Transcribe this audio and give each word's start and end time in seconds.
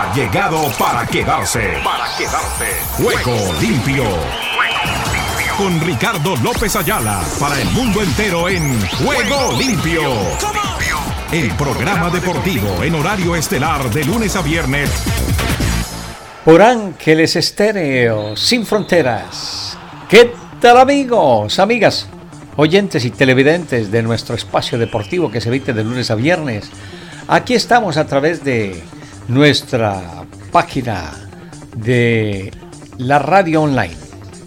ha 0.00 0.14
llegado 0.14 0.62
para 0.78 1.06
quedarse. 1.06 1.60
Para 1.84 2.06
quedarse. 2.16 2.64
Juego 2.96 3.36
limpio. 3.60 4.04
Con 5.58 5.78
Ricardo 5.78 6.36
López 6.36 6.74
Ayala 6.74 7.22
para 7.38 7.60
el 7.60 7.68
mundo 7.68 8.02
entero 8.02 8.48
en 8.48 8.80
Juego 8.88 9.52
limpio. 9.58 10.02
El 11.30 11.50
programa 11.50 12.08
deportivo 12.08 12.82
en 12.82 12.94
horario 12.94 13.36
estelar 13.36 13.90
de 13.90 14.04
lunes 14.04 14.34
a 14.36 14.40
viernes. 14.40 14.90
Por 16.46 16.62
Ángeles 16.62 17.36
Estéreo, 17.36 18.34
sin 18.36 18.64
fronteras. 18.64 19.76
¿Qué 20.08 20.32
tal 20.62 20.78
amigos, 20.78 21.58
amigas, 21.58 22.08
oyentes 22.56 23.04
y 23.04 23.10
televidentes 23.10 23.90
de 23.90 24.02
nuestro 24.02 24.34
espacio 24.34 24.78
deportivo 24.78 25.30
que 25.30 25.42
se 25.42 25.50
emite 25.50 25.74
de 25.74 25.84
lunes 25.84 26.10
a 26.10 26.14
viernes? 26.14 26.70
Aquí 27.28 27.52
estamos 27.52 27.98
a 27.98 28.06
través 28.06 28.42
de 28.42 28.82
nuestra 29.28 30.24
página 30.52 31.12
de 31.76 32.50
la 32.98 33.18
radio 33.18 33.62
online, 33.62 33.96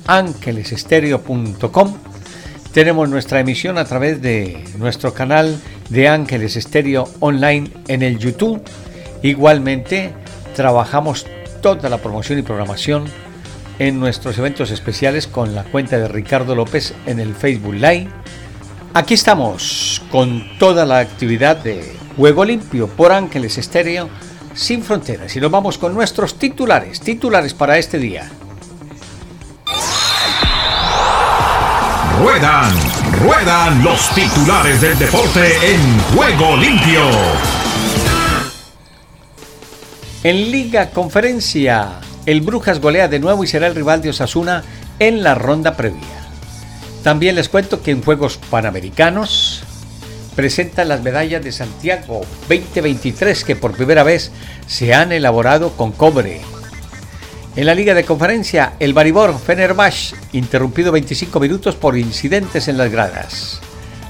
ángelesestereo.com. 0.07 1.97
Tenemos 2.73 3.09
nuestra 3.09 3.39
emisión 3.39 3.77
a 3.77 3.85
través 3.85 4.21
de 4.21 4.63
nuestro 4.77 5.13
canal 5.13 5.59
de 5.89 6.07
Ángeles 6.07 6.55
Estéreo 6.55 7.07
Online 7.19 7.69
en 7.87 8.01
el 8.01 8.17
YouTube. 8.19 8.61
Igualmente, 9.21 10.11
trabajamos 10.55 11.25
toda 11.61 11.89
la 11.89 11.99
promoción 11.99 12.39
y 12.39 12.41
programación 12.41 13.05
en 13.79 13.99
nuestros 13.99 14.37
eventos 14.37 14.71
especiales 14.71 15.27
con 15.27 15.55
la 15.55 15.63
cuenta 15.63 15.97
de 15.97 16.07
Ricardo 16.07 16.55
López 16.55 16.93
en 17.05 17.19
el 17.19 17.33
Facebook 17.33 17.75
Live. 17.75 18.09
Aquí 18.93 19.15
estamos 19.15 20.01
con 20.11 20.43
toda 20.59 20.85
la 20.85 20.99
actividad 20.99 21.57
de 21.57 21.95
Juego 22.15 22.45
Limpio 22.45 22.87
por 22.87 23.11
Ángeles 23.11 23.57
Estéreo 23.57 24.09
sin 24.53 24.83
fronteras. 24.83 25.35
Y 25.35 25.39
nos 25.39 25.51
vamos 25.51 25.77
con 25.77 25.93
nuestros 25.93 26.37
titulares, 26.37 26.99
titulares 26.99 27.53
para 27.53 27.77
este 27.77 27.97
día. 27.97 28.29
Ruedan, 32.19 32.73
ruedan 33.21 33.83
los 33.83 34.09
titulares 34.13 34.79
del 34.81 34.97
deporte 34.97 35.73
en 35.73 35.99
Juego 36.15 36.55
Limpio. 36.57 37.01
En 40.23 40.51
Liga 40.51 40.91
Conferencia, 40.91 41.99
el 42.25 42.41
Brujas 42.41 42.79
golea 42.79 43.09
de 43.09 43.19
nuevo 43.19 43.43
y 43.43 43.47
será 43.47 43.67
el 43.67 43.75
rival 43.75 44.01
de 44.01 44.09
Osasuna 44.09 44.63
en 44.99 45.21
la 45.21 45.35
ronda 45.35 45.75
previa. 45.75 45.99
También 47.03 47.35
les 47.35 47.49
cuento 47.49 47.83
que 47.83 47.91
en 47.91 48.01
Juegos 48.01 48.37
Panamericanos, 48.49 49.65
presenta 50.35 50.85
las 50.85 51.01
medallas 51.01 51.43
de 51.43 51.51
Santiago 51.51 52.21
2023 52.49 53.43
que 53.43 53.55
por 53.55 53.73
primera 53.73 54.03
vez 54.03 54.31
se 54.67 54.93
han 54.93 55.11
elaborado 55.11 55.71
con 55.77 55.91
cobre. 55.91 56.41
En 57.55 57.67
la 57.67 57.75
liga 57.75 57.93
de 57.93 58.03
conferencia, 58.03 58.73
el 58.79 58.93
Baribor 58.93 59.37
Fenerbahce 59.37 60.15
interrumpido 60.31 60.91
25 60.91 61.39
minutos 61.39 61.75
por 61.75 61.97
incidentes 61.97 62.67
en 62.67 62.77
las 62.77 62.91
gradas. 62.91 63.61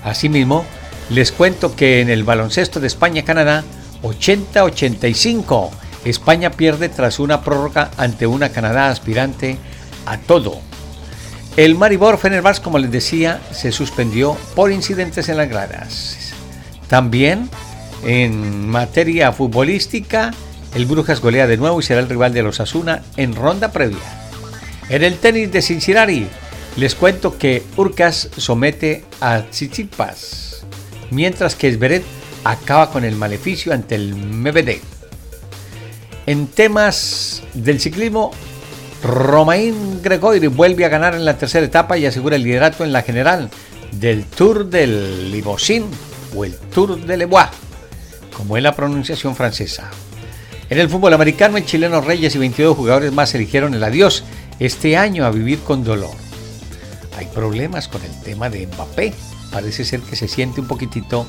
Asimismo, 0.04 0.66
les 1.10 1.32
cuento 1.32 1.76
que 1.76 2.00
en 2.00 2.10
el 2.10 2.24
baloncesto 2.24 2.80
de 2.80 2.88
España-Canadá, 2.88 3.64
80-85, 4.02 5.70
España 6.06 6.52
pierde 6.52 6.90
tras 6.90 7.20
una 7.20 7.42
prórroga 7.42 7.92
ante 7.98 8.28
una 8.28 8.50
Canadá 8.50 8.90
aspirante 8.90 9.58
a 10.06 10.18
todo. 10.18 10.62
El 11.56 11.76
Maribor 11.76 12.18
Fenerbahce, 12.18 12.64
como 12.64 12.80
les 12.80 12.90
decía, 12.90 13.40
se 13.52 13.72
suspendió 13.72 14.36
por 14.56 14.72
incidentes 14.72 15.30
en 15.30 15.38
las 15.38 15.50
gradas. 15.50 16.34
También 16.88 17.48
en 18.04 18.68
materia 18.68 19.32
futbolística, 19.32 20.34
el 20.74 20.88
Brujas 20.88 21.22
golea 21.22 21.46
de 21.46 21.58
nuevo 21.58 21.80
y 21.80 21.84
será 21.84 22.00
el 22.00 22.09
rival 22.09 22.34
de 22.34 22.42
los 22.42 22.59
Asuna 22.59 23.04
en 23.18 23.36
ronda 23.36 23.72
previa. 23.72 24.00
En 24.90 25.04
el 25.04 25.20
tenis 25.20 25.52
de 25.52 25.62
Cincinnati, 25.62 26.28
les 26.76 26.96
cuento 26.96 27.38
que 27.38 27.62
Urcas 27.78 28.30
somete 28.35 29.06
a 29.22 29.44
Tsitsipas, 29.44 30.66
mientras 31.12 31.56
que 31.56 31.68
Esberet 31.68 32.03
acaba 32.44 32.90
con 32.90 33.06
el 33.06 33.16
maleficio 33.16 33.74
ante 33.74 33.94
el 33.94 34.16
MBD. 34.16 34.80
En 36.25 36.47
temas 36.47 37.44
del 37.53 37.80
ciclismo, 37.80 38.31
Romain 39.03 40.02
Gregoire 40.02 40.47
vuelve 40.47 40.86
a 40.86 40.90
ganar 40.90 41.14
en 41.14 41.25
la 41.25 41.38
tercera 41.38 41.66
etapa 41.66 41.97
y 41.97 42.06
asegura 42.06 42.38
el 42.38 42.44
liderato 42.44 42.86
en 42.86 42.94
la 42.94 43.02
general 43.02 43.50
del 43.91 44.24
Tour 44.25 44.66
del 44.66 45.30
Limousin 45.30 45.86
o 46.36 46.46
el 46.46 46.56
Tour 46.56 46.97
de 47.06 47.18
Le 47.18 47.25
Bois, 47.25 47.50
como 48.36 48.56
es 48.56 48.64
la 48.64 48.75
pronunciación 48.75 49.36
francesa. 49.36 49.91
En 50.69 50.80
el 50.80 50.90
fútbol 50.90 51.14
americano, 51.14 51.58
el 51.58 51.66
chileno 51.66 52.00
Reyes 52.02 52.34
y 52.36 52.40
22 52.40 52.78
jugadores 52.78 53.12
más 53.12 53.36
eligieron 53.36 53.74
el 53.74 53.84
adiós 53.84 54.24
este 54.59 54.96
año 54.96 55.25
a 55.25 55.31
vivir 55.31 55.59
con 55.59 55.84
dolor. 55.84 56.16
Hay 57.18 57.28
problemas 57.28 57.90
con 57.90 58.02
el 58.03 58.22
tema 58.22 58.50
de 58.50 58.68
Mbappé. 58.68 59.14
Parece 59.52 59.84
ser 59.85 60.00
que 60.00 60.16
se 60.16 60.28
siente 60.28 60.62
un 60.62 60.68
poquitito 60.68 61.28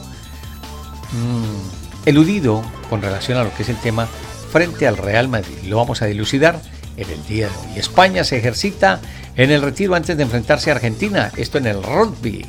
mmm, 1.12 2.06
eludido 2.06 2.62
con 2.88 3.02
relación 3.02 3.36
a 3.36 3.44
lo 3.44 3.54
que 3.54 3.64
es 3.64 3.68
el 3.68 3.76
tema 3.76 4.06
frente 4.50 4.86
al 4.86 4.96
Real 4.96 5.28
Madrid. 5.28 5.58
Lo 5.66 5.76
vamos 5.76 6.00
a 6.00 6.06
dilucidar 6.06 6.60
en 6.96 7.10
el 7.10 7.26
día 7.26 7.48
de 7.48 7.56
hoy. 7.56 7.78
España 7.78 8.24
se 8.24 8.38
ejercita 8.38 9.00
en 9.36 9.50
el 9.50 9.62
retiro 9.62 9.94
antes 9.94 10.16
de 10.16 10.22
enfrentarse 10.22 10.70
a 10.70 10.74
Argentina, 10.74 11.32
esto 11.36 11.58
en 11.58 11.66
el 11.66 11.82
rugby. 11.82 12.44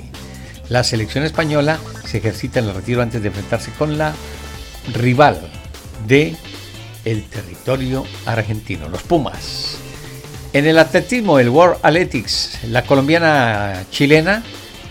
La 0.70 0.84
selección 0.84 1.24
española 1.24 1.80
se 2.06 2.18
ejercita 2.18 2.60
en 2.60 2.66
el 2.66 2.76
retiro 2.76 3.02
antes 3.02 3.22
de 3.22 3.28
enfrentarse 3.28 3.72
con 3.72 3.98
la 3.98 4.14
rival 4.94 5.50
de 6.08 6.36
el 7.06 7.24
territorio 7.24 8.06
argentino, 8.26 8.90
los 8.90 9.04
Pumas. 9.04 9.78
En 10.54 10.66
el 10.66 10.80
atletismo, 10.80 11.40
el 11.40 11.50
World 11.50 11.80
Athletics, 11.84 12.60
la 12.70 12.84
colombiana 12.84 13.84
chilena 13.92 14.44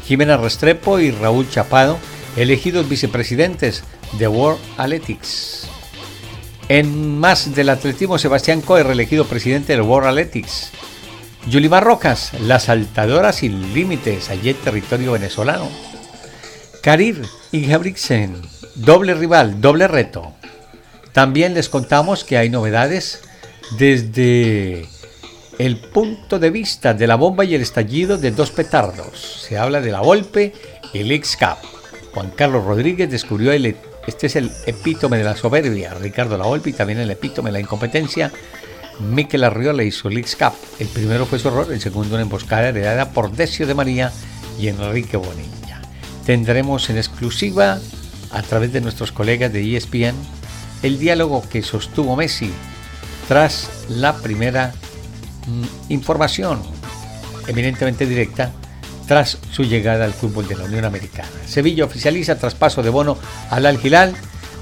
Jimena 0.07 0.37
Restrepo 0.37 0.99
y 0.99 1.11
Raúl 1.11 1.49
Chapado, 1.49 1.99
elegidos 2.37 2.89
vicepresidentes 2.89 3.83
de 4.19 4.29
World 4.29 4.61
Athletics. 4.77 5.64
En 6.75 7.21
más 7.21 7.55
del 7.55 7.69
atletismo, 7.69 8.19
Sebastián 8.19 8.61
Coe, 8.61 8.83
reelegido 8.83 9.27
presidente 9.27 9.75
del 9.75 9.83
World 9.83 10.09
Athletics. 10.09 10.73
Yulimar 11.47 11.85
Rojas, 11.85 12.33
la 12.41 12.59
saltadora 12.59 13.33
sin 13.33 13.73
límites, 13.73 14.29
allí 14.29 14.51
en 14.51 14.57
territorio 14.57 15.13
venezolano. 15.13 15.69
Karir 16.83 17.23
y 17.53 17.67
Gabrixen, 17.67 18.43
doble 18.75 19.15
rival, 19.15 19.61
doble 19.61 19.87
reto. 19.87 20.33
También 21.13 21.55
les 21.55 21.69
contamos 21.69 22.25
que 22.25 22.39
hay 22.39 22.51
novedades 22.51 23.23
desde 23.79 24.89
el 25.61 25.77
punto 25.77 26.41
de 26.41 26.51
vista 26.51 26.93
de 26.93 27.07
la 27.07 27.15
bomba 27.15 27.45
y 27.45 27.55
el 27.55 27.63
estallido 27.63 28.19
de 28.19 28.33
dos 28.33 28.51
petardos. 28.51 29.45
Se 29.49 29.59
habla 29.59 29.81
de 29.81 29.93
la 29.93 30.01
Volpe 30.01 30.53
y 30.93 30.99
el 30.99 31.13
X-Cap. 31.13 31.59
Juan 32.15 32.33
Carlos 32.33 32.65
Rodríguez 32.65 33.09
descubrió 33.13 33.53
el 33.53 33.77
este 34.07 34.27
es 34.27 34.37
el 34.37 34.51
epítome 34.67 35.19
de 35.19 35.25
la 35.25 35.37
soberbia, 35.37 35.95
Ricardo 35.95 36.37
Laolpi, 36.37 36.73
también 36.73 36.99
el 36.99 37.11
epítome 37.11 37.49
de 37.49 37.55
la 37.55 37.61
incompetencia. 37.61 38.31
Miquel 39.01 39.45
Arriola 39.45 39.83
y 39.83 39.91
su 39.91 40.09
Cap. 40.39 40.55
El 40.79 40.87
primero 40.89 41.27
fue 41.27 41.39
su 41.39 41.49
error, 41.49 41.73
el 41.73 41.81
segundo 41.81 42.15
una 42.15 42.23
emboscada 42.23 42.69
heredada 42.69 43.11
por 43.11 43.33
Decio 43.33 43.67
de 43.67 43.75
María 43.75 44.13
y 44.59 44.69
Enrique 44.69 45.17
Bonilla. 45.17 45.83
Tendremos 46.25 46.89
en 46.91 46.99
exclusiva, 46.99 47.81
a 48.31 48.43
través 48.43 48.73
de 48.73 48.81
nuestros 48.81 49.11
colegas 49.11 49.53
de 49.53 49.77
ESPN, 49.77 50.15
el 50.83 50.99
diálogo 50.99 51.43
que 51.49 51.63
sostuvo 51.63 52.15
Messi 52.15 52.53
tras 53.27 53.69
la 53.89 54.17
primera 54.17 54.75
mm, 55.47 55.93
información 55.93 56.61
eminentemente 57.47 58.07
directa 58.07 58.53
tras 59.07 59.39
su 59.51 59.65
llegada 59.65 60.05
al 60.05 60.15
fútbol 60.15 60.49
de 60.49 60.57
la 60.57 60.65
Unión 60.65 60.85
Americana. 60.85 61.29
Sevilla 61.47 61.85
oficializa 61.85 62.39
traspaso 62.39 62.83
de 62.83 62.91
Bono 62.91 63.19
al 63.51 63.67
Al 63.67 63.79
Hilal. 63.85 64.15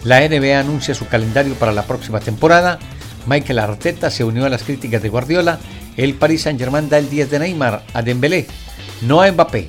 La 0.04 0.20
NBA 0.20 0.58
anuncia 0.58 0.94
su 0.94 1.06
calendario 1.06 1.54
para 1.54 1.72
la 1.72 1.84
próxima 1.84 2.20
temporada. 2.20 2.78
Michael 3.26 3.60
Arteta 3.60 4.10
se 4.10 4.24
unió 4.24 4.44
a 4.44 4.48
las 4.48 4.64
críticas 4.64 5.00
de 5.02 5.08
Guardiola. 5.08 5.60
El 5.96 6.14
Paris 6.14 6.42
Saint-Germain 6.42 6.88
da 6.88 6.98
el 6.98 7.08
10 7.08 7.30
de 7.30 7.38
Neymar 7.38 7.84
a 7.92 8.02
Dembélé, 8.02 8.46
no 9.02 9.20
a 9.20 9.30
Mbappé. 9.30 9.68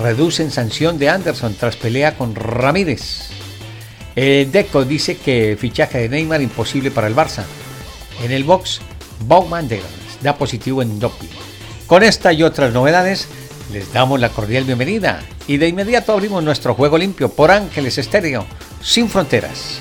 Reducen 0.00 0.50
sanción 0.50 0.98
de 0.98 1.08
Anderson 1.08 1.54
tras 1.54 1.76
pelea 1.76 2.16
con 2.16 2.34
Ramírez. 2.34 3.30
Deco 4.14 4.84
dice 4.84 5.16
que 5.16 5.56
fichaje 5.58 5.98
de 5.98 6.08
Neymar 6.08 6.40
imposible 6.40 6.90
para 6.90 7.08
el 7.08 7.16
Barça. 7.16 7.42
En 8.22 8.30
el 8.30 8.44
box, 8.44 8.80
Bowman 9.26 9.68
da 10.22 10.36
positivo 10.36 10.82
en 10.82 11.00
doping. 11.00 11.28
Con 11.86 12.02
esta 12.02 12.32
y 12.32 12.42
otras 12.42 12.72
novedades, 12.72 13.28
les 13.72 13.92
damos 13.92 14.20
la 14.20 14.28
cordial 14.28 14.64
bienvenida 14.64 15.22
y 15.46 15.56
de 15.56 15.68
inmediato 15.68 16.12
abrimos 16.12 16.42
nuestro 16.42 16.74
juego 16.74 16.98
limpio 16.98 17.28
por 17.28 17.50
Ángeles 17.50 17.98
Estéreo, 17.98 18.46
sin 18.80 19.08
fronteras. 19.08 19.80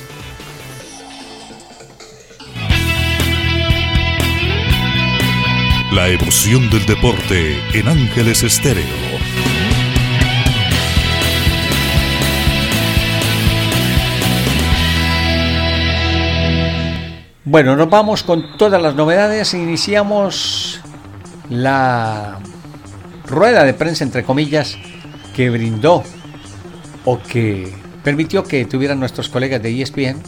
La 5.91 6.07
emoción 6.07 6.69
del 6.69 6.85
deporte 6.85 7.55
en 7.73 7.87
Ángeles 7.87 8.41
Estéreo. 8.41 8.83
Bueno, 17.45 17.75
nos 17.75 17.89
vamos 17.89 18.23
con 18.23 18.57
todas 18.57 18.81
las 18.81 18.95
novedades. 18.95 19.53
Iniciamos 19.53 20.81
la 21.49 22.39
rueda 23.25 23.63
de 23.63 23.73
prensa, 23.73 24.03
entre 24.03 24.23
comillas, 24.23 24.77
que 25.35 25.49
brindó 25.49 26.03
o 27.05 27.21
que 27.21 27.73
permitió 28.03 28.43
que 28.43 28.65
tuvieran 28.65 28.99
nuestros 28.99 29.29
colegas 29.29 29.61
de 29.61 29.81
ESPN 29.81 30.21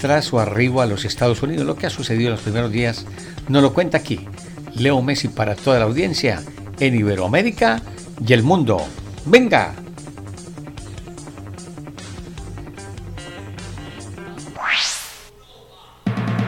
tras 0.00 0.26
su 0.26 0.38
arribo 0.38 0.82
a 0.82 0.86
los 0.86 1.04
Estados 1.04 1.42
Unidos. 1.42 1.66
Lo 1.66 1.76
que 1.76 1.86
ha 1.86 1.90
sucedido 1.90 2.28
en 2.28 2.34
los 2.34 2.42
primeros 2.42 2.70
días 2.70 3.06
nos 3.48 3.62
lo 3.62 3.72
cuenta 3.72 3.98
aquí 3.98 4.26
Leo 4.74 5.00
Messi 5.02 5.28
para 5.28 5.54
toda 5.54 5.78
la 5.78 5.86
audiencia 5.86 6.42
en 6.78 6.94
Iberoamérica 6.94 7.80
y 8.24 8.32
el 8.32 8.42
mundo. 8.42 8.86
¡Venga! 9.24 9.74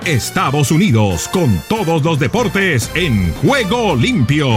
Estados 0.08 0.70
Unidos 0.70 1.28
con 1.28 1.60
todos 1.68 2.02
los 2.02 2.18
deportes 2.18 2.90
en 2.94 3.30
juego 3.34 3.94
limpio. 3.94 4.48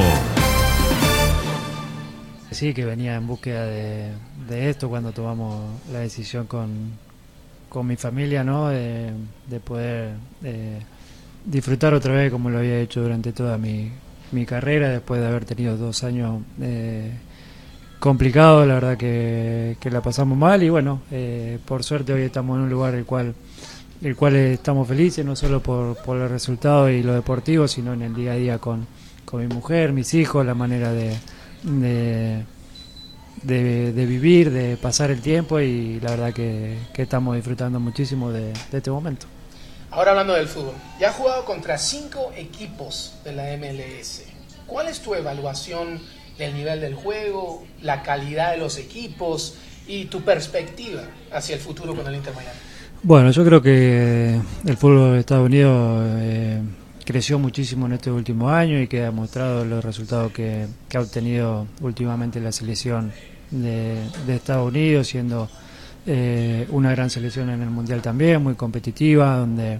Sí, 2.61 2.75
que 2.75 2.85
venía 2.85 3.15
en 3.15 3.25
búsqueda 3.25 3.65
de, 3.65 4.69
esto 4.69 4.87
cuando 4.87 5.11
tomamos 5.11 5.81
la 5.91 6.01
decisión 6.01 6.45
con, 6.45 6.91
con 7.67 7.87
mi 7.87 7.95
familia, 7.95 8.43
¿no? 8.43 8.69
De, 8.69 9.15
poder 9.65 10.11
eh, 10.43 10.79
disfrutar 11.43 11.95
otra 11.95 12.13
vez 12.13 12.31
como 12.31 12.51
lo 12.51 12.59
había 12.59 12.79
hecho 12.79 13.01
durante 13.01 13.33
toda 13.33 13.57
mi, 13.57 13.89
mi 14.31 14.45
carrera, 14.45 14.89
después 14.89 15.19
de 15.19 15.27
haber 15.27 15.43
tenido 15.43 15.75
dos 15.75 16.03
años 16.03 16.43
eh, 16.61 17.09
complicados, 17.99 18.67
la 18.67 18.75
verdad 18.75 18.95
que, 18.95 19.75
que, 19.79 19.89
la 19.89 20.01
pasamos 20.01 20.37
mal 20.37 20.61
y 20.61 20.69
bueno, 20.69 21.01
eh, 21.09 21.57
por 21.65 21.83
suerte 21.83 22.13
hoy 22.13 22.21
estamos 22.21 22.57
en 22.57 22.65
un 22.65 22.69
lugar 22.69 22.93
el 22.93 23.05
cual 23.05 23.33
el 24.03 24.15
cual 24.15 24.35
estamos 24.35 24.87
felices, 24.87 25.25
no 25.25 25.35
solo 25.35 25.63
por, 25.63 25.97
por 26.03 26.17
el 26.17 26.29
resultado 26.29 26.91
y 26.91 27.01
lo 27.01 27.15
deportivo, 27.15 27.67
sino 27.67 27.93
en 27.93 28.03
el 28.03 28.13
día 28.13 28.33
a 28.33 28.35
día 28.35 28.57
con, 28.59 28.85
con 29.25 29.41
mi 29.41 29.51
mujer, 29.51 29.93
mis 29.93 30.13
hijos, 30.13 30.45
la 30.45 30.53
manera 30.53 30.91
de, 30.91 31.17
de, 31.63 32.45
vivir, 33.93 34.51
de 34.51 34.77
pasar 34.77 35.11
el 35.11 35.21
tiempo 35.21 35.59
y 35.59 35.99
la 35.99 36.11
verdad 36.11 36.33
que, 36.33 36.77
estamos 36.95 37.35
disfrutando 37.35 37.79
muchísimo 37.79 38.31
de, 38.31 38.53
este 38.71 38.91
momento. 38.91 39.25
Ahora 39.89 40.11
hablando 40.11 40.33
del 40.33 40.47
fútbol, 40.47 40.75
ya 40.99 41.09
has 41.09 41.15
jugado 41.15 41.43
contra 41.45 41.77
cinco 41.77 42.31
equipos 42.35 43.15
de 43.23 43.33
la 43.33 43.43
MLS. 43.57 44.23
¿Cuál 44.65 44.87
es 44.87 45.01
tu 45.01 45.13
evaluación 45.13 45.99
del 46.37 46.53
nivel 46.53 46.79
del 46.79 46.95
juego, 46.95 47.63
la 47.81 48.01
calidad 48.01 48.51
de 48.51 48.57
los 48.57 48.77
equipos 48.77 49.55
y 49.87 50.05
tu 50.05 50.21
perspectiva 50.21 51.03
hacia 51.33 51.55
el 51.55 51.61
futuro 51.61 51.93
con 51.93 52.07
el 52.07 52.15
Inter 52.15 52.33
Miami? 52.33 52.57
Bueno, 53.03 53.31
yo 53.31 53.43
creo 53.43 53.61
que 53.61 54.39
el 54.65 54.77
fútbol 54.77 55.13
de 55.13 55.19
Estados 55.19 55.45
Unidos 55.47 56.03
eh, 56.21 56.61
creció 57.05 57.39
muchísimo 57.39 57.85
en 57.85 57.93
este 57.93 58.11
último 58.11 58.49
año 58.49 58.79
y 58.79 58.87
que 58.87 59.01
ha 59.01 59.05
demostrado 59.05 59.65
los 59.65 59.83
resultados 59.83 60.31
que, 60.31 60.67
ha 60.93 60.99
obtenido 60.99 61.67
últimamente 61.81 62.39
la 62.39 62.51
selección 62.51 63.11
de, 63.49 64.03
Estados 64.27 64.69
Unidos, 64.69 65.07
siendo 65.07 65.49
eh, 66.05 66.67
una 66.69 66.91
gran 66.91 67.09
selección 67.09 67.49
en 67.49 67.61
el 67.61 67.69
Mundial 67.69 68.01
también, 68.01 68.41
muy 68.43 68.55
competitiva, 68.55 69.37
donde, 69.37 69.79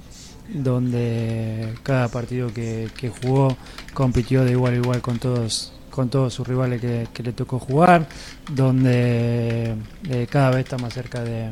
donde 0.53 1.73
cada 1.83 2.07
partido 2.07 2.51
que, 2.53 2.89
jugó 3.21 3.55
compitió 3.93 4.43
de 4.43 4.51
igual 4.51 4.73
a 4.73 4.77
igual 4.77 5.01
con 5.01 5.19
todos 5.19 5.73
con 5.89 6.09
todos 6.09 6.33
sus 6.33 6.47
rivales 6.47 6.79
que, 6.79 7.21
le 7.21 7.33
tocó 7.33 7.59
jugar, 7.59 8.07
donde 8.49 9.75
eh, 10.09 10.27
cada 10.29 10.51
vez 10.51 10.59
está 10.59 10.77
más 10.77 10.93
cerca 10.93 11.21
de, 11.21 11.51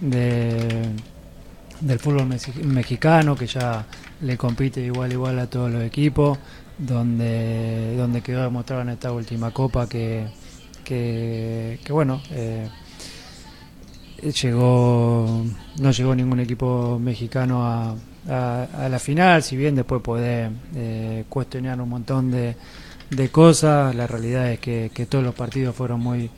de, 0.00 0.82
del 1.80 1.98
fútbol 2.00 2.26
mexicano, 2.64 3.36
que 3.36 3.46
ya 3.46 3.86
le 4.20 4.36
compite 4.36 4.80
igual 4.80 5.12
igual 5.12 5.38
a 5.38 5.48
todos 5.48 5.70
los 5.70 5.82
equipos, 5.82 6.38
donde, 6.78 7.96
donde 7.96 8.20
quedó 8.20 8.42
demostrado 8.42 8.82
en 8.82 8.90
esta 8.90 9.12
última 9.12 9.50
copa 9.52 9.88
que, 9.88 10.26
que, 10.84 11.78
bueno, 11.90 12.20
eh, 12.30 12.68
llegó, 14.22 15.44
no 15.80 15.90
llegó 15.90 16.14
ningún 16.14 16.40
equipo 16.40 16.98
mexicano 16.98 17.66
a, 17.66 17.94
a, 18.28 18.88
la 18.88 18.98
final, 18.98 19.42
si 19.42 19.56
bien 19.56 19.74
después 19.74 20.02
puede 20.02 20.50
eh, 20.74 21.24
cuestionar 21.28 21.80
un 21.80 21.88
montón 21.88 22.30
de, 22.30 22.56
de 23.10 23.28
cosas, 23.30 23.94
la 23.94 24.06
realidad 24.06 24.50
es 24.50 24.60
que, 24.60 24.90
que 24.94 25.06
todos 25.06 25.24
los 25.24 25.34
partidos 25.34 25.74
fueron 25.74 26.00
muy 26.00 26.30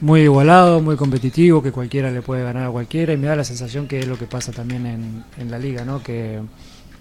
muy 0.00 0.22
igualado, 0.22 0.82
muy 0.82 0.96
competitivo, 0.96 1.62
que 1.62 1.70
cualquiera 1.70 2.10
le 2.10 2.22
puede 2.22 2.42
ganar 2.42 2.66
a 2.66 2.70
cualquiera 2.72 3.12
y 3.12 3.16
me 3.16 3.28
da 3.28 3.36
la 3.36 3.44
sensación 3.44 3.86
que 3.86 4.00
es 4.00 4.08
lo 4.08 4.18
que 4.18 4.26
pasa 4.26 4.50
también 4.50 4.84
en, 4.84 5.24
en 5.38 5.48
la 5.48 5.60
liga, 5.60 5.84
¿no? 5.84 6.02
Que, 6.02 6.40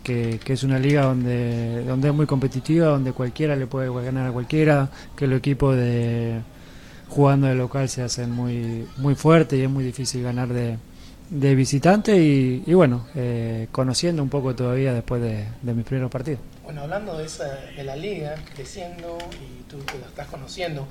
que, 0.03 0.39
es 0.45 0.63
una 0.63 0.79
liga 0.79 1.03
donde, 1.03 1.83
donde 1.85 2.09
es 2.09 2.13
muy 2.13 2.25
competitiva, 2.25 2.87
donde 2.87 3.13
cualquiera 3.13 3.55
le 3.55 3.67
puede 3.67 3.89
ganar 4.03 4.27
a 4.27 4.31
cualquiera, 4.31 4.89
que 5.15 5.27
los 5.27 5.39
equipos 5.39 5.75
de 5.75 6.41
jugando 7.09 7.47
de 7.47 7.55
local 7.55 7.89
se 7.89 8.01
hacen 8.01 8.31
muy, 8.31 8.85
muy 8.97 9.15
fuertes 9.15 9.59
y 9.59 9.63
es 9.63 9.69
muy 9.69 9.83
difícil 9.83 10.23
ganar 10.23 10.47
de, 10.47 10.77
de 11.29 11.55
visitante 11.55 12.17
y, 12.17 12.73
bueno, 12.73 13.05
eh, 13.15 13.67
conociendo 13.71 14.21
un 14.21 14.29
poco 14.29 14.53
todavía 14.55 14.93
después 14.93 15.21
de, 15.21 15.45
de, 15.61 15.73
mis 15.73 15.85
primeros 15.85 16.11
partidos. 16.11 16.41
Bueno, 16.71 16.83
hablando 16.83 17.17
de, 17.17 17.25
esa, 17.25 17.53
de 17.75 17.83
la 17.83 17.97
liga, 17.97 18.35
creciendo 18.55 19.17
y 19.33 19.69
tú 19.69 19.83
que 19.83 19.99
la 19.99 20.07
estás 20.07 20.27
conociendo, 20.27 20.87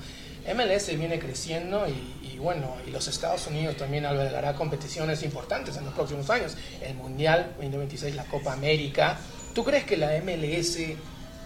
MLS 0.55 0.95
viene 0.95 1.17
creciendo 1.17 1.87
y, 1.87 2.37
bueno, 2.37 2.75
y 2.87 2.91
los 2.91 3.07
Estados 3.07 3.47
Unidos 3.47 3.77
también 3.77 4.05
albergará 4.05 4.53
competiciones 4.53 5.23
importantes 5.23 5.75
en 5.77 5.85
los 5.85 5.95
próximos 5.95 6.29
años. 6.29 6.55
El 6.83 6.93
Mundial 6.93 7.53
2026, 7.57 8.15
la 8.15 8.25
Copa 8.25 8.53
América. 8.53 9.17
¿Tú 9.55 9.63
crees 9.63 9.83
que 9.83 9.97
la 9.97 10.11
MLS 10.23 10.77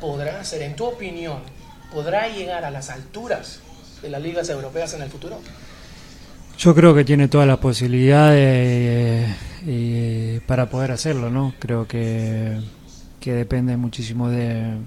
podrá 0.01 0.43
ser, 0.43 0.63
en 0.63 0.75
tu 0.75 0.83
opinión, 0.83 1.39
podrá 1.93 2.27
llegar 2.27 2.65
a 2.65 2.71
las 2.71 2.89
alturas 2.89 3.61
de 4.01 4.09
las 4.09 4.21
ligas 4.21 4.49
europeas 4.49 4.93
en 4.95 5.01
el 5.01 5.09
futuro? 5.09 5.39
Yo 6.57 6.75
creo 6.75 6.93
que 6.93 7.05
tiene 7.05 7.29
todas 7.29 7.47
las 7.47 7.59
posibilidades 7.59 9.33
eh, 9.65 10.41
para 10.45 10.69
poder 10.69 10.91
hacerlo, 10.91 11.29
¿no? 11.29 11.53
Creo 11.57 11.87
que, 11.87 12.59
que 13.25 13.33
depende 13.33 13.75
muchísimo 13.75 14.29
de 14.29 14.77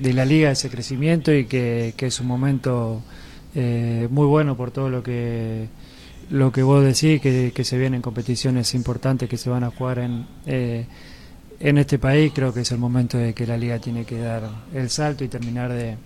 de 0.00 0.14
la 0.14 0.24
liga 0.24 0.50
ese 0.50 0.70
crecimiento 0.70 1.32
y 1.32 1.44
que, 1.44 1.94
es 1.96 2.20
un 2.20 2.26
momento 2.26 3.02
eh, 3.54 4.08
muy 4.10 4.26
bueno 4.26 4.56
por 4.56 4.70
todo 4.70 4.88
lo 4.88 5.02
que 5.02 5.68
lo 6.30 6.52
que 6.52 6.62
vos 6.62 6.84
decís, 6.84 7.20
que, 7.20 7.64
se 7.64 7.76
vienen 7.76 8.00
competiciones 8.00 8.74
importantes 8.74 9.28
que 9.28 9.36
se 9.36 9.50
van 9.50 9.64
a 9.64 9.70
jugar 9.70 9.98
en, 9.98 10.26
eh, 10.46 10.86
en 11.58 11.76
este 11.76 11.98
país, 11.98 12.30
creo 12.32 12.54
que 12.54 12.60
es 12.60 12.70
el 12.70 12.78
momento 12.78 13.18
de 13.18 13.34
que 13.34 13.48
la 13.48 13.56
liga 13.56 13.80
tiene 13.80 14.04
que 14.04 14.16
dar 14.18 14.48
el 14.72 14.90
salto 14.90 15.24
y 15.24 15.28
terminar 15.28 15.72
de, 15.72 15.96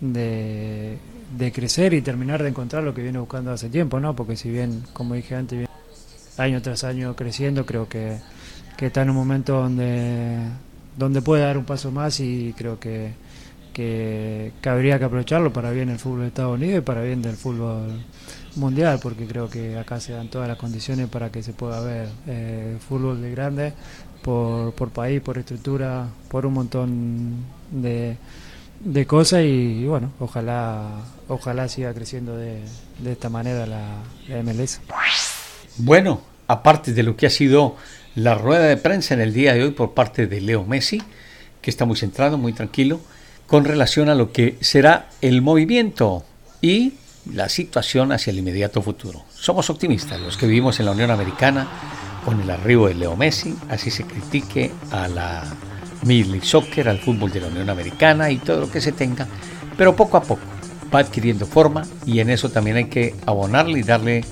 de, 0.00 1.52
crecer 1.52 1.92
y 1.92 2.00
terminar 2.00 2.42
de 2.42 2.48
encontrar 2.48 2.82
lo 2.82 2.94
que 2.94 3.02
viene 3.02 3.18
buscando 3.18 3.50
hace 3.52 3.68
tiempo, 3.68 4.00
¿no? 4.00 4.16
Porque 4.16 4.36
si 4.36 4.50
bien, 4.50 4.84
como 4.94 5.14
dije 5.14 5.34
antes, 5.34 5.58
viene 5.58 5.72
año 6.38 6.62
tras 6.62 6.82
año 6.82 7.14
creciendo, 7.14 7.66
creo 7.66 7.86
que, 7.86 8.16
que 8.76 8.86
está 8.86 9.02
en 9.02 9.10
un 9.10 9.16
momento 9.16 9.54
donde, 9.54 10.38
donde 10.96 11.22
puede 11.22 11.42
dar 11.42 11.58
un 11.58 11.64
paso 11.64 11.90
más 11.90 12.20
y 12.20 12.54
creo 12.56 12.78
que 12.78 13.12
que, 13.74 14.52
habría 14.64 14.98
que 14.98 15.04
aprovecharlo 15.04 15.52
para 15.52 15.70
bien 15.70 15.90
el 15.90 15.98
fútbol 15.98 16.20
de 16.20 16.26
Estados 16.28 16.54
Unidos 16.54 16.78
y 16.78 16.80
para 16.80 17.02
bien 17.02 17.20
del 17.20 17.36
fútbol 17.36 18.02
mundial, 18.56 19.00
porque 19.02 19.26
creo 19.26 19.50
que 19.50 19.76
acá 19.76 20.00
se 20.00 20.12
dan 20.12 20.28
todas 20.28 20.48
las 20.48 20.56
condiciones 20.56 21.08
para 21.08 21.30
que 21.30 21.42
se 21.42 21.52
pueda 21.52 21.80
ver 21.80 22.08
eh, 22.26 22.78
fútbol 22.88 23.20
de 23.20 23.30
grande 23.32 23.72
por, 24.22 24.72
por 24.72 24.90
país, 24.90 25.20
por 25.20 25.36
estructura, 25.36 26.06
por 26.28 26.46
un 26.46 26.54
montón 26.54 27.34
de, 27.70 28.16
de 28.80 29.06
cosas 29.06 29.42
y, 29.44 29.84
bueno, 29.84 30.12
ojalá 30.20 30.88
ojalá 31.28 31.68
siga 31.68 31.92
creciendo 31.92 32.36
de, 32.36 32.60
de 33.00 33.12
esta 33.12 33.28
manera 33.28 33.66
la, 33.66 33.96
la 34.28 34.42
MLS. 34.42 34.80
Bueno, 35.78 36.20
aparte 36.46 36.92
de 36.92 37.02
lo 37.02 37.16
que 37.16 37.26
ha 37.26 37.30
sido 37.30 37.76
la 38.14 38.34
rueda 38.34 38.64
de 38.64 38.76
prensa 38.76 39.14
en 39.14 39.20
el 39.20 39.32
día 39.32 39.54
de 39.54 39.64
hoy 39.64 39.70
por 39.70 39.92
parte 39.92 40.26
de 40.26 40.40
Leo 40.40 40.64
Messi, 40.64 41.02
que 41.60 41.70
está 41.70 41.84
muy 41.84 41.96
centrado, 41.96 42.38
muy 42.38 42.52
tranquilo, 42.52 43.00
con 43.46 43.64
relación 43.64 44.08
a 44.08 44.14
lo 44.14 44.32
que 44.32 44.56
será 44.60 45.08
el 45.20 45.42
movimiento 45.42 46.24
y 46.60 46.94
la 47.32 47.48
situación 47.48 48.12
hacia 48.12 48.30
el 48.30 48.38
inmediato 48.38 48.82
futuro. 48.82 49.24
Somos 49.34 49.70
optimistas 49.70 50.20
los 50.20 50.36
que 50.36 50.46
vivimos 50.46 50.78
en 50.78 50.86
la 50.86 50.92
Unión 50.92 51.10
Americana 51.10 51.68
con 52.24 52.40
el 52.40 52.50
arribo 52.50 52.88
de 52.88 52.94
Leo 52.94 53.16
Messi, 53.16 53.54
así 53.68 53.90
se 53.90 54.04
critique 54.04 54.70
a 54.90 55.08
la 55.08 55.44
Major 56.02 56.44
Soccer, 56.44 56.88
al 56.88 56.98
fútbol 56.98 57.30
de 57.32 57.40
la 57.40 57.48
Unión 57.48 57.68
Americana 57.70 58.30
y 58.30 58.38
todo 58.38 58.60
lo 58.60 58.70
que 58.70 58.80
se 58.80 58.92
tenga, 58.92 59.26
pero 59.76 59.96
poco 59.96 60.16
a 60.16 60.22
poco 60.22 60.42
va 60.94 61.00
adquiriendo 61.00 61.46
forma 61.46 61.82
y 62.06 62.20
en 62.20 62.30
eso 62.30 62.50
también 62.50 62.76
hay 62.76 62.84
que 62.86 63.14
abonarle 63.26 63.80
y 63.80 63.82
darle 63.82 64.24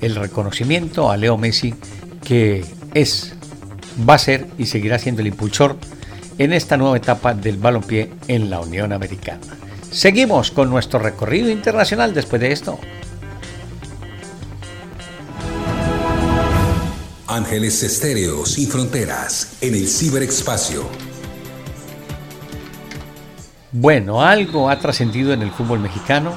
el 0.00 0.14
reconocimiento 0.14 1.10
a 1.10 1.16
Leo 1.16 1.36
Messi 1.36 1.74
que 2.22 2.64
es, 2.94 3.34
va 4.08 4.14
a 4.14 4.18
ser 4.18 4.46
y 4.56 4.66
seguirá 4.66 4.98
siendo 4.98 5.20
el 5.20 5.28
impulsor 5.28 5.76
en 6.38 6.52
esta 6.52 6.76
nueva 6.76 6.96
etapa 6.96 7.34
del 7.34 7.58
balompié 7.58 8.10
en 8.28 8.50
la 8.50 8.60
Unión 8.60 8.92
Americana. 8.92 9.40
Seguimos 9.90 10.50
con 10.50 10.70
nuestro 10.70 10.98
recorrido 10.98 11.50
internacional 11.50 12.14
después 12.14 12.40
de 12.40 12.52
esto. 12.52 12.78
Ángeles 17.26 17.82
Estéreo 17.82 18.46
sin 18.46 18.68
fronteras 18.68 19.56
en 19.60 19.74
el 19.74 19.88
ciberespacio. 19.88 20.88
Bueno, 23.72 24.22
algo 24.22 24.70
ha 24.70 24.78
trascendido 24.78 25.32
en 25.32 25.42
el 25.42 25.50
fútbol 25.50 25.80
mexicano. 25.80 26.32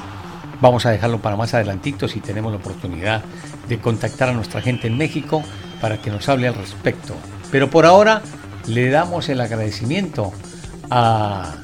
Vamos 0.60 0.86
a 0.86 0.90
dejarlo 0.90 1.20
para 1.20 1.36
más 1.36 1.54
adelantito 1.54 2.08
si 2.08 2.20
tenemos 2.20 2.50
la 2.50 2.58
oportunidad 2.58 3.22
de 3.68 3.78
contactar 3.78 4.30
a 4.30 4.32
nuestra 4.32 4.60
gente 4.60 4.88
en 4.88 4.96
México 4.96 5.44
para 5.80 5.98
que 6.00 6.10
nos 6.10 6.28
hable 6.28 6.48
al 6.48 6.54
respecto. 6.54 7.14
Pero 7.50 7.70
por 7.70 7.86
ahora 7.86 8.22
le 8.66 8.90
damos 8.90 9.28
el 9.28 9.40
agradecimiento 9.40 10.32
a 10.90 11.56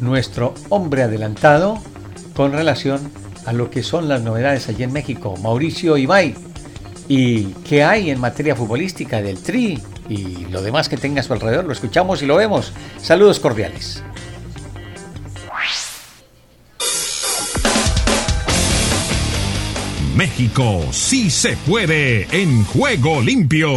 nuestro 0.00 0.54
hombre 0.68 1.02
adelantado 1.02 1.78
con 2.34 2.52
relación 2.52 3.10
a 3.46 3.52
lo 3.52 3.70
que 3.70 3.82
son 3.82 4.08
las 4.08 4.22
novedades 4.22 4.68
allí 4.68 4.82
en 4.82 4.92
México, 4.92 5.36
Mauricio 5.42 5.96
Ibay, 5.96 6.34
y 7.08 7.46
qué 7.68 7.82
hay 7.82 8.10
en 8.10 8.20
materia 8.20 8.54
futbolística 8.54 9.20
del 9.20 9.42
Tri 9.42 9.82
y 10.08 10.46
lo 10.46 10.62
demás 10.62 10.88
que 10.88 10.96
tenga 10.96 11.20
a 11.20 11.24
su 11.24 11.32
alrededor, 11.32 11.64
lo 11.64 11.72
escuchamos 11.72 12.22
y 12.22 12.26
lo 12.26 12.36
vemos. 12.36 12.72
Saludos 13.00 13.40
cordiales. 13.40 14.02
México 20.16 20.80
sí 20.90 21.30
se 21.30 21.56
puede 21.56 22.26
en 22.32 22.64
juego 22.64 23.20
limpio. 23.20 23.70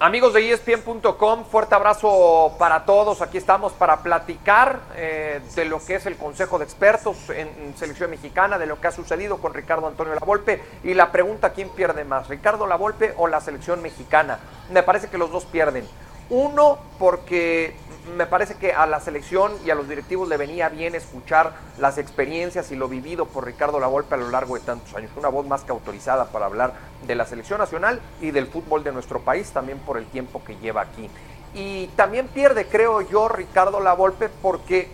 Amigos 0.00 0.32
de 0.32 0.52
ESPN.com, 0.52 1.44
fuerte 1.44 1.74
abrazo 1.74 2.54
para 2.58 2.84
todos. 2.84 3.20
Aquí 3.20 3.38
estamos 3.38 3.72
para 3.72 4.02
platicar 4.02 4.80
eh, 4.96 5.40
de 5.54 5.64
lo 5.64 5.84
que 5.84 5.96
es 5.96 6.06
el 6.06 6.16
Consejo 6.16 6.58
de 6.58 6.64
Expertos 6.64 7.16
en, 7.30 7.76
Selección 7.76 8.10
Mexicana, 8.10 8.58
de 8.58 8.66
lo 8.66 8.80
que 8.80 8.88
ha 8.88 8.92
sucedido 8.92 9.38
con 9.38 9.54
Ricardo 9.54 9.86
Antonio 9.86 10.14
Lavolpe 10.14 10.62
y 10.84 10.94
la 10.94 11.10
pregunta, 11.10 11.52
¿quién 11.52 11.68
pierde 11.70 12.04
más, 12.04 12.28
Ricardo 12.28 12.66
Lavolpe 12.66 13.14
o 13.16 13.26
la 13.26 13.40
Selección 13.40 13.82
Mexicana? 13.82 14.38
Me 14.70 14.82
parece 14.82 15.08
que 15.08 15.18
los 15.18 15.30
dos 15.30 15.44
pierden. 15.46 15.84
Uno, 16.30 16.78
porque 16.98 17.74
me 18.16 18.26
parece 18.26 18.54
que 18.54 18.72
a 18.72 18.86
la 18.86 19.00
selección 19.00 19.52
y 19.64 19.70
a 19.70 19.74
los 19.74 19.88
directivos 19.88 20.28
le 20.28 20.36
venía 20.36 20.68
bien 20.68 20.94
escuchar 20.94 21.52
las 21.78 21.98
experiencias 21.98 22.70
y 22.70 22.76
lo 22.76 22.88
vivido 22.88 23.26
por 23.26 23.44
Ricardo 23.44 23.80
Lavolpe 23.80 24.14
a 24.14 24.18
lo 24.18 24.30
largo 24.30 24.54
de 24.54 24.60
tantos 24.60 24.94
años. 24.94 25.10
Una 25.16 25.28
voz 25.28 25.46
más 25.46 25.62
que 25.62 25.72
autorizada 25.72 26.26
para 26.26 26.46
hablar 26.46 26.74
de 27.06 27.14
la 27.14 27.24
selección 27.26 27.58
nacional 27.58 28.00
y 28.20 28.30
del 28.30 28.46
fútbol 28.46 28.84
de 28.84 28.92
nuestro 28.92 29.20
país, 29.20 29.50
también 29.50 29.78
por 29.78 29.98
el 29.98 30.06
tiempo 30.06 30.42
que 30.44 30.56
lleva 30.56 30.82
aquí. 30.82 31.08
Y 31.54 31.88
también 31.88 32.28
pierde, 32.28 32.66
creo 32.66 33.00
yo, 33.02 33.28
Ricardo 33.28 33.80
Lavolpe 33.80 34.28
porque 34.28 34.88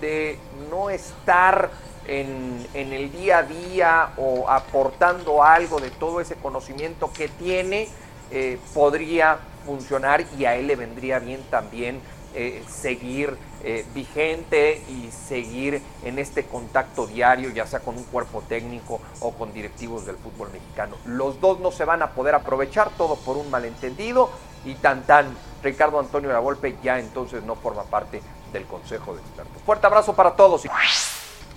de 0.00 0.38
no 0.70 0.90
estar 0.90 1.70
en, 2.06 2.66
el 2.74 3.12
día 3.12 3.38
a 3.38 3.42
día 3.42 4.10
o 4.16 4.48
aportando 4.48 5.42
algo 5.42 5.80
de 5.80 5.90
todo 5.90 6.20
ese 6.20 6.34
conocimiento 6.36 7.12
que 7.12 7.28
tiene, 7.28 7.88
eh, 8.30 8.58
podría 8.74 9.38
funcionar 9.64 10.24
y 10.36 10.44
a 10.44 10.56
él 10.56 10.66
le 10.66 10.76
vendría 10.76 11.18
bien 11.18 11.42
también 11.50 12.00
eh, 12.34 12.62
seguir 12.68 13.36
eh, 13.62 13.84
vigente 13.94 14.82
y 14.88 15.10
seguir 15.10 15.82
en 16.04 16.18
este 16.18 16.44
contacto 16.44 17.06
diario, 17.06 17.50
ya 17.50 17.66
sea 17.66 17.80
con 17.80 17.96
un 17.96 18.04
cuerpo 18.04 18.42
técnico 18.48 19.00
o 19.20 19.32
con 19.32 19.52
directivos 19.52 20.06
del 20.06 20.16
fútbol 20.16 20.50
mexicano. 20.52 20.96
Los 21.04 21.40
dos 21.40 21.60
no 21.60 21.70
se 21.70 21.84
van 21.84 22.02
a 22.02 22.10
poder 22.10 22.34
aprovechar, 22.34 22.90
todo 22.96 23.16
por 23.16 23.36
un 23.36 23.50
malentendido 23.50 24.30
y 24.64 24.74
tan 24.74 25.02
tan 25.02 25.26
Ricardo 25.62 26.00
Antonio 26.00 26.32
Lavolpe 26.32 26.76
ya 26.82 26.98
entonces 26.98 27.42
no 27.44 27.54
forma 27.54 27.84
parte 27.84 28.20
del 28.52 28.64
Consejo 28.64 29.14
de 29.14 29.20
Expertos. 29.20 29.62
Fuerte 29.64 29.86
abrazo 29.86 30.14
para 30.14 30.32
todos. 30.32 30.62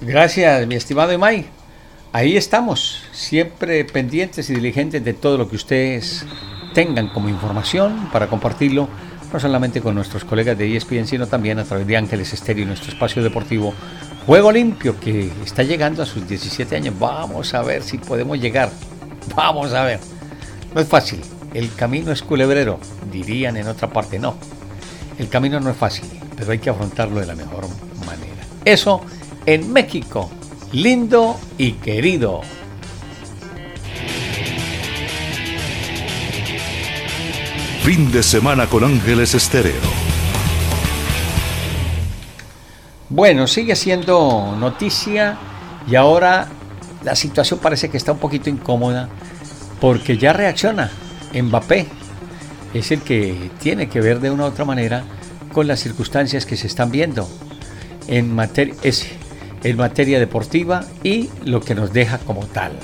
Gracias, 0.01 0.67
mi 0.67 0.75
estimado 0.75 1.11
Emay. 1.11 1.49
Ahí 2.11 2.37
estamos, 2.37 3.03
siempre 3.11 3.83
pendientes 3.83 4.49
y 4.49 4.55
diligentes 4.55 5.03
de 5.03 5.13
todo 5.13 5.37
lo 5.37 5.49
que 5.49 5.55
ustedes 5.55 6.25
tengan 6.73 7.09
como 7.09 7.29
información 7.29 8.09
para 8.11 8.27
compartirlo 8.27 8.87
no 9.31 9.39
solamente 9.39 9.81
con 9.81 9.95
nuestros 9.95 10.23
colegas 10.23 10.57
de 10.57 10.75
ESPN, 10.75 11.07
sino 11.07 11.27
también 11.27 11.59
a 11.59 11.63
través 11.63 11.85
de 11.87 11.97
Ángeles 11.97 12.33
Estéreo, 12.33 12.65
nuestro 12.65 12.91
espacio 12.91 13.21
deportivo 13.23 13.73
Juego 14.25 14.51
Limpio, 14.51 14.99
que 14.99 15.31
está 15.43 15.63
llegando 15.63 16.01
a 16.01 16.05
sus 16.05 16.27
17 16.27 16.75
años. 16.75 16.95
Vamos 16.97 17.53
a 17.53 17.61
ver 17.61 17.83
si 17.83 17.97
podemos 17.97 18.39
llegar. 18.39 18.71
Vamos 19.35 19.73
a 19.73 19.83
ver. 19.83 19.99
No 20.73 20.81
es 20.81 20.87
fácil. 20.87 21.21
El 21.53 21.73
camino 21.73 22.11
es 22.11 22.21
culebrero, 22.21 22.79
dirían 23.11 23.55
en 23.57 23.67
otra 23.67 23.89
parte. 23.89 24.19
No. 24.19 24.35
El 25.17 25.29
camino 25.29 25.59
no 25.59 25.69
es 25.69 25.77
fácil, 25.77 26.05
pero 26.35 26.51
hay 26.51 26.59
que 26.59 26.69
afrontarlo 26.69 27.19
de 27.19 27.27
la 27.27 27.35
mejor 27.35 27.65
manera. 28.05 28.43
Eso 28.65 29.01
en 29.45 29.71
México, 29.71 30.29
lindo 30.71 31.39
y 31.57 31.73
querido. 31.73 32.41
Fin 37.85 38.11
de 38.11 38.23
semana 38.23 38.65
con 38.65 38.83
Ángeles 38.83 39.35
Estéreo. 39.35 39.75
Bueno, 43.09 43.45
sigue 43.45 43.75
siendo 43.75 44.55
noticia 44.59 45.37
y 45.87 45.93
ahora 45.93 46.47
la 47.03 47.15
situación 47.15 47.59
parece 47.59 47.89
que 47.89 47.97
está 47.97 48.11
un 48.13 48.17
poquito 48.17 48.49
incómoda 48.49 49.07
porque 49.79 50.17
ya 50.17 50.33
reacciona 50.33 50.89
Mbappé. 51.31 51.85
Es 52.73 52.89
el 52.89 53.01
que 53.01 53.51
tiene 53.59 53.87
que 53.87 54.01
ver 54.01 54.19
de 54.19 54.31
una 54.31 54.45
u 54.45 54.47
otra 54.47 54.65
manera 54.65 55.03
con 55.53 55.67
las 55.67 55.79
circunstancias 55.79 56.47
que 56.47 56.57
se 56.57 56.65
están 56.65 56.89
viendo 56.89 57.29
en 58.07 58.33
materia, 58.33 58.73
en 59.63 59.77
materia 59.77 60.17
deportiva 60.17 60.83
y 61.03 61.29
lo 61.43 61.61
que 61.61 61.75
nos 61.75 61.93
deja 61.93 62.17
como 62.17 62.47
tal, 62.47 62.79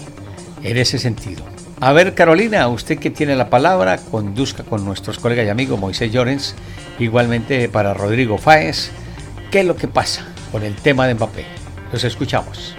en 0.62 0.77
ese 0.77 1.00
sentido. 1.00 1.50
A 1.84 1.94
ver, 1.94 2.14
Carolina, 2.14 2.68
usted 2.68 3.00
que 3.00 3.10
tiene 3.10 3.36
la 3.36 3.50
palabra, 3.50 3.98
conduzca 3.98 4.62
con 4.62 4.86
nuestros 4.86 5.18
colegas 5.18 5.48
y 5.48 5.50
amigos 5.50 5.80
Moisés 5.80 6.12
Llorens, 6.12 6.54
igualmente 7.00 7.70
para 7.70 7.96
Rodrigo 7.96 8.38
Fáez, 8.38 8.92
¿qué 9.50 9.62
es 9.62 9.66
lo 9.66 9.76
que 9.76 9.88
pasa 9.88 10.28
con 10.52 10.62
el 10.62 10.76
tema 10.76 11.08
de 11.08 11.16
Mbappé? 11.16 11.44
Los 11.92 12.04
escuchamos. 12.04 12.76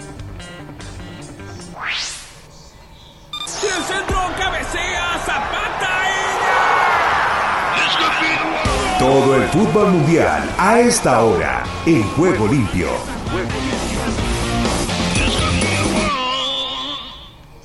Todo 8.97 9.35
el 9.35 9.43
fútbol 9.49 9.91
mundial 9.91 10.49
a 10.57 10.79
esta 10.79 11.21
hora 11.25 11.65
en 11.85 12.03
Juego 12.11 12.47
Limpio. 12.47 12.87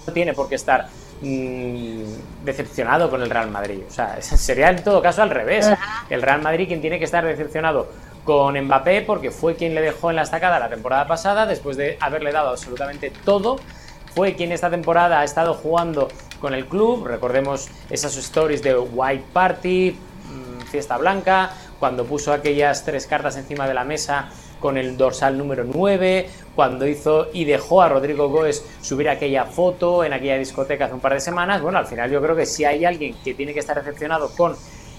No 0.05 0.13
tiene 0.13 0.33
por 0.35 0.49
qué 0.49 0.57
estar 0.57 0.89
Mm, 1.21 2.05
decepcionado 2.45 3.11
con 3.11 3.23
el 3.23 3.31
Real 3.31 3.51
Madrid. 3.51 3.81
O 3.89 3.91
sea, 3.91 4.21
sería 4.23 4.71
en 4.71 4.83
todo 4.83 5.03
caso 5.03 5.23
al 5.23 5.31
revés. 5.31 5.69
El 6.09 6.23
Real 6.23 6.43
Madrid 6.43 6.69
quien 6.69 6.81
tiene 6.81 6.99
que 6.99 7.05
estar 7.05 7.25
decepcionado 7.25 7.89
con 8.25 8.59
Mbappé 8.61 9.03
porque 9.03 9.31
fue 9.31 9.57
quien 9.57 9.75
le 9.75 9.81
dejó 9.81 10.11
en 10.11 10.17
la 10.17 10.23
estacada 10.23 10.59
la 10.59 10.69
temporada 10.69 11.07
pasada 11.07 11.47
después 11.47 11.77
de 11.77 11.97
haberle 12.01 12.31
dado 12.31 12.51
absolutamente 12.51 13.11
todo. 13.25 13.59
Fue 14.15 14.35
quien 14.35 14.53
esta 14.53 14.71
temporada 14.71 15.21
ha 15.21 15.25
estado 15.25 15.55
jugando 15.55 16.09
con 16.41 16.55
el 16.55 16.67
club. 16.67 17.07
Recordemos 17.07 17.69
esas 17.91 18.17
stories 18.17 18.63
de 18.63 18.77
White 18.77 19.25
Party, 19.33 19.93
mm, 19.93 20.67
fiesta 20.67 20.97
blanca, 20.99 21.51
cuando 21.81 22.05
puso 22.05 22.33
aquellas 22.33 22.85
tres 22.85 23.07
cartas 23.07 23.37
encima 23.37 23.67
de 23.67 23.75
la 23.75 23.85
mesa 23.85 24.31
con 24.61 24.77
el 24.77 24.97
dorsal 24.97 25.37
número 25.37 25.65
9, 25.65 26.29
cuando 26.55 26.87
hizo 26.87 27.29
y 27.33 27.45
dejó 27.45 27.83
a 27.83 27.89
Rodrigo 27.89 28.29
Goes 28.29 28.65
subir 28.81 29.09
aquella 29.09 29.45
foto 29.45 30.05
en 30.05 30.13
aquella 30.13 30.39
discoteca 30.39 30.87
hace 30.87 30.95
un 30.95 31.01
par 31.01 31.15
de 31.15 31.21
semanas. 31.21 31.63
Bueno, 31.63 31.79
al 31.79 31.87
final 31.87 32.11
yo 32.11 32.21
creo 32.21 32.35
que 32.37 32.47
si 32.47 32.65
hay 32.65 32.85
alguien 32.85 33.15
que 33.23 33.35
tiene 33.35 33.55
que 33.55 33.61
estar 33.61 33.77
decepcionado 33.77 34.31
con 34.37 34.57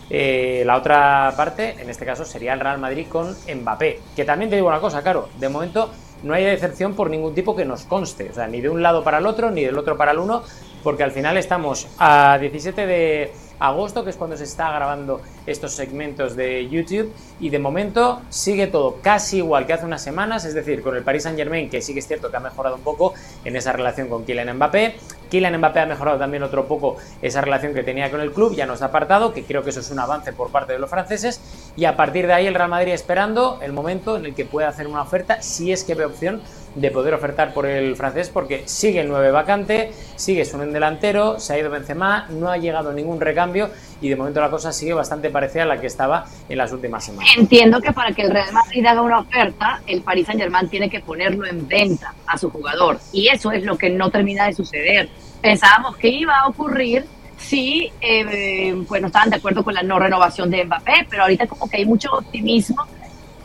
eh, 0.10 0.64
la 0.66 0.78
otra 0.78 1.34
parte, 1.38 1.76
en 1.80 1.90
este 1.90 2.06
caso 2.06 2.26
sería 2.26 2.54
el 2.54 2.60
Real 2.60 2.80
Madrid 2.80 3.08
con 3.08 3.36
Mbappé. 3.48 4.00
Que 4.16 4.26
también 4.26 4.50
te 4.50 4.56
digo 4.56 4.68
una 4.68 4.80
cosa, 4.80 5.04
Caro, 5.04 5.30
de 5.38 5.50
momento 5.50 5.92
no 6.24 6.34
hay 6.34 6.44
decepción 6.44 6.96
por 6.96 7.10
ningún 7.10 7.34
tipo 7.34 7.56
que 7.56 7.66
nos 7.66 7.84
conste, 7.84 8.30
o 8.30 8.34
sea, 8.34 8.48
ni 8.48 8.62
de 8.62 8.70
un 8.70 8.82
lado 8.82 9.04
para 9.04 9.20
el 9.20 9.26
otro, 9.26 9.52
ni 9.52 9.64
del 9.64 9.78
otro 9.78 9.98
para 9.98 10.12
el 10.12 10.20
uno, 10.20 10.44
porque 10.84 11.04
al 11.04 11.12
final 11.12 11.38
estamos 11.38 11.88
a 11.98 12.38
17 12.40 12.86
de 12.86 13.32
agosto, 13.60 14.04
que 14.04 14.10
es 14.10 14.16
cuando 14.16 14.38
se 14.38 14.46
está 14.46 14.72
grabando 14.72 15.22
estos 15.46 15.74
segmentos 15.74 16.36
de 16.36 16.68
YouTube, 16.70 17.14
y 17.40 17.50
de 17.50 17.60
momento 17.60 18.22
sigue 18.30 18.68
todo 18.68 18.98
casi 19.02 19.38
igual 19.38 19.66
que 19.66 19.74
hace 19.74 19.86
unas 19.86 20.02
semanas, 20.02 20.46
es 20.46 20.54
decir, 20.54 20.82
con 20.82 20.96
el 20.96 21.04
Paris 21.04 21.24
Saint 21.24 21.38
Germain, 21.38 21.70
que 21.70 21.82
sí 21.82 21.94
que 21.94 22.00
es 22.00 22.08
cierto 22.08 22.32
que 22.32 22.38
ha 22.38 22.42
mejorado 22.42 22.76
un 22.76 22.82
poco 22.82 23.14
en 23.44 23.56
esa 23.56 23.72
relación 23.72 24.08
con 24.08 24.26
Kylian 24.26 24.56
Mbappé. 24.56 24.96
Kylian 25.30 25.58
Mbappé 25.58 25.82
ha 25.82 25.86
mejorado 25.86 26.18
también 26.18 26.44
otro 26.44 26.68
poco 26.68 26.98
esa 27.22 27.42
relación 27.42 27.74
que 27.74 27.84
tenía 27.84 28.10
con 28.10 28.22
el 28.22 28.32
club, 28.32 28.56
ya 28.56 28.66
nos 28.66 28.82
ha 28.82 28.86
apartado, 28.86 29.34
que 29.34 29.44
creo 29.44 29.64
que 29.64 29.70
eso 29.70 29.80
es 29.80 29.92
un 29.92 30.00
avance 30.00 30.34
por 30.34 30.52
parte 30.52 30.74
de 30.74 30.80
los 30.80 30.90
franceses, 30.90 31.42
y 31.76 31.86
a 31.86 31.96
partir 31.96 32.28
de 32.28 32.34
ahí 32.34 32.48
el 32.48 32.56
Real 32.56 32.70
Madrid 32.70 32.94
esperando 32.94 33.60
el 33.62 33.74
momento 33.74 34.18
en 34.18 34.26
el 34.26 34.36
que 34.36 34.46
pueda 34.46 34.70
hacer 34.70 34.88
una 34.88 35.02
oferta, 35.02 35.42
si 35.42 35.72
es 35.72 35.84
que 35.84 35.96
ve 35.96 36.06
opción 36.06 36.42
de 36.76 36.92
poder 36.92 37.14
ofertar 37.14 37.54
por 37.54 37.66
el 37.66 37.96
francés 37.96 38.30
porque 38.30 38.64
sigue 38.66 39.02
el 39.02 39.08
9 39.08 39.32
vacante, 39.32 39.92
sigue 40.16 40.46
su 40.46 40.58
delantero, 40.58 41.40
se 41.40 41.54
ha 41.54 41.60
ido 41.60 41.70
Benzema, 41.70 42.28
no 42.30 42.50
ha 42.50 42.58
llegado 42.58 42.94
ningún 42.94 43.20
recambio 43.20 43.70
y 44.02 44.10
de 44.10 44.16
momento 44.16 44.40
la 44.40 44.50
cosa 44.50 44.72
sigue 44.72 44.94
bastante 44.94 45.30
parecida 45.30 45.64
a 45.64 45.66
la 45.66 45.82
que 45.82 45.88
estaba 45.88 46.26
en 46.48 46.58
las 46.58 46.72
últimas 46.72 47.04
semanas. 47.04 47.30
Entiendo 47.38 47.82
que 47.82 47.92
para 47.92 48.12
que 48.12 48.24
el 48.24 48.32
Real 48.32 48.54
Madrid 48.54 48.86
haga 48.86 49.02
una 49.02 49.20
oferta, 49.20 49.82
el 49.88 50.02
Paris 50.02 50.28
Saint-Germain 50.28 50.70
tiene 50.70 50.90
que 50.90 51.00
ponerlo 51.00 51.46
en 51.46 51.68
venta 51.68 52.14
a 52.26 52.38
su 52.38 52.50
jugador 52.50 53.00
y 53.12 53.28
eso 53.28 53.52
es 53.52 53.64
lo 53.64 53.78
que 53.78 53.90
no 53.90 54.10
termina 54.10 54.46
de 54.46 54.54
suceder. 54.54 55.10
pensábamos 55.42 55.98
que 55.98 56.10
iba 56.10 56.38
a 56.40 56.48
ocurrir 56.48 57.06
si 57.38 57.90
eh, 58.02 58.76
pues 58.88 59.02
no 59.02 59.08
estaban 59.08 59.30
de 59.30 59.38
acuerdo 59.38 59.64
con 59.64 59.74
la 59.74 59.82
no 59.82 59.98
renovación 59.98 60.50
de 60.50 60.66
Mbappé, 60.66 61.08
pero 61.10 61.24
ahorita 61.24 61.48
como 61.48 61.70
que 61.70 61.78
hay 61.78 61.86
mucho 61.86 62.10
optimismo 62.12 62.86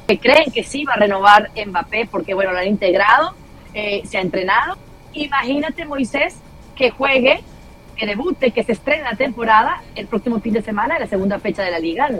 que 0.06 0.18
creen 0.18 0.50
que 0.52 0.62
sí 0.62 0.84
va 0.84 0.94
a 0.94 0.96
renovar 0.96 1.50
Mbappé 1.66 2.08
porque 2.11 2.34
bueno, 2.34 2.52
lo 2.52 2.58
han 2.58 2.68
integrado, 2.68 3.34
eh, 3.73 4.02
se 4.04 4.18
ha 4.18 4.20
entrenado. 4.20 4.76
Imagínate 5.12 5.84
Moisés 5.84 6.37
que 6.76 6.90
juegue, 6.90 7.40
que 7.96 8.06
debute, 8.06 8.50
que 8.50 8.64
se 8.64 8.73
estrene 8.73 9.04
la 9.04 9.16
temporada 9.16 9.82
el 9.94 10.06
próximo 10.06 10.40
fin 10.40 10.54
de 10.54 10.62
semana 10.62 10.96
en 10.96 11.02
la 11.02 11.06
segunda 11.06 11.38
fecha 11.38 11.62
de 11.62 11.70
la 11.70 11.78
liga. 11.78 12.11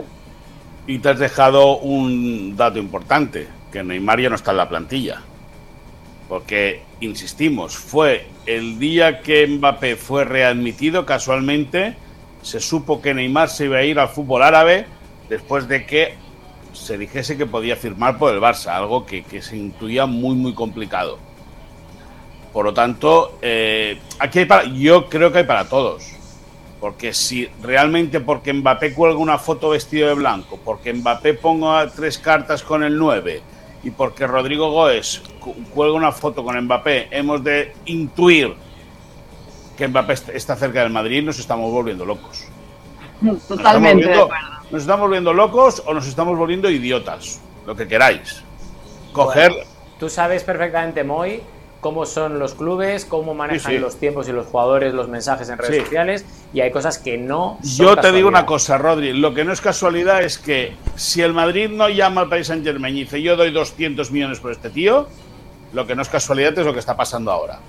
Y 0.87 0.99
te 0.99 1.09
has 1.09 1.19
dejado 1.19 1.77
un 1.77 2.55
dato 2.55 2.79
importante, 2.79 3.47
que 3.71 3.83
Neymar 3.83 4.21
ya 4.21 4.29
no 4.29 4.35
está 4.35 4.51
en 4.51 4.57
la 4.57 4.69
plantilla. 4.69 5.21
Porque, 6.29 6.81
insistimos, 7.01 7.75
fue 7.75 8.27
el 8.45 8.79
día 8.79 9.21
que 9.21 9.45
Mbappé 9.45 9.95
fue 9.95 10.25
readmitido, 10.25 11.05
casualmente, 11.05 11.95
se 12.41 12.59
supo 12.59 13.01
que 13.01 13.13
Neymar 13.13 13.49
se 13.49 13.65
iba 13.65 13.77
a 13.77 13.83
ir 13.83 13.99
al 13.99 14.09
fútbol 14.09 14.43
árabe 14.43 14.85
después 15.29 15.67
de 15.67 15.85
que 15.85 16.15
se 16.75 16.97
dijese 16.97 17.37
que 17.37 17.45
podía 17.45 17.75
firmar 17.75 18.17
por 18.17 18.33
el 18.33 18.41
Barça, 18.41 18.75
algo 18.75 19.05
que, 19.05 19.23
se 19.41 19.57
intuía 19.57 20.05
muy, 20.05 20.35
muy 20.35 20.53
complicado. 20.53 21.17
Por 22.53 22.65
lo 22.65 22.73
tanto, 22.73 23.37
eh, 23.41 23.99
aquí 24.19 24.39
hay 24.39 24.45
para, 24.45 24.63
yo 24.65 25.09
creo 25.09 25.31
que 25.31 25.39
hay 25.39 25.43
para 25.43 25.67
todos. 25.67 26.11
Porque 26.79 27.13
si 27.13 27.49
realmente 27.61 28.19
porque 28.19 28.53
Mbappé 28.53 28.93
cuelga 28.93 29.17
una 29.17 29.39
foto 29.39 29.69
vestido 29.69 30.07
de 30.07 30.13
blanco, 30.13 30.59
porque 30.63 30.93
Mbappé 30.93 31.33
ponga 31.33 31.89
tres 31.89 32.17
cartas 32.17 32.61
con 32.61 32.83
el 32.83 32.97
9 32.97 33.41
y 33.83 33.89
porque 33.91 34.27
Rodrigo 34.27 34.71
Goes 34.71 35.21
cuelga 35.73 35.95
una 35.95 36.11
foto 36.11 36.43
con 36.43 36.59
Mbappé, 36.61 37.07
hemos 37.11 37.43
de 37.43 37.73
intuir 37.85 38.53
que 39.77 39.87
Mbappé 39.87 40.13
está 40.33 40.55
cerca 40.55 40.81
del 40.81 40.91
Madrid, 40.91 41.23
nos 41.23 41.39
estamos 41.39 41.71
volviendo 41.71 42.05
locos. 42.05 42.45
Totalmente. 43.47 44.13
Nos 44.71 44.81
estamos 44.81 45.01
volviendo, 45.01 45.33
locos 45.33 45.83
o 45.85 45.93
nos 45.93 46.07
estamos 46.07 46.37
volviendo 46.37 46.69
idiotas, 46.69 47.39
lo 47.65 47.75
que 47.75 47.87
queráis. 47.87 48.43
Coger. 49.13 49.51
tú 49.99 50.09
sabes 50.09 50.43
perfectamente, 50.43 51.03
Moy, 51.03 51.41
cómo 51.79 52.05
son 52.07 52.39
los 52.39 52.55
clubes, 52.55 53.05
cómo 53.05 53.35
manejan 53.35 53.79
los 53.79 53.97
tiempos 53.97 54.27
y 54.27 54.31
los 54.31 54.47
jugadores 54.47 54.93
los 54.93 55.07
mensajes 55.07 55.47
en 55.49 55.59
redes 55.59 55.83
sociales 55.83 56.25
y 56.51 56.61
hay 56.61 56.71
cosas 56.71 56.97
que 56.97 57.17
no 57.17 57.59
son 57.61 57.85
Yo 57.85 57.95
te 57.95 58.11
digo 58.11 58.27
una 58.27 58.45
cosa, 58.45 58.77
Rodri, 58.77 59.13
lo 59.13 59.35
que 59.35 59.45
no 59.45 59.53
es 59.53 59.61
casualidad 59.61 60.23
es 60.23 60.39
que 60.39 60.75
si 60.95 61.21
el 61.21 61.33
Madrid 61.33 61.69
no 61.69 61.87
llama 61.87 62.21
al 62.21 62.29
país 62.29 62.47
Saint 62.47 62.65
Germain 62.65 62.97
y 62.97 63.01
dice 63.01 63.21
yo 63.21 63.37
doy 63.37 63.51
200 63.51 64.09
millones 64.09 64.39
por 64.39 64.51
este 64.51 64.71
tío, 64.71 65.07
lo 65.73 65.85
que 65.85 65.95
no 65.95 66.01
es 66.01 66.09
casualidad 66.09 66.57
es 66.57 66.65
lo 66.65 66.73
que 66.73 66.79
está 66.79 66.97
pasando 66.97 67.31
ahora. 67.31 67.59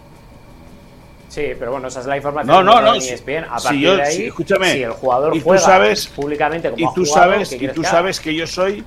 Sí, 1.29 1.53
pero 1.59 1.73
bueno, 1.73 1.89
esa 1.89 2.01
es 2.01 2.07
la 2.07 2.17
información 2.17 2.65
no, 2.65 2.81
no, 2.81 2.81
no, 2.81 2.95
e 2.95 3.39
A 3.49 3.57
partir 3.59 3.97
de 3.97 4.03
ahí, 4.03 4.23
escúchame, 4.27 4.73
si 4.73 4.83
el 4.83 4.93
jugador 4.93 5.37
y 5.37 5.41
tú 5.41 5.59
sabes, 5.59 6.07
públicamente 6.07 6.71
como 6.71 6.91
y 6.91 6.95
tú 6.95 7.05
sabes, 7.05 7.53
y 7.53 7.69
tú 7.69 7.83
sabes 7.83 8.21
que 8.21 8.35
yo 8.35 8.47
soy 8.47 8.85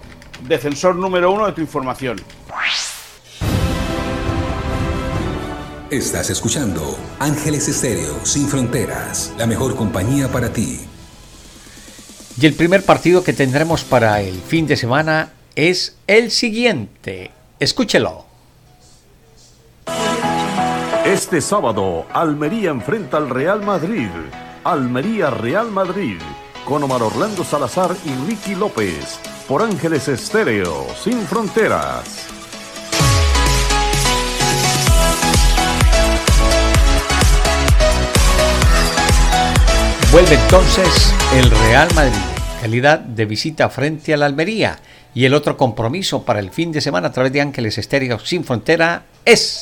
defensor 0.48 0.96
número 0.96 1.32
uno 1.32 1.46
de 1.46 1.52
tu 1.52 1.62
información. 1.62 2.20
Estás 5.92 6.30
escuchando 6.30 6.98
Ángeles 7.18 7.68
Estéreo 7.68 8.24
Sin 8.24 8.48
Fronteras, 8.48 9.34
la 9.40 9.48
mejor 9.48 9.76
compañía 9.76 10.28
para 10.28 10.54
ti. 10.54 10.80
Y 12.40 12.46
el 12.46 12.54
primer 12.54 12.86
partido 12.86 13.24
que 13.24 13.34
tendremos 13.34 13.84
para 13.84 14.22
el 14.22 14.40
fin 14.40 14.68
de 14.68 14.78
semana 14.78 15.34
es 15.56 15.98
el 16.08 16.32
siguiente. 16.32 17.32
Escúchelo. 17.60 18.26
Este 21.10 21.42
sábado, 21.42 22.06
Almería 22.14 22.70
enfrenta 22.70 23.18
al 23.18 23.32
Real 23.32 23.64
Madrid. 23.64 24.12
Almería 24.64 25.32
Real 25.32 25.72
Madrid. 25.72 26.20
Con 26.64 26.84
Omar 26.84 27.02
Orlando 27.02 27.44
Salazar 27.44 27.96
y 28.06 28.14
Ricky 28.28 28.54
López. 28.54 29.20
Por 29.48 29.64
Ángeles 29.64 30.08
Estéreo 30.08 30.86
Sin 31.04 31.20
Fronteras. 31.22 32.28
Vuelve 40.12 40.36
entonces 40.36 41.16
el 41.34 41.50
Real 41.50 41.90
Madrid, 41.96 42.20
calidad 42.62 43.00
de 43.00 43.26
visita 43.26 43.68
frente 43.70 44.14
a 44.14 44.18
la 44.18 44.28
Almería. 44.28 44.78
Y 45.16 45.26
el 45.26 45.34
otro 45.34 45.58
compromiso 45.58 46.24
para 46.24 46.40
el 46.40 46.52
fin 46.52 46.72
de 46.72 46.82
semana 46.82 47.08
a 47.08 47.12
través 47.12 47.34
de 47.34 47.42
Ángeles 47.42 47.80
Estéreo 47.80 48.20
Sin 48.20 48.44
Frontera 48.44 49.06
es... 49.26 49.59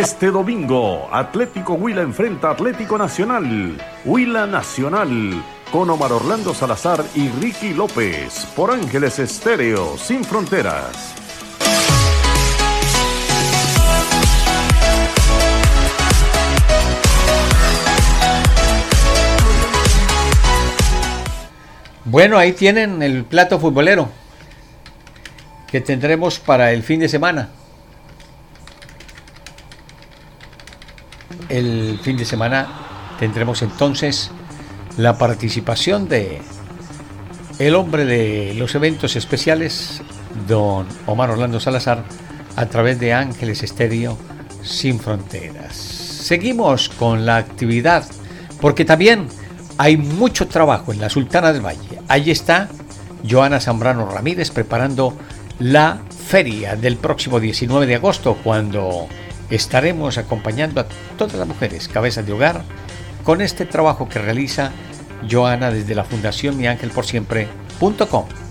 Este 0.00 0.32
domingo, 0.32 1.08
Atlético 1.12 1.74
Huila 1.74 2.02
enfrenta 2.02 2.50
Atlético 2.50 2.98
Nacional. 2.98 3.80
Huila 4.04 4.44
Nacional, 4.44 5.40
con 5.70 5.88
Omar 5.88 6.10
Orlando 6.10 6.52
Salazar 6.52 7.04
y 7.14 7.28
Ricky 7.28 7.72
López, 7.72 8.44
por 8.56 8.72
Ángeles 8.72 9.20
Estéreo 9.20 9.96
Sin 9.96 10.24
Fronteras. 10.24 11.14
Bueno, 22.04 22.36
ahí 22.36 22.52
tienen 22.52 23.00
el 23.00 23.24
plato 23.24 23.60
futbolero 23.60 24.08
que 25.68 25.80
tendremos 25.80 26.40
para 26.40 26.72
el 26.72 26.82
fin 26.82 26.98
de 26.98 27.08
semana. 27.08 27.50
El 31.54 32.00
fin 32.02 32.16
de 32.16 32.24
semana 32.24 32.66
tendremos 33.20 33.62
entonces 33.62 34.32
la 34.96 35.18
participación 35.18 36.08
de 36.08 36.42
el 37.60 37.76
hombre 37.76 38.04
de 38.04 38.54
los 38.54 38.74
eventos 38.74 39.14
especiales, 39.14 40.02
don 40.48 40.84
Omar 41.06 41.30
Orlando 41.30 41.60
Salazar, 41.60 42.02
a 42.56 42.66
través 42.66 42.98
de 42.98 43.12
Ángeles 43.12 43.62
Estéreo 43.62 44.18
Sin 44.64 44.98
Fronteras. 44.98 45.76
Seguimos 45.76 46.88
con 46.88 47.24
la 47.24 47.36
actividad, 47.36 48.04
porque 48.60 48.84
también 48.84 49.28
hay 49.78 49.96
mucho 49.96 50.48
trabajo 50.48 50.92
en 50.92 51.00
la 51.00 51.08
Sultana 51.08 51.52
del 51.52 51.64
Valle. 51.64 52.00
Allí 52.08 52.32
está 52.32 52.68
Joana 53.30 53.60
Zambrano 53.60 54.10
Ramírez 54.10 54.50
preparando 54.50 55.16
la 55.60 56.00
feria 56.26 56.74
del 56.74 56.96
próximo 56.96 57.38
19 57.38 57.86
de 57.86 57.94
agosto, 57.94 58.36
cuando 58.42 59.06
estaremos 59.54 60.18
acompañando 60.18 60.80
a 60.80 60.86
todas 61.16 61.34
las 61.34 61.46
mujeres 61.46 61.88
cabezas 61.88 62.26
de 62.26 62.32
hogar 62.32 62.62
con 63.22 63.40
este 63.40 63.64
trabajo 63.64 64.08
que 64.08 64.18
realiza 64.18 64.72
Joana 65.30 65.70
desde 65.70 65.94
la 65.94 66.04
Fundación 66.04 66.56
Mi 66.56 66.66
Ángel 66.66 66.90
por 66.90 67.06
Siempre.com. 67.06 68.43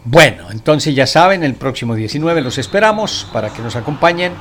Bueno, 0.08 0.52
entonces 0.52 0.94
ya 0.94 1.08
saben, 1.08 1.42
el 1.42 1.54
próximo 1.54 1.96
19 1.96 2.40
los 2.40 2.58
esperamos 2.58 3.26
para 3.32 3.52
que 3.52 3.60
nos 3.60 3.74
acompañen 3.74 4.34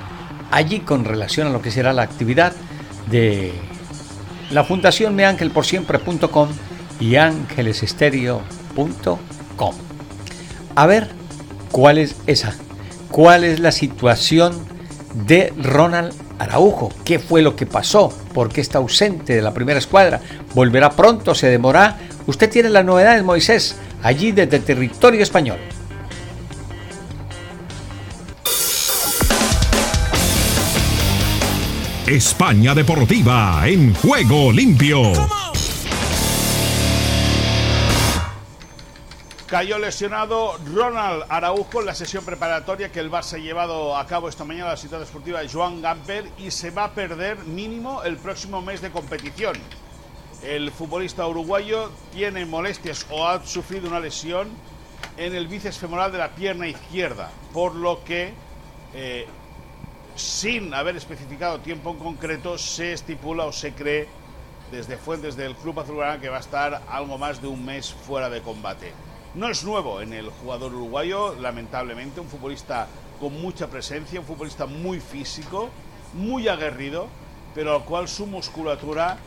allí 0.51 0.81
con 0.81 1.05
relación 1.05 1.47
a 1.47 1.49
lo 1.49 1.63
que 1.63 1.71
será 1.71 1.91
la 1.91 2.03
actividad 2.03 2.53
de 3.09 3.51
la 4.51 4.63
Fundación 4.63 5.15
meangelporsiempre.com 5.15 6.49
y 6.99 7.15
ángelesestéreo.com. 7.15 9.75
A 10.75 10.85
ver, 10.85 11.07
¿cuál 11.71 11.97
es 11.97 12.15
esa? 12.27 12.53
¿Cuál 13.09 13.43
es 13.43 13.59
la 13.59 13.71
situación 13.71 14.53
de 15.25 15.51
Ronald 15.57 16.13
Araujo? 16.37 16.93
¿Qué 17.03 17.17
fue 17.17 17.41
lo 17.41 17.55
que 17.55 17.65
pasó? 17.65 18.15
¿Por 18.35 18.49
qué 18.49 18.61
está 18.61 18.77
ausente 18.77 19.35
de 19.35 19.41
la 19.41 19.55
primera 19.55 19.79
escuadra? 19.79 20.21
¿Volverá 20.53 20.91
pronto? 20.91 21.33
¿Se 21.33 21.47
demora? 21.47 21.97
Usted 22.27 22.51
tiene 22.51 22.69
las 22.69 22.85
novedades, 22.85 23.23
Moisés 23.23 23.77
allí 24.05 24.31
desde 24.31 24.59
territorio 24.59 25.23
español. 25.23 25.57
España 32.05 32.75
Deportiva 32.75 33.63
en 33.65 33.95
juego 33.95 34.51
limpio. 34.51 35.11
Cayó 39.47 39.79
lesionado 39.79 40.59
Ronald 40.71 41.23
Araujo 41.29 41.79
en 41.79 41.87
la 41.87 41.95
sesión 41.95 42.23
preparatoria 42.23 42.91
que 42.91 42.99
el 42.99 43.09
Barça 43.09 43.33
ha 43.33 43.37
llevado 43.39 43.97
a 43.97 44.05
cabo 44.05 44.29
esta 44.29 44.43
mañana 44.43 44.67
a 44.67 44.71
la 44.73 44.77
ciudad 44.77 44.99
deportiva 44.99 45.39
de 45.39 45.49
Joan 45.49 45.81
Gamper 45.81 46.25
y 46.37 46.51
se 46.51 46.69
va 46.69 46.85
a 46.85 46.91
perder 46.91 47.39
mínimo 47.45 48.03
el 48.03 48.17
próximo 48.17 48.61
mes 48.61 48.81
de 48.81 48.91
competición. 48.91 49.55
El 50.45 50.69
futbolista 50.69 51.25
uruguayo 51.25 51.89
tiene 52.13 52.45
molestias 52.45 53.07
o 53.09 53.27
ha 53.27 53.43
sufrido 53.43 53.87
una 53.87 53.99
lesión 53.99 54.49
en 55.17 55.33
el 55.33 55.47
bíceps 55.47 55.79
femoral 55.79 56.11
de 56.11 56.19
la 56.19 56.35
pierna 56.35 56.67
izquierda, 56.67 57.31
por 57.51 57.73
lo 57.73 58.03
que, 58.03 58.31
eh, 58.93 59.25
sin 60.15 60.71
haber 60.75 60.97
especificado 60.97 61.61
tiempo 61.61 61.89
en 61.89 61.97
concreto, 61.97 62.59
se 62.59 62.93
estipula 62.93 63.45
o 63.45 63.51
se 63.51 63.73
cree 63.73 64.07
desde 64.71 64.97
fuentes 64.97 65.35
del 65.35 65.55
Club 65.55 65.79
Azulgrana 65.79 66.21
que 66.21 66.29
va 66.29 66.37
a 66.37 66.41
estar 66.41 66.83
algo 66.89 67.17
más 67.17 67.41
de 67.41 67.47
un 67.47 67.65
mes 67.65 67.91
fuera 67.91 68.29
de 68.29 68.41
combate. 68.41 68.93
No 69.33 69.49
es 69.49 69.63
nuevo 69.63 69.99
en 69.99 70.13
el 70.13 70.29
jugador 70.29 70.75
uruguayo, 70.75 71.33
lamentablemente, 71.41 72.19
un 72.19 72.27
futbolista 72.27 72.87
con 73.19 73.41
mucha 73.41 73.65
presencia, 73.65 74.19
un 74.19 74.27
futbolista 74.27 74.67
muy 74.67 74.99
físico, 74.99 75.71
muy 76.13 76.47
aguerrido, 76.47 77.07
pero 77.55 77.73
al 77.73 77.83
cual 77.83 78.07
su 78.07 78.27
musculatura 78.27 79.17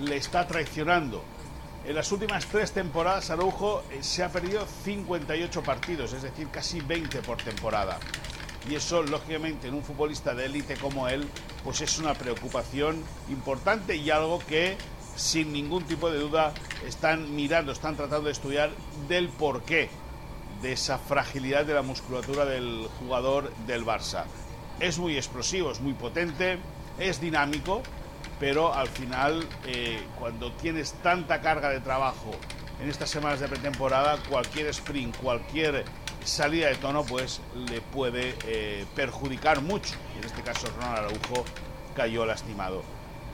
le 0.00 0.16
está 0.16 0.46
traicionando. 0.46 1.22
En 1.86 1.94
las 1.94 2.10
últimas 2.10 2.46
tres 2.46 2.72
temporadas 2.72 3.30
Araujo 3.30 3.82
eh, 3.90 4.02
se 4.02 4.24
ha 4.24 4.28
perdido 4.28 4.66
58 4.84 5.62
partidos, 5.62 6.12
es 6.12 6.22
decir, 6.22 6.48
casi 6.48 6.80
20 6.80 7.22
por 7.22 7.36
temporada. 7.36 7.98
Y 8.68 8.74
eso, 8.74 9.02
lógicamente, 9.02 9.68
en 9.68 9.74
un 9.74 9.84
futbolista 9.84 10.34
de 10.34 10.46
élite 10.46 10.76
como 10.76 11.06
él, 11.06 11.28
pues 11.62 11.80
es 11.80 11.98
una 11.98 12.14
preocupación 12.14 13.02
importante 13.28 13.94
y 13.94 14.10
algo 14.10 14.40
que, 14.40 14.76
sin 15.14 15.52
ningún 15.52 15.84
tipo 15.84 16.10
de 16.10 16.18
duda, 16.18 16.52
están 16.84 17.36
mirando, 17.36 17.70
están 17.70 17.94
tratando 17.94 18.26
de 18.26 18.32
estudiar 18.32 18.70
del 19.08 19.28
porqué 19.28 19.88
de 20.62 20.72
esa 20.72 20.98
fragilidad 20.98 21.64
de 21.64 21.74
la 21.74 21.82
musculatura 21.82 22.44
del 22.44 22.88
jugador 22.98 23.52
del 23.66 23.84
Barça. 23.84 24.24
Es 24.80 24.98
muy 24.98 25.16
explosivo, 25.16 25.70
es 25.70 25.80
muy 25.80 25.94
potente, 25.94 26.58
es 26.98 27.20
dinámico, 27.20 27.82
pero 28.38 28.74
al 28.74 28.88
final, 28.88 29.46
eh, 29.66 30.02
cuando 30.18 30.52
tienes 30.52 30.92
tanta 31.02 31.40
carga 31.40 31.70
de 31.70 31.80
trabajo 31.80 32.32
en 32.80 32.90
estas 32.90 33.08
semanas 33.08 33.40
de 33.40 33.48
pretemporada, 33.48 34.18
cualquier 34.28 34.66
sprint, 34.68 35.16
cualquier 35.16 35.84
salida 36.24 36.68
de 36.68 36.74
tono, 36.74 37.04
pues 37.04 37.40
le 37.54 37.80
puede 37.80 38.34
eh, 38.46 38.84
perjudicar 38.94 39.62
mucho. 39.62 39.94
Y 40.14 40.18
en 40.18 40.24
este 40.24 40.42
caso, 40.42 40.66
Ronald 40.76 40.98
Araujo 40.98 41.44
cayó 41.94 42.26
lastimado. 42.26 42.82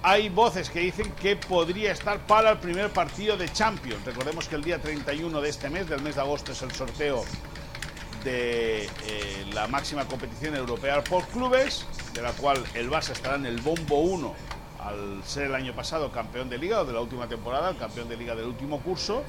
Hay 0.04 0.28
voces 0.28 0.68
que 0.68 0.80
dicen 0.80 1.12
que 1.12 1.36
podría 1.36 1.92
estar 1.92 2.18
para 2.26 2.50
el 2.50 2.58
primer 2.58 2.90
partido 2.90 3.36
de 3.36 3.48
Champions. 3.52 4.04
Recordemos 4.04 4.48
que 4.48 4.56
el 4.56 4.64
día 4.64 4.80
31 4.80 5.40
de 5.40 5.48
este 5.48 5.70
mes, 5.70 5.88
del 5.88 6.02
mes 6.02 6.16
de 6.16 6.20
agosto, 6.20 6.52
es 6.52 6.62
el 6.62 6.72
sorteo 6.72 7.24
de 8.24 8.84
eh, 8.84 9.46
la 9.52 9.66
máxima 9.66 10.04
competición 10.04 10.54
europea 10.54 11.02
por 11.02 11.26
clubes, 11.28 11.86
de 12.14 12.22
la 12.22 12.32
cual 12.32 12.62
el 12.74 12.90
Barça 12.90 13.10
estará 13.10 13.36
en 13.36 13.46
el 13.46 13.60
bombo 13.60 14.00
1 14.00 14.34
al 14.84 15.22
ser 15.24 15.46
el 15.46 15.54
año 15.54 15.74
pasado 15.74 16.10
campeón 16.10 16.48
de 16.48 16.58
liga 16.58 16.80
o 16.80 16.84
de 16.84 16.92
la 16.92 17.00
última 17.00 17.28
temporada, 17.28 17.70
el 17.70 17.76
campeón 17.76 18.08
de 18.08 18.16
liga 18.16 18.34
del 18.34 18.46
último 18.46 18.80
curso, 18.80 19.22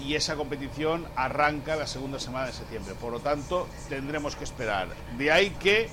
y 0.00 0.14
esa 0.14 0.36
competición 0.36 1.06
arranca 1.16 1.76
la 1.76 1.86
segunda 1.86 2.20
semana 2.20 2.46
de 2.46 2.52
septiembre. 2.52 2.94
Por 2.94 3.12
lo 3.12 3.20
tanto, 3.20 3.66
tendremos 3.88 4.36
que 4.36 4.44
esperar. 4.44 4.88
De 5.16 5.32
ahí 5.32 5.50
que 5.50 5.88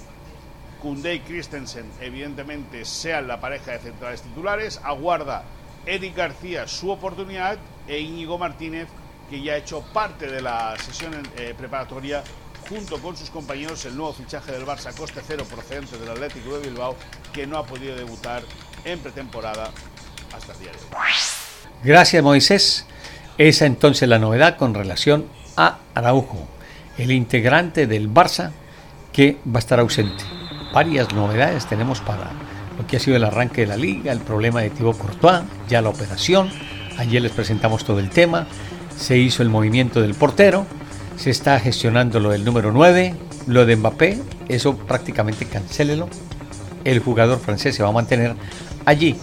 Kunde 0.82 1.16
y 1.16 1.20
Christensen, 1.22 1.90
evidentemente, 2.00 2.86
sean 2.86 3.28
la 3.28 3.40
pareja 3.40 3.72
de 3.72 3.80
centrales 3.80 4.22
titulares. 4.22 4.80
Aguarda 4.84 5.44
Eric 5.86 6.16
García 6.16 6.68
su 6.68 6.92
oportunidad 6.92 7.58
e 7.88 8.00
Íñigo 8.00 8.38
Martínez, 8.38 8.88
que 9.30 9.42
ya 9.42 9.54
ha 9.54 9.58
hecho 9.58 9.82
parte 9.94 10.28
de 10.28 10.42
la 10.42 10.78
sesión 10.78 11.14
eh, 11.38 11.56
preparatoria 11.58 12.24
junto 12.70 13.00
con 13.00 13.16
sus 13.16 13.30
compañeros 13.30 13.86
el 13.86 13.96
nuevo 13.96 14.14
fichaje 14.14 14.52
del 14.52 14.66
Barça 14.66 14.94
coste 14.94 15.22
cero 15.26 15.46
procedente 15.50 15.98
del 15.98 16.10
Atlético 16.10 16.58
de 16.58 16.70
Bilbao 16.70 16.96
que 17.34 17.46
no 17.46 17.58
ha 17.58 17.66
podido 17.66 17.96
debutar 17.96 18.44
en 18.84 19.00
pretemporada 19.00 19.72
hasta 20.36 20.54
el 20.54 20.60
día 20.60 20.72
de 20.72 20.78
hoy. 20.78 20.96
Gracias 21.84 22.24
Moisés. 22.24 22.86
Esa 23.38 23.66
entonces 23.66 24.08
la 24.08 24.18
novedad 24.18 24.58
con 24.58 24.74
relación 24.74 25.26
a 25.58 25.80
Araujo, 25.94 26.48
el 26.98 27.12
integrante 27.12 27.86
del 27.86 28.10
Barça 28.10 28.52
que 29.12 29.38
va 29.46 29.58
a 29.58 29.60
estar 29.60 29.80
ausente. 29.80 30.24
Varias 30.74 31.14
novedades 31.14 31.68
tenemos 31.68 32.00
para 32.00 32.32
lo 32.78 32.88
que 32.88 32.98
ha 32.98 33.00
sido 33.00 33.18
el 33.18 33.24
arranque 33.24 33.62
de 33.62 33.68
la 33.68 33.78
liga, 33.78 34.12
el 34.12 34.20
problema 34.20 34.62
de 34.62 34.70
Thibaut 34.70 34.98
Courtois, 34.98 35.44
ya 35.68 35.82
la 35.82 35.90
operación. 35.90 36.50
Ayer 36.98 37.22
les 37.22 37.32
presentamos 37.32 37.86
todo 37.86 38.00
el 38.00 38.10
tema. 38.10 38.48
Se 38.98 39.18
hizo 39.18 39.44
el 39.44 39.50
movimiento 39.50 40.02
del 40.02 40.16
portero, 40.16 40.66
se 41.18 41.30
está 41.30 41.60
gestionando 41.60 42.20
lo 42.20 42.32
del 42.32 42.46
número 42.46 42.72
9, 42.72 43.16
lo 43.48 43.66
de 43.66 43.76
Mbappé, 43.76 44.20
eso 44.50 44.76
prácticamente 44.78 45.46
cancélelo. 45.46 46.10
El 46.84 47.00
jugador 47.00 47.40
francés 47.40 47.76
se 47.76 47.84
va 47.84 47.90
a 47.90 47.94
mantener 47.94 48.36
allí 48.86 49.16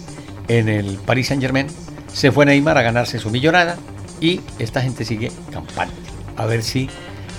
en 0.49 0.69
el 0.69 0.97
Paris 0.97 1.29
Saint 1.29 1.43
Germain. 1.43 1.67
Se 2.13 2.33
fue 2.33 2.47
Neymar 2.47 2.79
a 2.79 2.83
ganarse 2.83 3.19
su 3.19 3.31
millonada 3.31 3.77
y 4.21 4.41
esta 4.59 4.83
gente 4.83 5.05
sigue 5.05 5.31
campante. 5.53 5.95
A 6.37 6.47
ver 6.47 6.63
si 6.63 6.89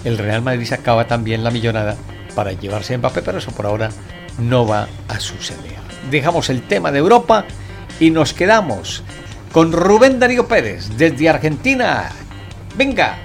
el 0.03 0.17
Real 0.17 0.41
Madrid 0.41 0.65
se 0.65 0.75
acaba 0.75 1.07
también 1.07 1.43
la 1.43 1.51
millonada 1.51 1.95
para 2.35 2.53
llevarse 2.53 2.93
a 2.93 2.97
Mbappé, 2.97 3.21
pero 3.21 3.37
eso 3.37 3.51
por 3.51 3.65
ahora 3.65 3.89
no 4.37 4.65
va 4.65 4.87
a 5.07 5.19
suceder. 5.19 5.83
Dejamos 6.09 6.49
el 6.49 6.61
tema 6.63 6.91
de 6.91 6.99
Europa 6.99 7.45
y 7.99 8.11
nos 8.11 8.33
quedamos 8.33 9.03
con 9.51 9.71
Rubén 9.71 10.19
Darío 10.19 10.47
Pérez 10.47 10.89
desde 10.97 11.29
Argentina. 11.29 12.09
Venga, 12.75 13.17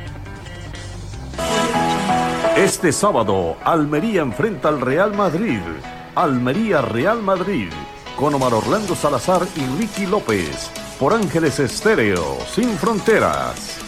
este 2.65 2.93
sábado, 2.93 3.57
Almería 3.63 4.23
enfrenta 4.23 4.69
al 4.69 4.81
Real 4.81 5.15
Madrid. 5.15 5.61
Almería 6.15 6.83
Real 6.83 7.23
Madrid. 7.23 7.71
Con 8.17 8.35
Omar 8.35 8.53
Orlando 8.53 8.97
Salazar 8.97 9.43
y 9.55 9.81
Ricky 9.81 10.07
López. 10.07 10.71
Por 10.99 11.13
Ángeles 11.13 11.61
Estéreo, 11.61 12.39
sin 12.53 12.71
fronteras. 12.77 13.88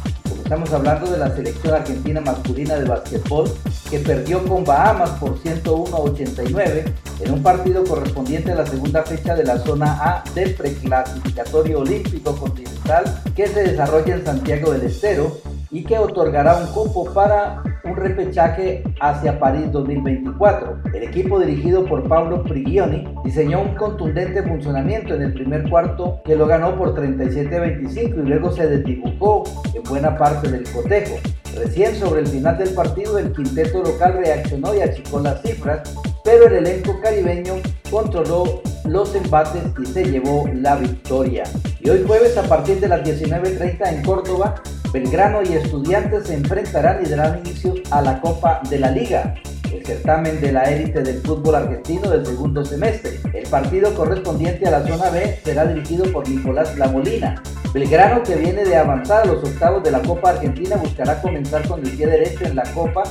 Estamos 0.51 0.73
hablando 0.73 1.09
de 1.09 1.17
la 1.17 1.33
selección 1.33 1.73
argentina 1.75 2.19
masculina 2.19 2.75
de 2.75 2.83
básquetbol 2.83 3.49
que 3.89 3.99
perdió 3.99 4.45
con 4.45 4.65
Bahamas 4.65 5.11
por 5.11 5.39
101 5.39 5.95
a 5.95 5.99
89 6.01 6.93
en 7.21 7.31
un 7.31 7.41
partido 7.41 7.85
correspondiente 7.85 8.51
a 8.51 8.55
la 8.55 8.65
segunda 8.65 9.01
fecha 9.03 9.33
de 9.33 9.45
la 9.45 9.59
zona 9.59 9.97
A 10.01 10.23
del 10.35 10.53
preclasificatorio 10.53 11.79
olímpico 11.79 12.35
continental 12.35 13.21
que 13.33 13.47
se 13.47 13.63
desarrolla 13.63 14.13
en 14.13 14.25
Santiago 14.25 14.73
del 14.73 14.81
Estero 14.81 15.37
y 15.71 15.83
que 15.83 15.97
otorgará 15.97 16.57
un 16.57 16.67
cupo 16.67 17.11
para 17.13 17.63
un 17.83 17.95
repechaje 17.95 18.83
hacia 18.99 19.39
París 19.39 19.71
2024. 19.71 20.81
El 20.93 21.03
equipo 21.03 21.39
dirigido 21.39 21.85
por 21.85 22.07
Pablo 22.07 22.43
Prigioni 22.43 23.07
diseñó 23.23 23.61
un 23.61 23.75
contundente 23.75 24.43
funcionamiento 24.43 25.15
en 25.15 25.23
el 25.23 25.33
primer 25.33 25.69
cuarto 25.69 26.21
que 26.25 26.35
lo 26.35 26.45
ganó 26.45 26.77
por 26.77 26.93
37-25 26.95 28.23
y 28.23 28.27
luego 28.27 28.51
se 28.51 28.67
desdibujó 28.67 29.43
en 29.73 29.83
buena 29.83 30.17
parte 30.17 30.51
del 30.51 30.69
cotejo. 30.71 31.15
Recién 31.55 31.95
sobre 31.95 32.21
el 32.21 32.27
final 32.27 32.57
del 32.57 32.73
partido 32.73 33.17
el 33.17 33.31
quinteto 33.33 33.83
local 33.83 34.19
reaccionó 34.23 34.73
y 34.75 34.81
achicó 34.81 35.19
las 35.19 35.41
cifras, 35.41 35.95
pero 36.23 36.47
el 36.47 36.53
elenco 36.65 36.99
caribeño 37.01 37.55
controló 37.89 38.61
los 38.85 39.15
embates 39.15 39.63
y 39.81 39.85
se 39.85 40.05
llevó 40.05 40.47
la 40.53 40.75
victoria. 40.75 41.43
Y 41.79 41.89
hoy 41.89 42.03
jueves 42.05 42.37
a 42.37 42.43
partir 42.43 42.79
de 42.79 42.87
las 42.87 43.01
19.30 43.03 43.95
en 43.95 44.03
Córdoba 44.03 44.55
Belgrano 44.91 45.41
y 45.41 45.53
Estudiantes 45.53 46.27
se 46.27 46.33
enfrentarán 46.33 47.05
y 47.05 47.09
darán 47.09 47.39
inicio 47.39 47.75
a 47.91 48.01
la 48.01 48.19
Copa 48.19 48.61
de 48.69 48.77
la 48.77 48.91
Liga, 48.91 49.35
el 49.71 49.85
certamen 49.85 50.41
de 50.41 50.51
la 50.51 50.63
élite 50.63 51.01
del 51.01 51.21
fútbol 51.21 51.55
argentino 51.55 52.09
del 52.09 52.25
segundo 52.25 52.65
semestre. 52.65 53.19
El 53.33 53.47
partido 53.47 53.95
correspondiente 53.95 54.67
a 54.67 54.71
la 54.71 54.85
zona 54.85 55.09
B 55.09 55.39
será 55.45 55.65
dirigido 55.65 56.11
por 56.11 56.27
Nicolás 56.27 56.77
Lamolina. 56.77 57.41
Belgrano, 57.73 58.21
que 58.21 58.35
viene 58.35 58.65
de 58.65 58.75
avanzar 58.75 59.23
a 59.23 59.25
los 59.27 59.41
octavos 59.41 59.81
de 59.81 59.91
la 59.91 60.01
Copa 60.01 60.31
Argentina, 60.31 60.75
buscará 60.75 61.21
comenzar 61.21 61.65
con 61.69 61.79
el 61.79 61.91
pie 61.91 62.07
derecho 62.07 62.43
en 62.43 62.57
la 62.57 62.63
Copa 62.73 63.03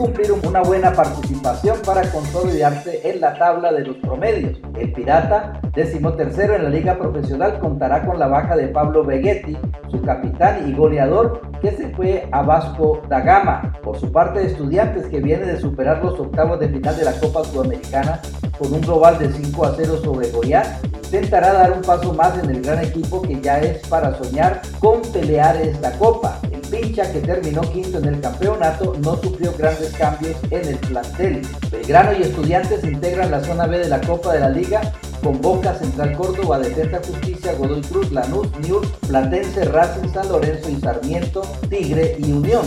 cumplir 0.00 0.32
una 0.32 0.62
buena 0.62 0.94
participación 0.94 1.76
para 1.84 2.10
consolidarse 2.10 3.02
en 3.04 3.20
la 3.20 3.34
tabla 3.34 3.70
de 3.70 3.84
los 3.84 3.96
promedios. 3.96 4.58
El 4.78 4.94
Pirata, 4.94 5.60
décimo 5.74 6.14
tercero 6.14 6.56
en 6.56 6.64
la 6.64 6.70
liga 6.70 6.98
profesional, 6.98 7.58
contará 7.58 8.06
con 8.06 8.18
la 8.18 8.26
baja 8.26 8.56
de 8.56 8.68
Pablo 8.68 9.04
Vegetti, 9.04 9.58
su 9.90 10.00
capitán 10.00 10.66
y 10.66 10.72
goleador, 10.72 11.42
que 11.60 11.72
se 11.72 11.90
fue 11.90 12.26
a 12.32 12.40
Vasco 12.40 13.02
da 13.10 13.20
Gama. 13.20 13.74
Por 13.82 13.98
su 14.00 14.10
parte, 14.10 14.46
Estudiantes, 14.46 15.06
que 15.08 15.20
viene 15.20 15.44
de 15.44 15.60
superar 15.60 16.02
los 16.02 16.18
octavos 16.18 16.58
de 16.60 16.70
final 16.70 16.96
de 16.96 17.04
la 17.04 17.12
Copa 17.20 17.44
Sudamericana 17.44 18.20
con 18.58 18.72
un 18.72 18.80
global 18.80 19.18
de 19.18 19.30
5 19.30 19.66
a 19.66 19.74
0 19.76 19.98
sobre 20.02 20.30
Goiás, 20.30 20.80
intentará 21.04 21.52
dar 21.52 21.72
un 21.72 21.82
paso 21.82 22.14
más 22.14 22.42
en 22.42 22.48
el 22.48 22.62
gran 22.62 22.82
equipo 22.82 23.20
que 23.20 23.38
ya 23.38 23.60
es 23.60 23.86
para 23.88 24.14
soñar 24.14 24.62
con 24.80 25.02
pelear 25.12 25.56
esta 25.56 25.92
copa. 25.98 26.38
Pincha 26.70 27.10
que 27.12 27.20
terminó 27.20 27.62
quinto 27.62 27.98
en 27.98 28.06
el 28.06 28.20
campeonato 28.20 28.94
no 29.00 29.16
sufrió 29.16 29.52
grandes 29.58 29.92
cambios 29.94 30.36
en 30.50 30.68
el 30.68 30.76
plantel. 30.76 31.42
Belgrano 31.70 32.12
y 32.16 32.22
Estudiantes 32.22 32.84
integran 32.84 33.30
la 33.30 33.42
zona 33.42 33.66
B 33.66 33.78
de 33.78 33.88
la 33.88 34.00
Copa 34.00 34.34
de 34.34 34.40
la 34.40 34.50
Liga 34.50 34.80
con 35.22 35.40
Boca, 35.40 35.74
Central 35.74 36.16
Córdoba, 36.16 36.58
Defensa 36.58 37.00
Justicia, 37.04 37.54
Godoy 37.54 37.82
Cruz, 37.82 38.12
Lanús, 38.12 38.48
Niur, 38.60 38.86
Platense, 39.08 39.64
Racing, 39.64 40.12
San 40.12 40.28
Lorenzo 40.28 40.70
y 40.70 40.80
Sarmiento, 40.80 41.42
Tigre 41.68 42.16
y 42.18 42.32
Unión. 42.32 42.62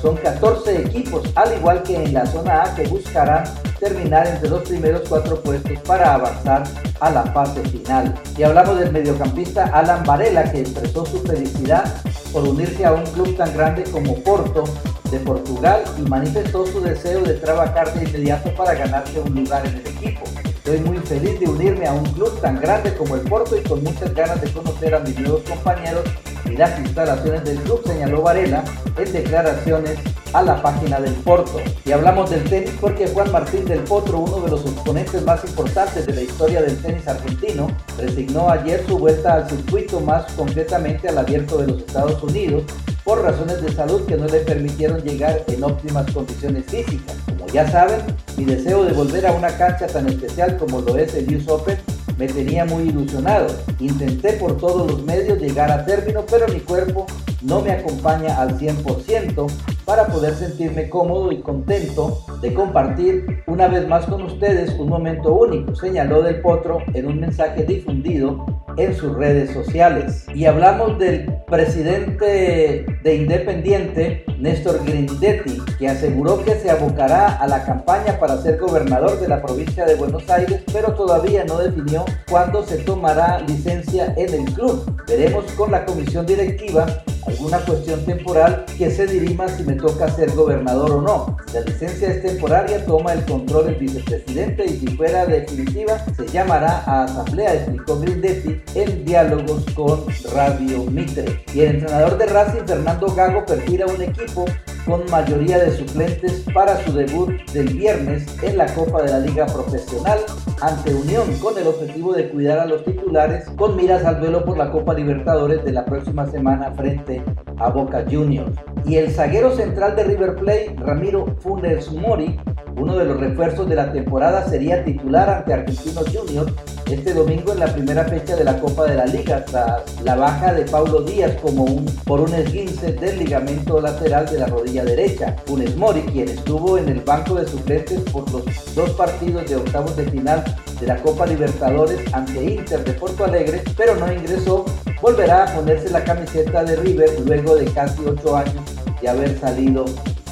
Son 0.00 0.16
14 0.16 0.82
equipos, 0.82 1.22
al 1.36 1.56
igual 1.56 1.82
que 1.84 2.02
en 2.02 2.12
la 2.14 2.26
zona 2.26 2.64
A, 2.64 2.74
que 2.74 2.88
buscarán 2.88 3.44
terminar 3.78 4.26
entre 4.26 4.48
los 4.48 4.62
primeros 4.62 5.02
cuatro 5.08 5.40
puestos 5.40 5.78
para 5.86 6.14
avanzar 6.14 6.64
a 6.98 7.10
la 7.10 7.22
fase 7.26 7.62
final. 7.68 8.12
Y 8.36 8.42
hablamos 8.42 8.80
del 8.80 8.90
mediocampista 8.90 9.64
Alan 9.66 10.02
Varela, 10.04 10.50
que 10.50 10.62
expresó 10.62 11.06
su 11.06 11.20
felicidad 11.20 11.84
por 12.32 12.48
unirse 12.48 12.84
a 12.84 12.92
un 12.92 13.04
club 13.04 13.36
tan 13.36 13.52
grande 13.52 13.84
como 13.84 14.14
Porto 14.22 14.64
de 15.10 15.18
Portugal 15.18 15.84
y 15.98 16.02
manifestó 16.02 16.66
su 16.66 16.80
deseo 16.80 17.22
de 17.22 17.34
trabajar 17.34 17.92
de 17.92 18.04
inmediato 18.08 18.54
para 18.54 18.74
ganarse 18.74 19.20
un 19.20 19.34
lugar 19.34 19.66
en 19.66 19.74
el 19.74 19.86
equipo. 19.86 20.22
Estoy 20.46 20.80
muy 20.80 20.98
feliz 20.98 21.38
de 21.40 21.46
unirme 21.46 21.86
a 21.86 21.92
un 21.92 22.04
club 22.04 22.40
tan 22.40 22.58
grande 22.60 22.94
como 22.94 23.16
el 23.16 23.22
Porto 23.22 23.56
y 23.56 23.62
con 23.62 23.82
muchas 23.82 24.14
ganas 24.14 24.40
de 24.40 24.50
conocer 24.50 24.94
a 24.94 25.00
mis 25.00 25.18
nuevos 25.18 25.42
compañeros 25.42 26.04
y 26.46 26.56
las 26.56 26.78
instalaciones 26.78 27.44
del 27.44 27.58
club, 27.58 27.82
señaló 27.86 28.22
Varela 28.22 28.64
en 28.96 29.12
declaraciones 29.12 29.98
a 30.32 30.42
la 30.42 30.62
página 30.62 31.00
del 31.00 31.14
Porto. 31.14 31.60
Y 31.84 31.92
hablamos 31.92 32.30
del 32.30 32.44
tenis 32.44 32.72
porque 32.80 33.06
Juan 33.06 33.30
Martín 33.32 33.64
del 33.64 33.80
Potro, 33.80 34.20
uno 34.20 34.40
de 34.40 34.50
los 34.50 34.64
exponentes 34.64 35.24
más 35.24 35.44
importantes 35.44 36.06
de 36.06 36.14
la 36.14 36.22
historia 36.22 36.62
del 36.62 36.80
tenis 36.80 37.06
argentino, 37.06 37.68
resignó 37.98 38.50
ayer 38.50 38.84
su 38.86 38.98
vuelta 38.98 39.34
al 39.34 39.48
circuito, 39.48 40.00
más 40.00 40.30
concretamente 40.32 41.08
al 41.08 41.18
abierto 41.18 41.58
de 41.58 41.68
los 41.68 41.78
Estados 41.78 42.22
Unidos, 42.22 42.64
por 43.04 43.22
razones 43.22 43.60
de 43.62 43.72
salud 43.72 44.06
que 44.06 44.16
no 44.16 44.26
le 44.26 44.40
permitieron 44.40 45.00
llegar 45.02 45.42
en 45.48 45.64
óptimas 45.64 46.10
condiciones 46.12 46.64
físicas. 46.66 47.16
Como 47.26 47.46
ya 47.48 47.70
saben, 47.70 48.00
mi 48.36 48.44
deseo 48.44 48.84
de 48.84 48.92
volver 48.92 49.26
a 49.26 49.32
una 49.32 49.48
cancha 49.56 49.86
tan 49.86 50.08
especial 50.08 50.56
como 50.56 50.80
lo 50.80 50.96
es 50.96 51.14
el 51.14 51.36
US 51.36 51.48
Open 51.48 51.78
me 52.18 52.28
tenía 52.28 52.64
muy 52.64 52.84
ilusionado. 52.84 53.48
Intenté 53.80 54.34
por 54.34 54.56
todos 54.56 54.88
los 54.88 55.02
medios 55.02 55.40
llegar 55.40 55.70
a 55.70 55.84
término, 55.84 56.24
pero 56.30 56.46
mi 56.48 56.60
cuerpo 56.60 57.06
no 57.42 57.60
me 57.60 57.72
acompaña 57.72 58.40
al 58.40 58.58
100% 58.58 59.50
para 59.84 60.06
poder 60.06 60.34
sentirme 60.34 60.88
cómodo 60.88 61.32
y 61.32 61.40
contento 61.40 62.24
de 62.40 62.54
compartir 62.54 63.42
una 63.46 63.68
vez 63.68 63.86
más 63.88 64.06
con 64.06 64.22
ustedes 64.22 64.70
un 64.78 64.88
momento 64.88 65.34
único, 65.34 65.74
señaló 65.74 66.22
Del 66.22 66.40
Potro 66.40 66.78
en 66.94 67.06
un 67.06 67.20
mensaje 67.20 67.64
difundido 67.64 68.61
en 68.76 68.94
sus 68.94 69.14
redes 69.14 69.52
sociales. 69.52 70.26
Y 70.34 70.44
hablamos 70.46 70.98
del 70.98 71.26
presidente 71.46 72.86
de 73.02 73.14
Independiente, 73.14 74.24
Néstor 74.38 74.84
Grindetti, 74.84 75.60
que 75.78 75.88
aseguró 75.88 76.42
que 76.44 76.54
se 76.56 76.70
abocará 76.70 77.34
a 77.34 77.46
la 77.46 77.64
campaña 77.64 78.18
para 78.18 78.38
ser 78.38 78.58
gobernador 78.58 79.20
de 79.20 79.28
la 79.28 79.42
provincia 79.42 79.84
de 79.84 79.94
Buenos 79.94 80.28
Aires, 80.30 80.62
pero 80.72 80.94
todavía 80.94 81.44
no 81.44 81.58
definió 81.58 82.04
cuándo 82.28 82.64
se 82.64 82.78
tomará 82.78 83.40
licencia 83.40 84.14
en 84.16 84.34
el 84.34 84.44
club. 84.52 84.84
Veremos 85.06 85.44
con 85.52 85.72
la 85.72 85.84
comisión 85.84 86.26
directiva 86.26 86.86
alguna 87.26 87.58
cuestión 87.58 88.04
temporal 88.04 88.64
que 88.76 88.90
se 88.90 89.06
dirima 89.06 89.48
si 89.48 89.62
me 89.62 89.74
toca 89.74 90.08
ser 90.08 90.32
gobernador 90.32 90.90
o 90.90 91.02
no. 91.02 91.36
La 91.52 91.60
licencia 91.60 92.08
es 92.08 92.22
temporaria, 92.22 92.84
toma 92.84 93.12
el 93.12 93.24
control 93.24 93.68
el 93.68 93.74
vicepresidente 93.76 94.64
y 94.64 94.78
si 94.78 94.86
fuera 94.96 95.26
definitiva 95.26 96.04
se 96.16 96.26
llamará 96.26 96.82
a 96.86 97.04
asamblea, 97.04 97.54
explicó 97.54 98.00
Grindetti 98.00 98.61
en 98.74 99.04
diálogos 99.04 99.64
con 99.74 100.04
Radio 100.34 100.84
Mitre. 100.84 101.40
Y 101.54 101.60
el 101.60 101.76
entrenador 101.76 102.18
de 102.18 102.26
Racing, 102.26 102.64
Fernando 102.66 103.06
Gago, 103.14 103.44
perfila 103.44 103.86
un 103.86 104.02
equipo 104.02 104.44
con 104.86 105.08
mayoría 105.10 105.58
de 105.58 105.70
suplentes 105.76 106.44
para 106.52 106.82
su 106.84 106.92
debut 106.92 107.30
del 107.52 107.68
viernes 107.68 108.26
en 108.42 108.58
la 108.58 108.66
Copa 108.74 109.02
de 109.02 109.10
la 109.10 109.20
Liga 109.20 109.46
Profesional 109.46 110.18
ante 110.60 110.94
Unión 110.94 111.32
con 111.40 111.56
el 111.56 111.66
objetivo 111.66 112.12
de 112.14 112.28
cuidar 112.30 112.58
a 112.58 112.66
los 112.66 112.84
titulares 112.84 113.48
con 113.56 113.76
miras 113.76 114.04
al 114.04 114.20
duelo 114.20 114.44
por 114.44 114.56
la 114.56 114.70
Copa 114.70 114.94
Libertadores 114.94 115.64
de 115.64 115.72
la 115.72 115.84
próxima 115.84 116.26
semana 116.26 116.72
frente 116.72 117.22
a 117.58 117.70
Boca 117.70 118.04
Juniors. 118.10 118.56
Y 118.84 118.96
el 118.96 119.10
zaguero 119.10 119.54
central 119.54 119.94
de 119.96 120.04
River 120.04 120.36
Plate, 120.36 120.76
Ramiro 120.78 121.26
Funes 121.40 121.92
Mori, 121.92 122.40
uno 122.76 122.96
de 122.96 123.04
los 123.04 123.18
refuerzos 123.18 123.68
de 123.68 123.76
la 123.76 123.92
temporada, 123.92 124.48
sería 124.48 124.84
titular 124.84 125.28
ante 125.28 125.52
Argentinos 125.52 126.04
Juniors 126.12 126.52
este 126.90 127.14
domingo 127.14 127.52
en 127.52 127.60
la 127.60 127.72
primera 127.72 128.04
fecha 128.04 128.36
de 128.36 128.44
la 128.44 128.58
Copa 128.58 128.84
de 128.84 128.96
la 128.96 129.06
Liga, 129.06 129.44
tras 129.44 129.82
la 130.02 130.14
baja 130.14 130.52
de 130.52 130.64
Paulo 130.64 131.00
Díaz 131.02 131.32
como 131.40 131.64
un, 131.64 131.86
por 132.04 132.20
un 132.20 132.34
esguince 132.34 132.92
del 132.92 133.18
ligamento 133.18 133.80
lateral 133.80 134.26
de 134.26 134.38
la 134.38 134.46
rodilla 134.46 134.84
derecha. 134.84 135.36
Funes 135.46 135.76
Mori, 135.76 136.02
quien 136.02 136.28
estuvo 136.28 136.76
en 136.78 136.88
el 136.88 137.00
banco 137.00 137.34
de 137.34 137.46
suplentes 137.46 138.00
por 138.10 138.30
los 138.30 138.44
dos 138.74 138.90
partidos 138.90 139.48
de 139.48 139.56
octavos 139.56 139.96
de 139.96 140.04
final 140.10 140.44
de 140.80 140.86
la 140.86 140.96
Copa 140.96 141.26
Libertadores 141.26 142.00
ante 142.12 142.44
Inter 142.44 142.84
de 142.84 142.92
Porto 142.92 143.24
Alegre, 143.24 143.62
pero 143.76 143.96
no 143.96 144.12
ingresó, 144.12 144.64
volverá 145.00 145.44
a 145.44 145.54
ponerse 145.54 145.90
la 145.90 146.04
camiseta 146.04 146.64
de 146.64 146.76
River 146.76 147.10
luego 147.24 147.56
de 147.56 147.66
casi 147.66 148.04
ocho 148.04 148.36
años 148.36 148.62
de 149.00 149.08
haber 149.08 149.38
salido 149.38 149.84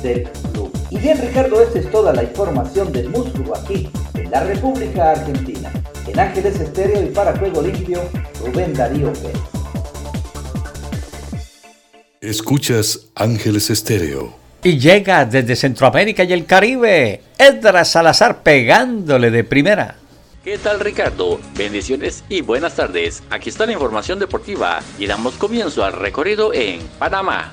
del 0.03 0.25
club. 0.53 0.80
Y 0.91 0.99
bien 0.99 1.21
Ricardo, 1.21 1.63
esta 1.63 1.79
es 1.79 1.89
toda 1.89 2.13
la 2.13 2.25
información 2.25 2.93
del 2.93 3.11
músculo 3.11 3.57
aquí, 3.57 3.89
en 4.15 4.29
la 4.29 4.43
República 4.43 5.13
Argentina. 5.13 5.73
En 6.09 6.19
Ángeles 6.19 6.59
Estéreo 6.59 7.03
y 7.03 7.11
para 7.11 7.37
Juego 7.39 7.63
Limpio, 7.63 8.03
Rubén 8.45 8.75
Darío 8.75 9.13
Pérez. 9.13 9.41
Escuchas 12.21 13.07
Ángeles 13.15 13.71
Estéreo. 13.71 14.35
Y 14.65 14.79
llega 14.79 15.25
desde 15.25 15.55
Centroamérica 15.55 16.25
y 16.25 16.33
el 16.33 16.45
Caribe, 16.45 17.23
Edra 17.39 17.85
Salazar 17.85 18.43
pegándole 18.43 19.31
de 19.31 19.45
primera. 19.45 19.97
¿Qué 20.43 20.59
tal 20.59 20.81
Ricardo? 20.81 21.39
Bendiciones 21.57 22.25
y 22.29 22.41
buenas 22.41 22.75
tardes. 22.75 23.23
Aquí 23.31 23.51
está 23.51 23.65
la 23.65 23.73
información 23.73 24.19
deportiva 24.19 24.81
y 24.99 25.07
damos 25.07 25.35
comienzo 25.35 25.85
al 25.85 25.93
recorrido 25.93 26.53
en 26.53 26.81
Panamá. 26.99 27.53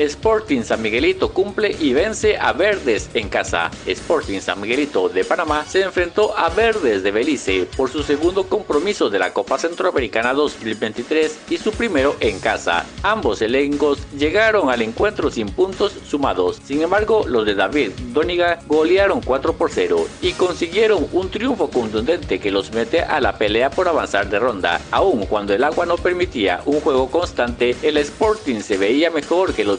Sporting 0.00 0.62
San 0.62 0.80
Miguelito 0.80 1.30
cumple 1.34 1.76
y 1.78 1.92
vence 1.92 2.38
a 2.38 2.54
Verdes 2.54 3.10
en 3.12 3.28
casa. 3.28 3.70
Sporting 3.84 4.40
San 4.40 4.58
Miguelito 4.58 5.10
de 5.10 5.26
Panamá 5.26 5.66
se 5.66 5.82
enfrentó 5.82 6.36
a 6.38 6.48
Verdes 6.48 7.02
de 7.02 7.10
Belice 7.10 7.68
por 7.76 7.90
su 7.90 8.02
segundo 8.02 8.44
compromiso 8.44 9.10
de 9.10 9.18
la 9.18 9.34
Copa 9.34 9.58
Centroamericana 9.58 10.32
2023 10.32 11.40
y 11.50 11.58
su 11.58 11.72
primero 11.72 12.16
en 12.20 12.40
casa. 12.40 12.86
Ambos 13.02 13.42
elencos 13.42 13.98
llegaron 14.16 14.70
al 14.70 14.80
encuentro 14.80 15.30
sin 15.30 15.50
puntos 15.50 15.92
sumados. 16.08 16.62
Sin 16.64 16.80
embargo, 16.80 17.26
los 17.26 17.44
de 17.44 17.54
David 17.54 17.90
Doniga 18.06 18.60
golearon 18.68 19.20
4 19.20 19.52
por 19.52 19.70
0 19.70 20.06
y 20.22 20.32
consiguieron 20.32 21.08
un 21.12 21.30
triunfo 21.30 21.68
contundente 21.68 22.40
que 22.40 22.50
los 22.50 22.72
mete 22.72 23.02
a 23.02 23.20
la 23.20 23.36
pelea 23.36 23.68
por 23.68 23.86
avanzar 23.86 24.30
de 24.30 24.38
ronda. 24.38 24.80
Aun 24.92 25.26
cuando 25.26 25.52
el 25.52 25.62
agua 25.62 25.84
no 25.84 25.96
permitía 25.98 26.62
un 26.64 26.80
juego 26.80 27.10
constante, 27.10 27.76
el 27.82 27.98
Sporting 27.98 28.60
se 28.60 28.78
veía 28.78 29.10
mejor 29.10 29.52
que 29.52 29.64
los 29.64 29.78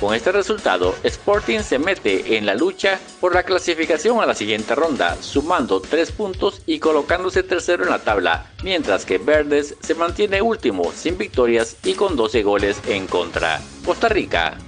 Con 0.00 0.14
este 0.14 0.30
resultado, 0.30 0.94
Sporting 1.02 1.60
se 1.60 1.78
mete 1.78 2.36
en 2.36 2.46
la 2.46 2.54
lucha 2.54 3.00
por 3.20 3.34
la 3.34 3.42
clasificación 3.42 4.20
a 4.20 4.26
la 4.26 4.34
siguiente 4.34 4.74
ronda, 4.74 5.16
sumando 5.20 5.80
3 5.80 6.12
puntos 6.12 6.62
y 6.64 6.78
colocándose 6.78 7.42
tercero 7.42 7.84
en 7.84 7.90
la 7.90 7.98
tabla, 7.98 8.52
mientras 8.62 9.04
que 9.04 9.18
Verdes 9.18 9.74
se 9.80 9.94
mantiene 9.94 10.42
último 10.42 10.92
sin 10.94 11.18
victorias 11.18 11.76
y 11.84 11.94
con 11.94 12.14
12 12.14 12.42
goles 12.42 12.80
en 12.86 13.06
contra. 13.06 13.60
Costa 13.84 14.08
Rica. 14.08 14.58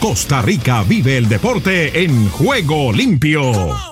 Costa 0.00 0.42
Rica 0.42 0.82
vive 0.82 1.18
el 1.18 1.28
deporte 1.28 2.02
en 2.02 2.30
juego 2.30 2.92
limpio. 2.92 3.91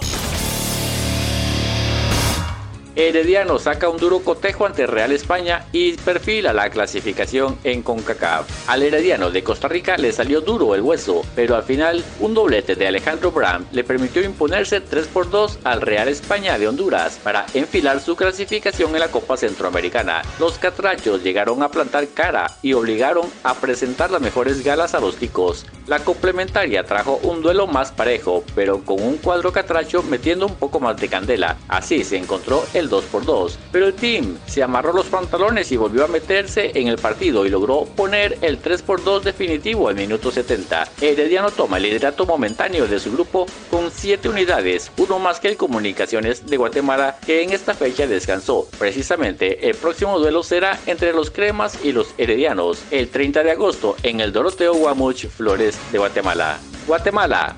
Herediano 3.08 3.58
saca 3.58 3.88
un 3.88 3.96
duro 3.96 4.20
cotejo 4.20 4.66
ante 4.66 4.86
Real 4.86 5.10
España 5.12 5.66
y 5.72 5.92
perfila 5.94 6.52
la 6.52 6.68
clasificación 6.68 7.58
en 7.64 7.82
CONCACAF. 7.82 8.68
Al 8.68 8.82
Herediano 8.82 9.30
de 9.30 9.42
Costa 9.42 9.68
Rica 9.68 9.96
le 9.96 10.12
salió 10.12 10.42
duro 10.42 10.74
el 10.74 10.82
hueso, 10.82 11.22
pero 11.34 11.56
al 11.56 11.62
final 11.62 12.04
un 12.20 12.34
doblete 12.34 12.76
de 12.76 12.86
Alejandro 12.86 13.32
Bram 13.32 13.64
le 13.72 13.84
permitió 13.84 14.22
imponerse 14.22 14.82
3 14.82 15.06
por 15.08 15.30
2 15.30 15.60
al 15.64 15.80
Real 15.80 16.08
España 16.08 16.58
de 16.58 16.68
Honduras 16.68 17.18
para 17.24 17.46
enfilar 17.54 18.00
su 18.00 18.16
clasificación 18.16 18.94
en 18.94 19.00
la 19.00 19.08
Copa 19.08 19.38
Centroamericana. 19.38 20.22
Los 20.38 20.58
catrachos 20.58 21.22
llegaron 21.22 21.62
a 21.62 21.70
plantar 21.70 22.06
cara 22.08 22.58
y 22.60 22.74
obligaron 22.74 23.26
a 23.44 23.54
presentar 23.54 24.10
las 24.10 24.20
mejores 24.20 24.62
galas 24.62 24.94
a 24.94 25.00
los 25.00 25.16
ticos. 25.16 25.64
La 25.86 25.98
complementaria 26.00 26.84
trajo 26.84 27.18
un 27.22 27.42
duelo 27.42 27.66
más 27.66 27.90
parejo, 27.92 28.44
pero 28.54 28.84
con 28.84 29.02
un 29.02 29.16
cuadro 29.16 29.52
catracho 29.52 30.02
metiendo 30.02 30.46
un 30.46 30.54
poco 30.54 30.80
más 30.80 30.96
de 30.98 31.08
candela. 31.08 31.56
Así 31.68 32.04
se 32.04 32.16
encontró 32.16 32.64
el 32.74 32.88
2 32.88 33.04
por 33.04 33.24
2 33.24 33.58
pero 33.72 33.86
el 33.86 33.94
team 33.94 34.38
se 34.46 34.62
amarró 34.62 34.92
los 34.92 35.06
pantalones 35.06 35.70
y 35.72 35.76
volvió 35.76 36.04
a 36.04 36.08
meterse 36.08 36.72
en 36.74 36.88
el 36.88 36.98
partido 36.98 37.46
y 37.46 37.50
logró 37.50 37.84
poner 37.84 38.38
el 38.42 38.58
3 38.58 38.82
por 38.82 39.02
2 39.02 39.24
definitivo 39.24 39.88
al 39.88 39.94
minuto 39.94 40.30
70. 40.30 40.88
Herediano 41.00 41.50
toma 41.50 41.76
el 41.76 41.84
liderato 41.84 42.26
momentáneo 42.26 42.86
de 42.86 42.98
su 42.98 43.12
grupo 43.12 43.46
con 43.70 43.90
7 43.90 44.28
unidades, 44.28 44.90
uno 44.96 45.18
más 45.18 45.40
que 45.40 45.48
el 45.48 45.56
Comunicaciones 45.56 46.46
de 46.46 46.56
Guatemala 46.56 47.18
que 47.24 47.42
en 47.42 47.52
esta 47.52 47.74
fecha 47.74 48.06
descansó. 48.06 48.68
Precisamente 48.78 49.68
el 49.68 49.76
próximo 49.76 50.18
duelo 50.18 50.42
será 50.42 50.78
entre 50.86 51.12
los 51.12 51.30
cremas 51.30 51.78
y 51.84 51.92
los 51.92 52.14
heredianos 52.18 52.82
el 52.90 53.08
30 53.08 53.42
de 53.42 53.50
agosto 53.52 53.96
en 54.02 54.20
el 54.20 54.32
Doroteo 54.32 54.74
Guamuch 54.74 55.26
Flores 55.26 55.69
de 55.92 55.98
Guatemala. 55.98 56.58
Guatemala. 56.86 57.56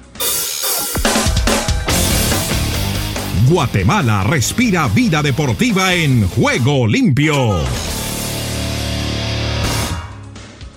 Guatemala 3.49 4.25
respira 4.25 4.89
vida 4.89 5.23
deportiva 5.23 5.93
en 5.95 6.29
juego 6.29 6.87
limpio. 6.87 8.02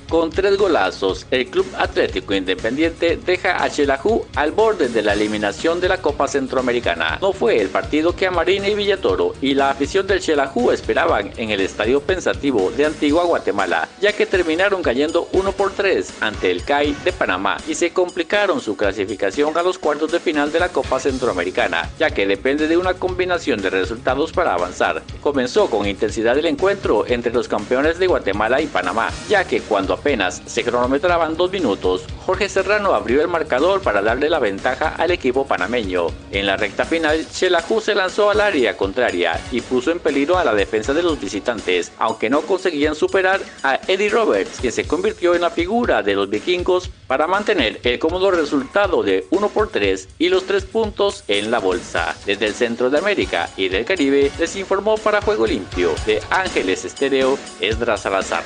Con 0.09 0.29
tres 0.29 0.55
golazos, 0.57 1.25
el 1.31 1.47
Club 1.47 1.65
Atlético 1.77 2.35
Independiente 2.35 3.17
deja 3.17 3.63
a 3.63 3.69
Chelajú 3.71 4.23
al 4.35 4.51
borde 4.51 4.87
de 4.87 5.01
la 5.01 5.13
eliminación 5.13 5.81
de 5.81 5.89
la 5.89 5.97
Copa 5.97 6.27
Centroamericana. 6.27 7.17
No 7.21 7.33
fue 7.33 7.59
el 7.59 7.69
partido 7.69 8.15
que 8.15 8.27
Amarina 8.27 8.67
y 8.67 8.75
Villatoro 8.75 9.33
y 9.41 9.55
la 9.55 9.71
afición 9.71 10.05
del 10.05 10.19
Chelajú 10.19 10.69
esperaban 10.69 11.31
en 11.37 11.49
el 11.49 11.59
Estadio 11.59 12.01
Pensativo 12.01 12.71
de 12.77 12.85
Antigua 12.85 13.23
Guatemala, 13.23 13.89
ya 13.99 14.13
que 14.13 14.27
terminaron 14.27 14.83
cayendo 14.83 15.27
1 15.31 15.51
por 15.53 15.71
3 15.71 16.21
ante 16.21 16.51
el 16.51 16.63
CAI 16.63 16.95
de 17.03 17.11
Panamá 17.11 17.57
y 17.67 17.73
se 17.73 17.91
complicaron 17.91 18.61
su 18.61 18.77
clasificación 18.77 19.57
a 19.57 19.63
los 19.63 19.79
cuartos 19.79 20.11
de 20.11 20.19
final 20.19 20.51
de 20.51 20.59
la 20.59 20.69
Copa 20.69 20.99
Centroamericana, 20.99 21.89
ya 21.97 22.11
que 22.11 22.27
depende 22.27 22.67
de 22.67 22.77
una 22.77 22.93
combinación 22.93 23.59
de 23.59 23.71
resultados 23.71 24.31
para 24.31 24.53
avanzar. 24.53 25.01
Comenzó 25.19 25.67
con 25.67 25.87
intensidad 25.87 26.37
el 26.37 26.45
encuentro 26.45 27.07
entre 27.07 27.33
los 27.33 27.47
campeones 27.47 27.97
de 27.97 28.05
Guatemala 28.05 28.61
y 28.61 28.67
Panamá, 28.67 29.09
ya 29.27 29.45
que 29.45 29.61
cuando 29.61 29.94
apenas 29.95 30.41
se 30.45 30.63
cronometraban 30.63 31.35
dos 31.35 31.51
minutos, 31.51 32.03
Jorge 32.25 32.47
Serrano 32.47 32.93
abrió 32.93 33.21
el 33.21 33.27
marcador 33.27 33.81
para 33.81 34.01
darle 34.01 34.29
la 34.29 34.39
ventaja 34.39 34.95
al 34.97 35.11
equipo 35.11 35.45
panameño. 35.45 36.07
En 36.31 36.45
la 36.45 36.57
recta 36.57 36.85
final, 36.85 37.25
Shelahu 37.25 37.81
se 37.81 37.95
lanzó 37.95 38.29
al 38.29 38.41
área 38.41 38.77
contraria 38.77 39.39
y 39.51 39.61
puso 39.61 39.91
en 39.91 39.99
peligro 39.99 40.37
a 40.37 40.43
la 40.43 40.53
defensa 40.53 40.93
de 40.93 41.03
los 41.03 41.19
visitantes, 41.19 41.91
aunque 41.97 42.29
no 42.29 42.41
conseguían 42.41 42.95
superar 42.95 43.41
a 43.63 43.79
Eddie 43.87 44.09
Roberts, 44.09 44.59
quien 44.61 44.73
se 44.73 44.87
convirtió 44.87 45.35
en 45.35 45.41
la 45.41 45.49
figura 45.49 46.03
de 46.03 46.15
los 46.15 46.29
vikingos 46.29 46.89
para 47.07 47.27
mantener 47.27 47.79
el 47.83 47.99
cómodo 47.99 48.31
resultado 48.31 49.03
de 49.03 49.25
1 49.29 49.49
por 49.49 49.69
3 49.69 50.09
y 50.19 50.29
los 50.29 50.45
3 50.45 50.65
puntos 50.65 51.23
en 51.27 51.51
la 51.51 51.59
bolsa. 51.59 52.15
Desde 52.25 52.47
el 52.47 52.53
centro 52.53 52.89
de 52.89 52.97
América 52.97 53.49
y 53.57 53.69
del 53.69 53.85
Caribe 53.85 54.31
les 54.39 54.55
informó 54.55 54.97
para 54.97 55.21
Juego 55.21 55.45
Limpio 55.45 55.93
de 56.05 56.21
Ángeles 56.29 56.85
Estéreo 56.85 57.37
Esdras 57.59 58.01
Salazar. 58.01 58.43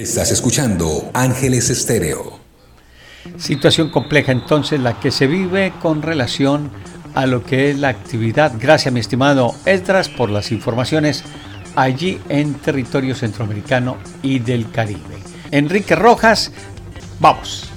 Estás 0.00 0.30
escuchando 0.30 1.10
Ángeles 1.12 1.68
Estéreo. 1.68 2.40
Situación 3.36 3.90
compleja 3.90 4.32
entonces 4.32 4.80
la 4.80 4.98
que 4.98 5.10
se 5.10 5.26
vive 5.26 5.74
con 5.82 6.00
relación 6.00 6.70
a 7.14 7.26
lo 7.26 7.44
que 7.44 7.68
es 7.68 7.78
la 7.78 7.90
actividad. 7.90 8.54
Gracias 8.58 8.94
mi 8.94 9.00
estimado 9.00 9.54
Esdras 9.66 10.08
por 10.08 10.30
las 10.30 10.52
informaciones 10.52 11.22
allí 11.76 12.18
en 12.30 12.54
territorio 12.54 13.14
centroamericano 13.14 13.98
y 14.22 14.38
del 14.38 14.70
Caribe. 14.70 15.18
Enrique 15.50 15.94
Rojas, 15.94 16.50
vamos. 17.18 17.68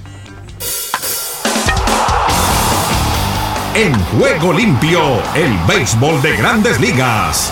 En 3.75 3.93
juego 4.17 4.53
limpio, 4.53 5.01
el 5.35 5.51
béisbol 5.67 6.21
de 6.21 6.37
grandes 6.37 6.79
ligas. 6.79 7.51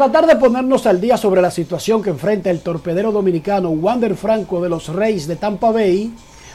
Tratar 0.00 0.26
de 0.26 0.36
ponernos 0.36 0.86
al 0.86 0.98
día 0.98 1.18
sobre 1.18 1.42
la 1.42 1.50
situación 1.50 2.02
que 2.02 2.08
enfrenta 2.08 2.48
el 2.48 2.62
torpedero 2.62 3.12
dominicano 3.12 3.68
Wander 3.68 4.16
Franco 4.16 4.58
de 4.62 4.70
los 4.70 4.88
Reyes 4.88 5.26
de 5.26 5.36
Tampa 5.36 5.72
Bay, 5.72 6.10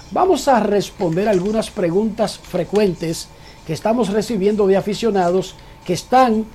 vamos 0.09 0.47
a 0.47 0.59
responder 0.61 1.29
algunas 1.29 1.69
preguntas 1.69 2.39
frecuentes 2.39 3.27
que 3.67 3.73
estamos 3.73 4.09
recibiendo 4.09 4.65
de 4.65 4.77
aficionados 4.77 5.53
que 5.85 5.93
están 5.93 6.47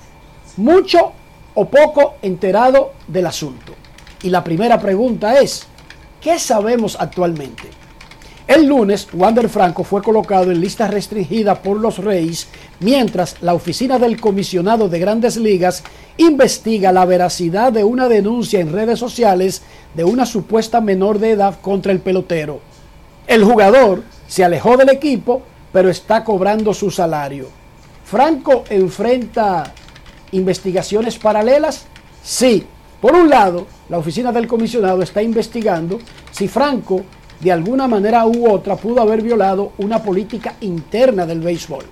mucho 0.56 1.12
o 1.54 1.66
poco 1.66 2.16
enterados 2.22 2.88
del 3.06 3.26
asunto. 3.26 3.72
Y 4.24 4.30
la 4.30 4.42
primera 4.42 4.80
pregunta 4.80 5.38
es, 5.40 5.68
¿qué 6.20 6.40
sabemos 6.40 6.96
actualmente? 6.98 7.68
El 8.50 8.66
lunes, 8.66 9.06
Wander 9.12 9.48
Franco 9.48 9.84
fue 9.84 10.02
colocado 10.02 10.50
en 10.50 10.60
lista 10.60 10.88
restringida 10.88 11.62
por 11.62 11.78
los 11.78 11.98
Reyes, 11.98 12.48
mientras 12.80 13.36
la 13.42 13.54
oficina 13.54 13.96
del 13.96 14.20
comisionado 14.20 14.88
de 14.88 14.98
grandes 14.98 15.36
ligas 15.36 15.84
investiga 16.16 16.90
la 16.90 17.04
veracidad 17.04 17.72
de 17.72 17.84
una 17.84 18.08
denuncia 18.08 18.58
en 18.58 18.72
redes 18.72 18.98
sociales 18.98 19.62
de 19.94 20.02
una 20.02 20.26
supuesta 20.26 20.80
menor 20.80 21.20
de 21.20 21.30
edad 21.30 21.60
contra 21.60 21.92
el 21.92 22.00
pelotero. 22.00 22.58
El 23.28 23.44
jugador 23.44 24.02
se 24.26 24.44
alejó 24.44 24.76
del 24.76 24.88
equipo, 24.88 25.42
pero 25.72 25.88
está 25.88 26.24
cobrando 26.24 26.74
su 26.74 26.90
salario. 26.90 27.46
¿Franco 28.04 28.64
enfrenta 28.68 29.72
investigaciones 30.32 31.16
paralelas? 31.18 31.86
Sí. 32.24 32.66
Por 33.00 33.14
un 33.14 33.30
lado, 33.30 33.68
la 33.88 33.98
oficina 33.98 34.32
del 34.32 34.48
comisionado 34.48 35.02
está 35.02 35.22
investigando 35.22 36.00
si 36.32 36.48
Franco 36.48 37.04
de 37.40 37.50
alguna 37.50 37.88
manera 37.88 38.26
u 38.26 38.50
otra 38.50 38.76
pudo 38.76 39.00
haber 39.00 39.22
violado 39.22 39.72
una 39.78 40.02
política 40.02 40.54
interna 40.60 41.26
del 41.26 41.40
béisbol. 41.40 41.84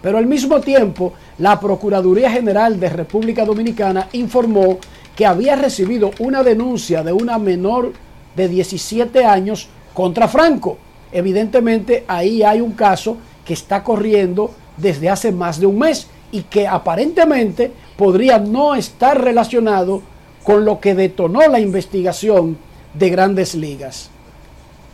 Pero 0.00 0.18
al 0.18 0.26
mismo 0.26 0.60
tiempo, 0.60 1.14
la 1.38 1.58
Procuraduría 1.58 2.30
General 2.30 2.78
de 2.78 2.88
República 2.88 3.44
Dominicana 3.44 4.08
informó 4.12 4.78
que 5.16 5.26
había 5.26 5.56
recibido 5.56 6.12
una 6.20 6.42
denuncia 6.42 7.02
de 7.02 7.12
una 7.12 7.38
menor 7.38 7.92
de 8.36 8.48
17 8.48 9.24
años 9.24 9.68
contra 9.94 10.28
Franco. 10.28 10.78
Evidentemente 11.10 12.04
ahí 12.06 12.42
hay 12.42 12.60
un 12.60 12.72
caso 12.72 13.16
que 13.44 13.54
está 13.54 13.82
corriendo 13.82 14.52
desde 14.76 15.08
hace 15.08 15.32
más 15.32 15.58
de 15.58 15.66
un 15.66 15.78
mes 15.78 16.06
y 16.30 16.42
que 16.42 16.68
aparentemente 16.68 17.72
podría 17.96 18.38
no 18.38 18.74
estar 18.74 19.20
relacionado 19.20 20.02
con 20.44 20.64
lo 20.64 20.78
que 20.78 20.94
detonó 20.94 21.40
la 21.48 21.58
investigación 21.58 22.58
de 22.94 23.10
grandes 23.10 23.54
ligas. 23.54 24.10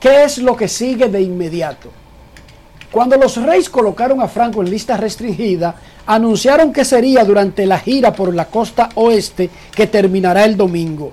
¿Qué 0.03 0.25
es 0.25 0.39
lo 0.39 0.57
que 0.57 0.67
sigue 0.67 1.07
de 1.07 1.23
inmediato? 1.23 1.89
Cuando 2.91 3.17
los 3.17 3.37
Reyes 3.41 3.71
colocaron 3.71 4.21
a 4.21 4.27
Franco 4.27 4.61
en 4.61 4.69
lista 4.69 4.97
restringida, 4.97 5.77
anunciaron 6.05 6.73
que 6.73 6.85
sería 6.85 7.25
durante 7.25 7.65
la 7.67 7.79
gira 7.79 8.13
por 8.13 8.35
la 8.35 8.47
costa 8.47 8.89
oeste 8.97 9.49
que 9.73 9.87
terminará 9.87 10.45
el 10.45 10.57
domingo. 10.57 11.13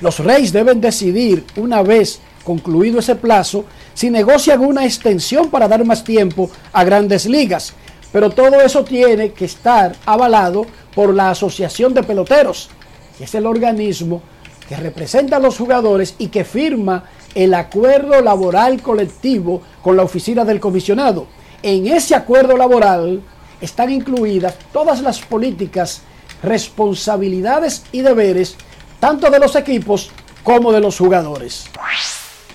Los 0.00 0.18
Reyes 0.18 0.52
deben 0.52 0.80
decidir, 0.80 1.44
una 1.54 1.82
vez 1.82 2.18
concluido 2.42 2.98
ese 2.98 3.14
plazo, 3.14 3.64
si 3.94 4.10
negocian 4.10 4.58
una 4.58 4.84
extensión 4.84 5.48
para 5.48 5.68
dar 5.68 5.84
más 5.84 6.02
tiempo 6.02 6.50
a 6.72 6.82
grandes 6.82 7.26
ligas. 7.26 7.74
Pero 8.10 8.30
todo 8.30 8.60
eso 8.60 8.82
tiene 8.82 9.30
que 9.30 9.44
estar 9.44 9.94
avalado 10.04 10.66
por 10.96 11.14
la 11.14 11.30
Asociación 11.30 11.94
de 11.94 12.02
Peloteros, 12.02 12.70
que 13.16 13.22
es 13.22 13.34
el 13.36 13.46
organismo 13.46 14.20
que 14.68 14.74
representa 14.76 15.36
a 15.36 15.40
los 15.40 15.56
jugadores 15.56 16.16
y 16.18 16.28
que 16.28 16.44
firma 16.44 17.04
el 17.34 17.54
acuerdo 17.54 18.20
laboral 18.20 18.82
colectivo 18.82 19.62
con 19.82 19.96
la 19.96 20.02
oficina 20.02 20.44
del 20.44 20.60
comisionado. 20.60 21.26
En 21.62 21.86
ese 21.86 22.14
acuerdo 22.14 22.56
laboral 22.56 23.22
están 23.60 23.90
incluidas 23.90 24.56
todas 24.72 25.02
las 25.02 25.20
políticas, 25.20 26.02
responsabilidades 26.42 27.84
y 27.92 28.00
deberes, 28.00 28.56
tanto 28.98 29.30
de 29.30 29.38
los 29.38 29.54
equipos 29.56 30.10
como 30.42 30.72
de 30.72 30.80
los 30.80 30.98
jugadores. 30.98 31.68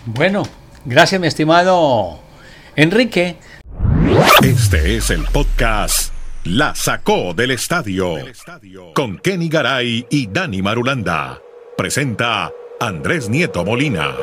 Bueno, 0.05 0.43
gracias 0.85 1.21
mi 1.21 1.27
estimado 1.27 2.19
Enrique. 2.75 3.37
Este 4.43 4.97
es 4.97 5.09
el 5.09 5.23
podcast 5.25 6.13
La 6.43 6.75
Sacó 6.75 7.33
del 7.33 7.51
Estadio 7.51 8.15
con 8.93 9.17
Kenny 9.19 9.49
Garay 9.49 10.05
y 10.09 10.27
Dani 10.27 10.61
Marulanda. 10.61 11.39
Presenta 11.77 12.51
Andrés 12.79 13.29
Nieto 13.29 13.63
Molina. 13.63 14.15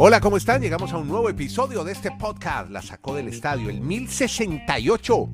Hola, 0.00 0.20
¿cómo 0.20 0.36
están? 0.36 0.62
Llegamos 0.62 0.92
a 0.92 0.96
un 0.96 1.08
nuevo 1.08 1.28
episodio 1.28 1.82
de 1.82 1.90
este 1.90 2.12
podcast, 2.12 2.70
La 2.70 2.80
Sacó 2.80 3.16
del 3.16 3.26
Estadio, 3.26 3.68
el 3.68 3.80
1068. 3.80 5.28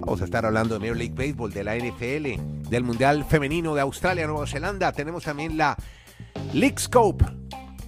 Vamos 0.00 0.20
a 0.20 0.26
estar 0.26 0.44
hablando 0.44 0.74
de 0.74 0.80
Major 0.80 0.98
League 0.98 1.14
Baseball, 1.14 1.50
de 1.50 1.64
la 1.64 1.76
NFL, 1.76 2.68
del 2.68 2.84
Mundial 2.84 3.24
Femenino 3.24 3.74
de 3.74 3.80
Australia, 3.80 4.26
Nueva 4.26 4.46
Zelanda. 4.46 4.92
Tenemos 4.92 5.24
también 5.24 5.56
la 5.56 5.78
League 6.52 6.76
Scope, 6.78 7.24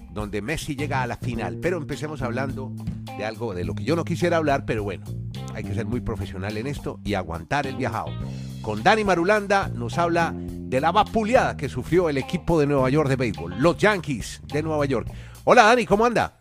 donde 0.09 0.41
Messi 0.41 0.75
llega 0.75 1.03
a 1.03 1.07
la 1.07 1.17
final. 1.17 1.59
Pero 1.61 1.77
empecemos 1.77 2.23
hablando 2.23 2.71
de 3.19 3.23
algo 3.23 3.53
de 3.53 3.63
lo 3.63 3.75
que 3.75 3.83
yo 3.83 3.95
no 3.95 4.03
quisiera 4.03 4.37
hablar, 4.37 4.65
pero 4.65 4.83
bueno, 4.83 5.05
hay 5.53 5.63
que 5.63 5.75
ser 5.75 5.85
muy 5.85 6.01
profesional 6.01 6.57
en 6.57 6.65
esto 6.65 6.99
y 7.03 7.13
aguantar 7.13 7.67
el 7.67 7.75
viajado. 7.75 8.07
Con 8.63 8.81
Dani 8.81 9.03
Marulanda 9.03 9.67
nos 9.67 9.99
habla 9.99 10.33
de 10.35 10.81
la 10.81 10.91
vapuleada 10.91 11.55
que 11.55 11.69
sufrió 11.69 12.09
el 12.09 12.17
equipo 12.17 12.59
de 12.59 12.65
Nueva 12.65 12.89
York 12.89 13.09
de 13.09 13.15
béisbol, 13.15 13.57
los 13.59 13.77
Yankees 13.77 14.41
de 14.47 14.63
Nueva 14.63 14.87
York. 14.87 15.07
Hola 15.47 15.61
Dani, 15.65 15.85
¿cómo 15.85 16.03
anda? 16.03 16.33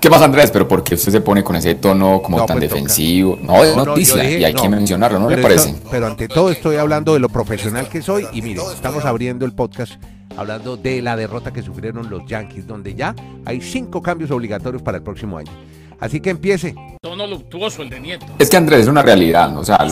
¿Qué 0.00 0.08
pasa 0.08 0.26
Andrés? 0.26 0.52
Pero 0.52 0.68
¿por 0.68 0.84
qué 0.84 0.94
usted 0.94 1.10
se 1.10 1.20
pone 1.20 1.42
con 1.42 1.56
ese 1.56 1.74
tono 1.74 2.22
como 2.22 2.46
tan 2.46 2.58
pues 2.58 2.70
defensivo? 2.70 3.36
No, 3.42 3.64
es 3.64 3.74
noticia 3.74 4.38
y 4.38 4.44
hay 4.44 4.54
que 4.54 4.68
mencionarlo, 4.68 5.18
¿no 5.18 5.28
le 5.28 5.38
parece? 5.38 5.74
pero 5.90 6.06
ante 6.06 6.28
todo 6.28 6.52
estoy 6.52 6.76
hablando 6.76 7.12
de 7.14 7.18
lo 7.18 7.28
profesional 7.28 7.88
que 7.88 8.00
soy 8.00 8.24
y 8.32 8.40
mire, 8.40 8.62
estamos 8.72 9.04
abriendo 9.04 9.44
el 9.44 9.52
podcast 9.52 9.94
hablando 10.36 10.76
de 10.76 11.02
la 11.02 11.16
derrota 11.16 11.52
que 11.52 11.60
sufrieron 11.60 12.08
los 12.08 12.24
Yankees, 12.24 12.68
donde 12.68 12.94
ya 12.94 13.16
hay 13.44 13.60
cinco 13.60 14.00
cambios 14.00 14.30
obligatorios 14.30 14.80
para 14.80 14.98
el 14.98 15.02
próximo 15.02 15.36
año. 15.36 15.50
Así 15.98 16.20
que 16.20 16.30
empiece. 16.30 16.76
Tono 17.02 17.26
luctuoso 17.26 17.82
el 17.82 17.90
de 17.90 17.98
Nieto. 17.98 18.26
Es 18.38 18.48
que 18.48 18.56
Andrés 18.56 18.82
es 18.82 18.86
una 18.86 19.02
realidad, 19.02 19.58
o 19.58 19.64
sea, 19.64 19.84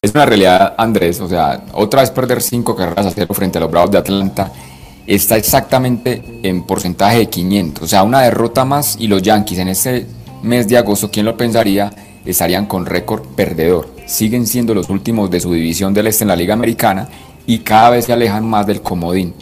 es 0.00 0.14
una 0.14 0.24
realidad 0.24 0.74
Andrés, 0.78 1.20
o 1.20 1.28
sea, 1.28 1.62
otra 1.74 2.00
vez 2.00 2.10
perder 2.10 2.40
cinco 2.40 2.74
carreras 2.74 3.04
a 3.04 3.10
cero 3.10 3.34
frente 3.34 3.58
a 3.58 3.60
los 3.60 3.70
Bravos 3.70 3.90
de 3.90 3.98
Atlanta 3.98 4.50
está 5.06 5.36
exactamente 5.36 6.22
en 6.42 6.62
porcentaje 6.62 7.18
de 7.18 7.26
500, 7.26 7.84
o 7.84 7.86
sea, 7.86 8.02
una 8.02 8.20
derrota 8.20 8.64
más 8.64 8.96
y 8.98 9.08
los 9.08 9.22
Yankees 9.22 9.58
en 9.58 9.68
este 9.68 10.06
mes 10.42 10.68
de 10.68 10.78
agosto, 10.78 11.10
¿quién 11.10 11.26
lo 11.26 11.36
pensaría? 11.36 11.92
Estarían 12.24 12.66
con 12.66 12.86
récord 12.86 13.22
perdedor. 13.34 13.88
Siguen 14.06 14.46
siendo 14.46 14.74
los 14.74 14.90
últimos 14.90 15.30
de 15.30 15.40
su 15.40 15.52
división 15.52 15.92
del 15.92 16.06
este 16.06 16.24
en 16.24 16.28
la 16.28 16.36
Liga 16.36 16.54
Americana 16.54 17.08
y 17.46 17.58
cada 17.58 17.90
vez 17.90 18.04
se 18.04 18.12
alejan 18.12 18.44
más 18.48 18.66
del 18.66 18.80
comodín 18.80 19.34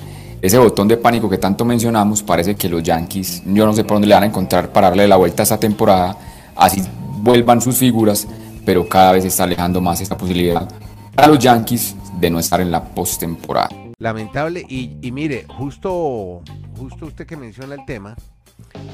ese 0.43 0.59
botón 0.59 0.89
de 0.89 0.97
pánico 0.97 1.29
que 1.29 1.37
tanto 1.37 1.65
mencionamos, 1.65 2.23
parece 2.23 2.55
que 2.55 2.69
los 2.69 2.83
Yankees, 2.83 3.43
yo 3.45 3.67
no 3.67 3.75
sé 3.75 3.85
por 3.85 3.97
dónde 3.97 4.09
le 4.09 4.15
van 4.15 4.23
a 4.23 4.27
encontrar 4.27 4.73
para 4.73 4.89
darle 4.89 5.07
la 5.07 5.17
vuelta 5.17 5.43
a 5.43 5.45
esta 5.45 5.61
temporada, 5.61 6.17
así 6.57 6.83
vuelvan 7.19 7.61
sus 7.61 7.77
figuras, 7.77 8.27
pero 8.65 8.89
cada 8.89 9.13
vez 9.13 9.25
está 9.25 9.45
alejando 9.45 9.81
más 9.81 10.01
esta 10.01 10.17
posibilidad 10.17 10.67
para 11.15 11.29
los 11.29 11.39
Yankees 11.39 11.95
de 12.19 12.31
no 12.31 12.39
estar 12.39 12.61
en 12.61 12.71
la 12.71 12.83
postemporada. 12.83 13.80
Lamentable, 14.01 14.65
y, 14.69 14.97
y 15.01 15.13
mire, 15.13 15.45
justo, 15.47 16.43
justo 16.77 17.07
usted 17.07 17.27
que 17.27 17.37
menciona 17.37 17.77
el 17.77 17.85
tema, 17.85 18.17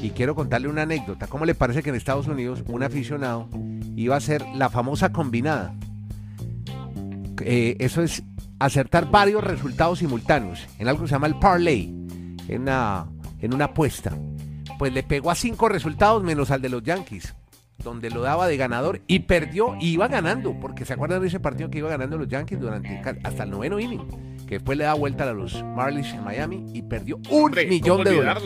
y 0.02 0.10
quiero 0.10 0.34
contarle 0.34 0.68
una 0.68 0.82
anécdota. 0.82 1.26
¿Cómo 1.26 1.44
le 1.44 1.54
parece 1.54 1.82
que 1.82 1.90
en 1.90 1.96
Estados 1.96 2.26
Unidos 2.26 2.62
un 2.68 2.82
aficionado 2.82 3.48
iba 3.96 4.14
a 4.14 4.18
hacer 4.18 4.44
la 4.54 4.68
famosa 4.68 5.12
combinada? 5.12 5.74
Eh, 7.40 7.76
eso 7.78 8.02
es 8.02 8.22
acertar 8.58 9.10
varios 9.10 9.44
resultados 9.44 10.00
simultáneos 10.00 10.66
en 10.78 10.88
algo 10.88 11.02
que 11.02 11.08
se 11.08 11.14
llama 11.14 11.28
el 11.28 11.38
parlay, 11.38 11.84
en 12.48 12.62
una, 12.62 13.06
en 13.40 13.54
una 13.54 13.66
apuesta. 13.66 14.12
Pues 14.78 14.92
le 14.92 15.02
pegó 15.02 15.30
a 15.30 15.34
cinco 15.34 15.68
resultados 15.68 16.22
menos 16.22 16.50
al 16.50 16.62
de 16.62 16.68
los 16.68 16.82
Yankees, 16.82 17.34
donde 17.82 18.10
lo 18.10 18.22
daba 18.22 18.48
de 18.48 18.56
ganador 18.56 19.02
y 19.06 19.20
perdió 19.20 19.76
y 19.80 19.90
iba 19.90 20.08
ganando, 20.08 20.58
porque 20.58 20.84
se 20.84 20.94
acuerdan 20.94 21.20
de 21.20 21.28
ese 21.28 21.40
partido 21.40 21.70
que 21.70 21.78
iba 21.78 21.88
ganando 21.88 22.18
los 22.18 22.28
Yankees 22.28 22.60
durante 22.60 23.00
hasta 23.22 23.44
el 23.44 23.50
noveno 23.50 23.78
inning, 23.78 24.35
que 24.46 24.56
después 24.56 24.78
le 24.78 24.84
da 24.84 24.94
vuelta 24.94 25.28
a 25.28 25.32
los 25.32 25.62
Marlins 25.62 26.12
en 26.12 26.24
Miami 26.24 26.64
y 26.72 26.82
perdió 26.82 27.18
un 27.30 27.50
millón 27.50 28.04
de 28.04 28.14
dólares. 28.14 28.44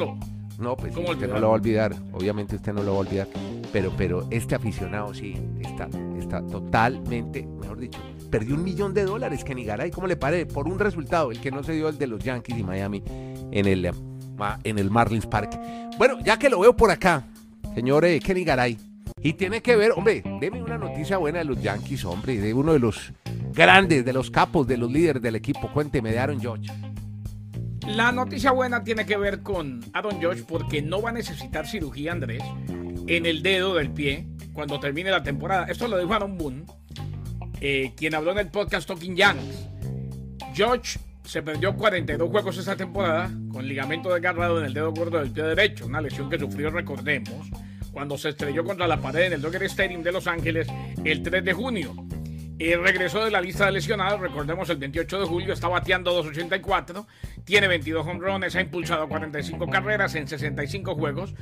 No, 0.59 0.76
pues 0.76 0.94
usted 0.94 1.28
no 1.28 1.38
lo 1.38 1.48
va 1.48 1.55
a 1.55 1.57
olvidar, 1.57 1.94
obviamente 2.12 2.57
usted 2.57 2.74
no 2.74 2.82
lo 2.82 2.92
va 2.92 2.98
a 2.98 3.01
olvidar, 3.01 3.28
pero, 3.72 3.92
pero 3.96 4.26
este 4.30 4.55
aficionado 4.55 5.14
sí 5.14 5.34
está, 5.59 5.88
está 6.18 6.46
totalmente, 6.46 7.46
mejor 7.46 7.78
dicho, 7.78 7.98
perdió 8.30 8.57
un 8.57 8.64
millón 8.64 8.92
de 8.92 9.05
dólares, 9.05 9.42
Kenny 9.42 9.64
Garay, 9.64 9.90
¿cómo 9.90 10.07
le 10.07 10.16
parece? 10.16 10.44
Por 10.44 10.68
un 10.68 10.78
resultado, 10.78 11.30
el 11.30 11.40
que 11.40 11.51
no 11.51 11.62
se 11.62 11.72
dio 11.72 11.88
el 11.88 11.96
de 11.96 12.07
los 12.07 12.22
Yankees 12.22 12.59
y 12.59 12.62
Miami 12.62 13.03
en 13.51 13.66
el, 13.66 13.90
en 14.64 14.78
el 14.78 14.90
Marlins 14.90 15.24
Park. 15.24 15.59
Bueno, 15.96 16.18
ya 16.22 16.38
que 16.38 16.51
lo 16.51 16.61
veo 16.61 16.76
por 16.76 16.90
acá, 16.90 17.24
señor 17.74 18.05
eh, 18.05 18.20
Kenny 18.20 18.44
Garay, 18.44 18.76
y 19.22 19.34
tiene 19.34 19.60
que 19.60 19.76
ver, 19.76 19.92
hombre, 19.92 20.22
deme 20.40 20.62
una 20.62 20.78
noticia 20.78 21.18
buena 21.18 21.40
de 21.40 21.44
los 21.44 21.60
Yankees, 21.62 22.04
hombre, 22.04 22.38
de 22.38 22.54
uno 22.54 22.72
de 22.72 22.78
los 22.78 23.12
grandes, 23.52 24.04
de 24.04 24.12
los 24.12 24.30
capos, 24.30 24.66
de 24.66 24.78
los 24.78 24.90
líderes 24.90 25.20
del 25.20 25.36
equipo. 25.36 25.70
Cuénteme 25.72 26.10
de 26.10 26.18
Aaron 26.18 26.40
George. 26.40 26.70
La 27.86 28.12
noticia 28.12 28.52
buena 28.52 28.82
tiene 28.82 29.04
que 29.04 29.16
ver 29.16 29.42
con 29.42 29.80
Aaron 29.92 30.20
George 30.20 30.44
porque 30.46 30.80
no 30.80 31.02
va 31.02 31.10
a 31.10 31.12
necesitar 31.12 31.66
cirugía, 31.66 32.12
Andrés, 32.12 32.42
en 33.06 33.26
el 33.26 33.42
dedo 33.42 33.74
del 33.74 33.90
pie 33.90 34.26
cuando 34.54 34.80
termine 34.80 35.10
la 35.10 35.22
temporada. 35.22 35.66
Esto 35.66 35.86
lo 35.86 35.98
dijo 35.98 36.14
Aaron 36.14 36.38
Boone, 36.38 36.64
eh, 37.60 37.92
quien 37.96 38.14
habló 38.14 38.32
en 38.32 38.38
el 38.38 38.48
podcast 38.48 38.88
Talking 38.88 39.16
Yanks. 39.16 39.68
George 40.54 40.98
se 41.24 41.42
perdió 41.42 41.76
42 41.76 42.30
juegos 42.30 42.56
esa 42.56 42.76
temporada 42.76 43.30
con 43.52 43.66
ligamento 43.66 44.12
desgarrado 44.12 44.58
en 44.58 44.66
el 44.66 44.74
dedo 44.74 44.92
gordo 44.92 45.18
del 45.18 45.30
pie 45.30 45.44
derecho, 45.44 45.86
una 45.86 46.00
lesión 46.00 46.30
que 46.30 46.38
sufrió, 46.38 46.70
recordemos, 46.70 47.50
cuando 47.93 48.16
se 48.16 48.30
estrelló 48.30 48.64
contra 48.64 48.86
la 48.86 49.01
pared 49.01 49.26
en 49.26 49.32
el 49.34 49.43
Dodger 49.43 49.64
Stadium 49.64 50.03
de 50.03 50.12
Los 50.12 50.26
Ángeles 50.26 50.68
el 51.05 51.22
3 51.22 51.45
de 51.45 51.53
junio. 51.53 51.95
Y 52.59 52.74
regresó 52.74 53.24
de 53.24 53.30
la 53.30 53.41
lista 53.41 53.64
de 53.66 53.72
lesionados, 53.72 54.20
recordemos 54.20 54.68
el 54.68 54.76
28 54.76 55.20
de 55.20 55.26
julio, 55.26 55.53
está 55.55 55.68
bateando 55.68 56.12
284, 56.12 57.07
tiene 57.45 57.68
22 57.68 58.07
honrones, 58.07 58.57
ha 58.57 58.61
impulsado 58.61 59.09
45 59.09 59.68
carreras 59.68 60.14
en 60.14 60.28
65 60.28 60.95
juegos. 60.95 61.34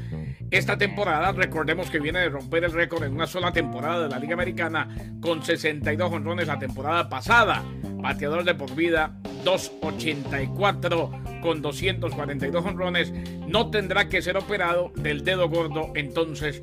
Esta 0.51 0.78
temporada, 0.78 1.32
recordemos 1.32 1.90
que 1.90 2.01
viene 2.01 2.20
de 2.20 2.28
romper 2.30 2.64
el 2.64 2.72
récord 2.72 3.05
en 3.05 3.14
una 3.14 3.26
sola 3.26 3.53
temporada 3.53 4.05
de 4.05 4.09
la 4.09 4.18
Liga 4.18 4.34
Americana 4.34 4.88
con 5.20 5.42
62 5.42 6.12
honrones 6.12 6.46
la 6.46 6.59
temporada 6.59 7.09
pasada. 7.09 7.62
Bateador 8.01 8.44
de 8.44 8.55
por 8.55 8.74
vida, 8.74 9.16
284 9.44 11.11
con 11.42 11.61
242 11.61 12.64
honrones. 12.64 13.12
No 13.46 13.70
tendrá 13.70 14.09
que 14.09 14.22
ser 14.22 14.36
operado 14.36 14.92
del 14.96 15.24
dedo 15.24 15.49
gordo 15.49 15.92
entonces 15.94 16.62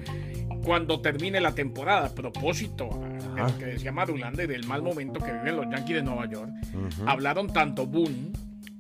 cuando 0.64 1.00
termine 1.02 1.40
la 1.40 1.54
temporada. 1.54 2.08
A 2.08 2.16
propósito, 2.16 2.90
lo 3.36 3.58
que 3.58 3.66
decía 3.66 3.92
Marulanda 3.92 4.44
y 4.44 4.48
del 4.48 4.66
mal 4.66 4.82
momento 4.82 5.20
que 5.20 5.32
viven 5.32 5.58
los 5.58 5.66
Yankees 5.70 5.98
de 5.98 6.04
Nueva 6.04 6.30
York, 6.30 6.52
hablaron 7.06 7.48
tanto 7.54 7.86
Boone 7.86 8.32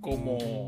como 0.05 0.67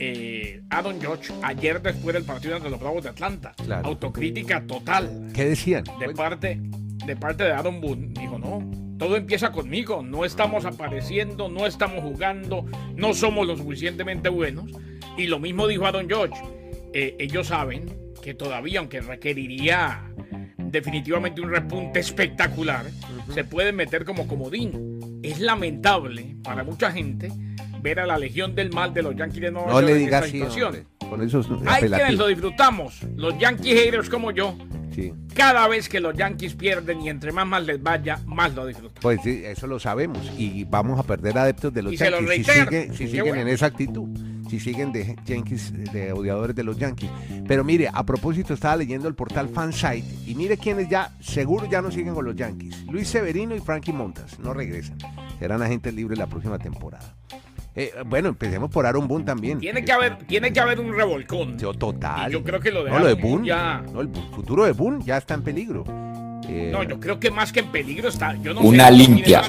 eh, 0.00 0.60
George 1.00 1.32
ayer 1.42 1.80
después 1.80 2.14
del 2.14 2.24
partido 2.24 2.56
entre 2.56 2.68
los 2.68 2.80
Bravos 2.80 3.04
de 3.04 3.10
Atlanta. 3.10 3.54
Autocrítica 3.84 4.66
total. 4.66 5.30
¿Qué 5.32 5.44
decían? 5.44 5.84
De 6.00 6.12
parte, 6.12 6.60
de 7.06 7.16
parte 7.16 7.44
de 7.44 7.52
Adam 7.52 7.80
Boone. 7.80 8.08
Dijo, 8.08 8.40
no, 8.40 8.68
todo 8.98 9.16
empieza 9.16 9.52
conmigo. 9.52 10.02
No 10.02 10.24
estamos 10.24 10.64
apareciendo, 10.64 11.48
no 11.48 11.64
estamos 11.64 12.02
jugando, 12.02 12.66
no 12.96 13.14
somos 13.14 13.46
lo 13.46 13.56
suficientemente 13.56 14.30
buenos. 14.30 14.64
Y 15.16 15.28
lo 15.28 15.38
mismo 15.38 15.68
dijo 15.68 15.86
Adam 15.86 16.08
George. 16.08 16.34
Eh, 16.92 17.14
ellos 17.20 17.46
saben 17.46 17.86
que 18.20 18.34
todavía, 18.34 18.80
aunque 18.80 19.00
requeriría 19.00 20.10
definitivamente 20.58 21.40
un 21.40 21.50
repunte 21.50 22.00
espectacular, 22.00 22.84
se 23.32 23.44
pueden 23.44 23.76
meter 23.76 24.04
como 24.04 24.26
comodín. 24.26 25.20
Es 25.22 25.38
lamentable 25.38 26.34
para 26.42 26.64
mucha 26.64 26.90
gente 26.90 27.30
ver 27.86 28.00
a 28.00 28.06
la 28.06 28.18
Legión 28.18 28.52
del 28.52 28.72
Mal 28.72 28.92
de 28.92 29.00
los 29.00 29.14
Yankees 29.14 29.42
de 29.42 29.50
Nueva 29.52 29.68
no 29.68 29.80
York 29.80 29.86
le 29.86 29.94
digas. 29.94 30.32
Con 31.08 31.22
esos 31.22 31.48
Hay 31.66 31.88
quienes 31.88 32.16
lo 32.16 32.26
disfrutamos, 32.26 33.00
los 33.14 33.38
Yankees 33.38 33.80
haters 33.80 34.08
como 34.08 34.32
yo. 34.32 34.56
Cada 35.34 35.68
vez 35.68 35.88
que 35.88 36.00
los 36.00 36.16
Yankees 36.16 36.54
pierden 36.54 37.02
y 37.02 37.10
entre 37.10 37.30
más 37.30 37.46
mal 37.46 37.66
les 37.66 37.80
vaya, 37.80 38.18
más 38.26 38.54
lo 38.54 38.66
disfrutan. 38.66 39.00
Pues 39.02 39.20
sí, 39.22 39.42
eso 39.44 39.66
lo 39.68 39.78
sabemos 39.78 40.18
y 40.36 40.64
vamos 40.64 40.98
a 40.98 41.04
perder 41.04 41.38
adeptos 41.38 41.72
de 41.72 41.82
los 41.82 41.96
Yankees 41.96 42.96
si, 42.96 43.06
siguen 43.06 43.36
en 43.36 43.48
esa 43.48 43.66
actitud 43.66 44.08
si 44.48 44.60
siguen 44.60 44.92
de 44.92 45.16
Yankees, 45.26 45.72
de 45.92 46.12
odiadores 46.12 46.54
de 46.54 46.62
los 46.62 46.78
Yankees. 46.78 47.10
Pero 47.46 47.64
mire, 47.64 47.88
a 47.92 48.04
propósito, 48.06 48.54
estaba 48.54 48.76
leyendo 48.76 49.08
el 49.08 49.14
portal 49.14 49.48
Fansite 49.48 50.06
y 50.24 50.34
mire 50.34 50.56
quienes 50.56 50.88
ya, 50.88 51.12
seguro 51.20 51.68
ya 51.68 51.82
no 51.82 51.90
siguen 51.90 52.14
con 52.14 52.24
los 52.24 52.36
Yankees. 52.36 52.84
Luis 52.86 53.08
Severino 53.08 53.56
y 53.56 53.60
Frankie 53.60 53.92
Montas, 53.92 54.38
no 54.38 54.54
regresan. 54.54 54.98
Serán 55.40 55.62
agentes 55.62 55.92
libres 55.94 56.18
la 56.18 56.28
próxima 56.28 56.58
temporada. 56.58 57.16
Eh, 57.76 57.92
bueno, 58.06 58.30
empecemos 58.30 58.70
por 58.70 58.86
Aaron 58.86 59.06
Boone 59.06 59.24
también. 59.24 59.58
Tiene 59.58 59.84
que 59.84 59.92
haber, 59.92 60.16
tiene 60.18 60.50
que 60.50 60.60
haber 60.60 60.80
un 60.80 60.94
revolcón. 60.94 61.58
Yo, 61.58 61.74
total. 61.74 62.32
yo 62.32 62.42
creo 62.42 62.58
que 62.58 62.70
lo 62.70 62.84
de, 62.84 62.90
no, 62.90 62.98
lo 62.98 63.06
de 63.06 63.14
Boone, 63.14 63.46
ya... 63.46 63.84
no, 63.92 64.00
el 64.00 64.08
futuro 64.34 64.64
de 64.64 64.72
Boone 64.72 65.04
ya 65.04 65.18
está 65.18 65.34
en 65.34 65.42
peligro. 65.42 65.84
Eh, 66.48 66.70
no, 66.72 66.82
yo 66.82 66.98
creo 66.98 67.20
que 67.20 67.30
más 67.30 67.52
que 67.52 67.60
en 67.60 67.70
peligro 67.70 68.08
está. 68.08 68.34
Yo 68.36 68.54
no 68.54 68.62
una 68.62 68.90
limpia. 68.90 69.42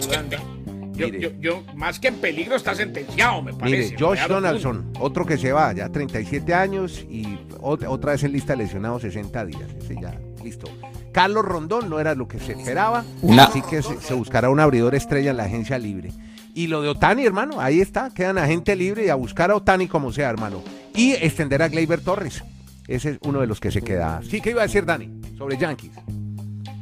Yo, 1.40 1.64
más 1.76 2.00
que 2.00 2.08
en 2.08 2.16
peligro 2.16 2.56
está 2.56 2.74
sentenciado, 2.74 3.42
me 3.42 3.54
parece. 3.54 3.94
Mire, 3.94 3.98
Josh 4.00 4.28
Donaldson, 4.28 4.92
otro 5.00 5.26
que 5.26 5.38
se 5.38 5.52
va, 5.52 5.72
ya 5.74 5.90
37 5.90 6.54
años 6.54 7.06
y 7.10 7.38
otra, 7.62 8.12
vez 8.12 8.24
en 8.24 8.32
lista 8.32 8.54
de 8.54 8.64
lesionados 8.64 9.04
60 9.04 9.46
días. 9.46 9.76
Ese 9.80 9.96
ya, 10.02 10.20
listo. 10.44 10.68
Carlos 11.12 11.46
Rondón 11.46 11.90
no 11.90 12.00
era 12.00 12.16
lo 12.16 12.28
que 12.28 12.40
se 12.40 12.54
esperaba, 12.54 13.06
así 13.40 13.62
que 13.62 13.82
se, 13.82 14.14
buscará 14.14 14.50
un 14.50 14.60
abridor 14.60 14.96
estrella 14.96 15.32
en 15.32 15.38
la 15.38 15.44
agencia 15.44 15.78
libre. 15.78 16.12
Y 16.58 16.66
lo 16.66 16.82
de 16.82 16.90
Otani, 16.90 17.24
hermano, 17.24 17.62
ahí 17.62 17.82
está, 17.82 18.10
quedan 18.10 18.40
agente 18.40 18.76
libre 18.76 19.06
y 19.06 19.10
a 19.10 19.16
buscar 19.16 19.52
a 19.52 19.56
Otani 19.56 19.88
como 19.88 20.12
sea, 20.12 20.28
hermano. 20.32 20.64
Y 20.96 21.12
extender 21.12 21.62
a 21.62 21.68
Gleyber 21.70 22.02
Torres. 22.02 22.44
Ese 22.88 23.12
es 23.12 23.18
uno 23.28 23.42
de 23.42 23.46
los 23.46 23.60
que 23.60 23.70
se 23.70 23.84
queda. 23.84 24.22
Sí, 24.28 24.42
¿qué 24.42 24.50
iba 24.50 24.62
a 24.64 24.66
decir 24.66 24.84
Dani 24.84 25.08
sobre 25.38 25.56
Yankees? 25.56 25.92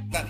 Dani. 0.10 0.30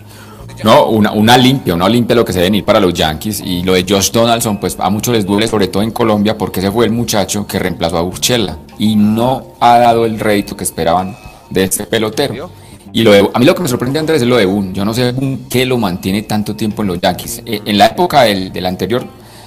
No, 0.64 0.88
una, 0.88 1.12
una 1.12 1.38
limpia, 1.38 1.74
una 1.74 1.88
limpia 1.88 2.16
lo 2.16 2.24
que 2.24 2.32
se 2.32 2.40
deben 2.40 2.56
ir 2.56 2.64
para 2.64 2.80
los 2.80 2.92
Yankees. 2.92 3.40
Y 3.40 3.62
lo 3.62 3.74
de 3.74 3.86
Josh 3.88 4.10
Donaldson, 4.10 4.58
pues 4.58 4.76
a 4.80 4.90
muchos 4.90 5.14
les 5.14 5.24
duele, 5.24 5.46
sobre 5.46 5.68
todo 5.68 5.84
en 5.84 5.92
Colombia, 5.92 6.36
porque 6.36 6.58
ese 6.58 6.72
fue 6.72 6.84
el 6.86 6.90
muchacho 6.90 7.46
que 7.46 7.60
reemplazó 7.60 7.98
a 7.98 8.02
Urchela 8.02 8.58
y 8.80 8.96
no 8.96 9.54
ha 9.60 9.78
dado 9.78 10.06
el 10.06 10.18
rédito 10.18 10.56
que 10.56 10.64
esperaban 10.64 11.16
de 11.50 11.62
este 11.62 11.86
pelotero. 11.86 12.50
Y 12.92 13.04
lo 13.04 13.12
de- 13.12 13.30
a 13.32 13.38
mí 13.38 13.44
lo 13.44 13.54
que 13.54 13.62
me 13.62 13.68
sorprende, 13.68 14.00
Andrés, 14.00 14.22
es 14.22 14.26
lo 14.26 14.38
de 14.38 14.46
Boone. 14.46 14.72
Yo 14.72 14.84
no 14.84 14.92
sé 14.92 15.12
Boone 15.12 15.38
qué 15.48 15.64
lo 15.66 15.78
mantiene 15.78 16.22
tanto 16.22 16.56
tiempo 16.56 16.82
en 16.82 16.88
los 16.88 17.00
Yankees. 17.00 17.42
Eh, 17.46 17.60
En 17.64 17.78
la 17.78 17.86
época 17.86 18.22
del, 18.22 18.50
del 18.52 18.66
anterior 18.66 19.06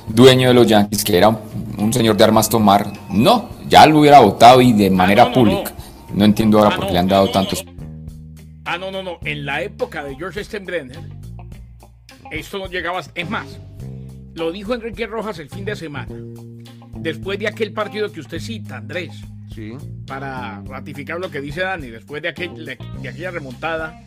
dueño 0.10 0.50
de 0.50 0.54
los 0.54 0.68
Yankees, 0.68 1.04
que 1.04 1.18
era 1.18 1.30
un, 1.30 1.40
un 1.78 1.94
señor 1.94 2.18
de 2.18 2.24
armas 2.24 2.50
tomar, 2.50 2.92
no, 3.10 3.50
ya 3.68 3.86
lo 3.86 4.00
hubiera 4.00 4.20
votado 4.20 4.62
y 4.62 4.74
de 4.74 4.90
manera 4.90 5.32
pública. 5.32 5.72
No 6.14 6.26
entiendo 6.26 6.60
ahora 6.60 6.76
por 6.76 6.88
qué 6.88 6.94
le 6.94 7.00
han 7.00 7.08
dado 7.08 7.30
tantos. 7.30 7.64
Ah, 8.66 8.78
no, 8.78 8.92
no, 8.92 9.02
no. 9.04 9.18
En 9.24 9.46
la 9.46 9.62
época 9.62 10.04
de 10.04 10.16
George 10.16 10.44
Steinbrenner, 10.44 11.00
esto 12.32 12.58
no 12.58 12.68
llegaba. 12.68 13.00
a- 13.00 13.04
Es 13.16 13.30
más, 13.30 13.46
lo 14.36 14.52
dijo 14.52 14.74
Enrique 14.74 15.08
Rojas 15.08 15.40
el 15.40 15.50
fin 15.50 15.66
de 15.66 15.76
semana. 15.76 16.14
Después 16.98 17.40
de 17.40 17.48
aquel 17.48 17.72
partido 17.74 18.12
que 18.12 18.20
usted 18.20 18.40
cita, 18.40 18.78
Andrés. 18.78 19.12
Sí. 19.54 19.74
Para 20.06 20.62
ratificar 20.66 21.20
lo 21.20 21.32
que 21.32 21.42
dice 21.42 21.62
Dani, 21.62 21.88
después 21.88 22.22
de, 22.22 22.30
aquel- 22.30 22.66
de 22.66 23.10
aquella 23.10 23.32
remontada 23.32 24.00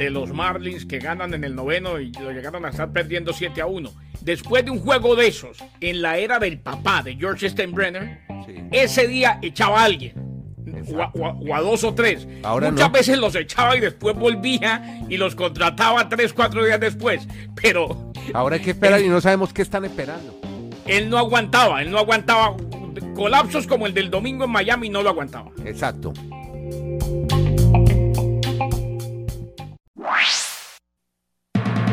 de 0.00 0.08
los 0.08 0.32
Marlins 0.32 0.86
que 0.86 0.98
ganan 0.98 1.34
en 1.34 1.44
el 1.44 1.54
noveno 1.54 2.00
y 2.00 2.10
lo 2.12 2.30
llegaron 2.32 2.64
a 2.64 2.70
estar 2.70 2.90
perdiendo 2.90 3.34
7 3.34 3.60
a 3.60 3.66
1. 3.66 3.92
Después 4.22 4.64
de 4.64 4.70
un 4.70 4.78
juego 4.80 5.14
de 5.14 5.26
esos, 5.26 5.58
en 5.80 6.00
la 6.00 6.16
era 6.16 6.38
del 6.38 6.58
papá 6.58 7.02
de 7.02 7.16
George 7.16 7.50
Steinbrenner, 7.50 8.20
ese 8.72 9.06
día 9.06 9.38
echaba 9.42 9.82
a 9.82 9.84
alguien. 9.84 10.14
O 10.90 11.02
a, 11.02 11.10
o 11.14 11.26
a- 11.26 11.32
o 11.34 11.54
a 11.54 11.60
dos 11.60 11.84
o 11.84 11.92
tres. 11.92 12.26
Ahora 12.42 12.70
Muchas 12.70 12.88
no. 12.88 12.92
veces 12.94 13.18
los 13.18 13.34
echaba 13.34 13.76
y 13.76 13.80
después 13.80 14.16
volvía 14.16 15.02
y 15.10 15.18
los 15.18 15.34
contrataba 15.34 16.08
tres, 16.08 16.32
cuatro 16.32 16.64
días 16.64 16.80
después. 16.80 17.28
Pero 17.60 18.10
Ahora 18.32 18.56
hay 18.56 18.62
que 18.62 18.70
esperar 18.70 19.02
y 19.02 19.08
no 19.08 19.20
sabemos 19.20 19.52
qué 19.52 19.60
están 19.60 19.84
esperando. 19.84 20.40
él 20.86 21.10
no 21.10 21.18
aguantaba, 21.18 21.82
él 21.82 21.90
no 21.90 21.98
aguantaba. 21.98 22.56
Colapsos 23.14 23.66
como 23.66 23.86
el 23.86 23.92
del 23.92 24.08
domingo 24.10 24.44
en 24.46 24.50
Miami 24.50 24.88
no 24.88 25.02
lo 25.02 25.10
aguantaba. 25.10 25.50
Exacto. 25.66 26.14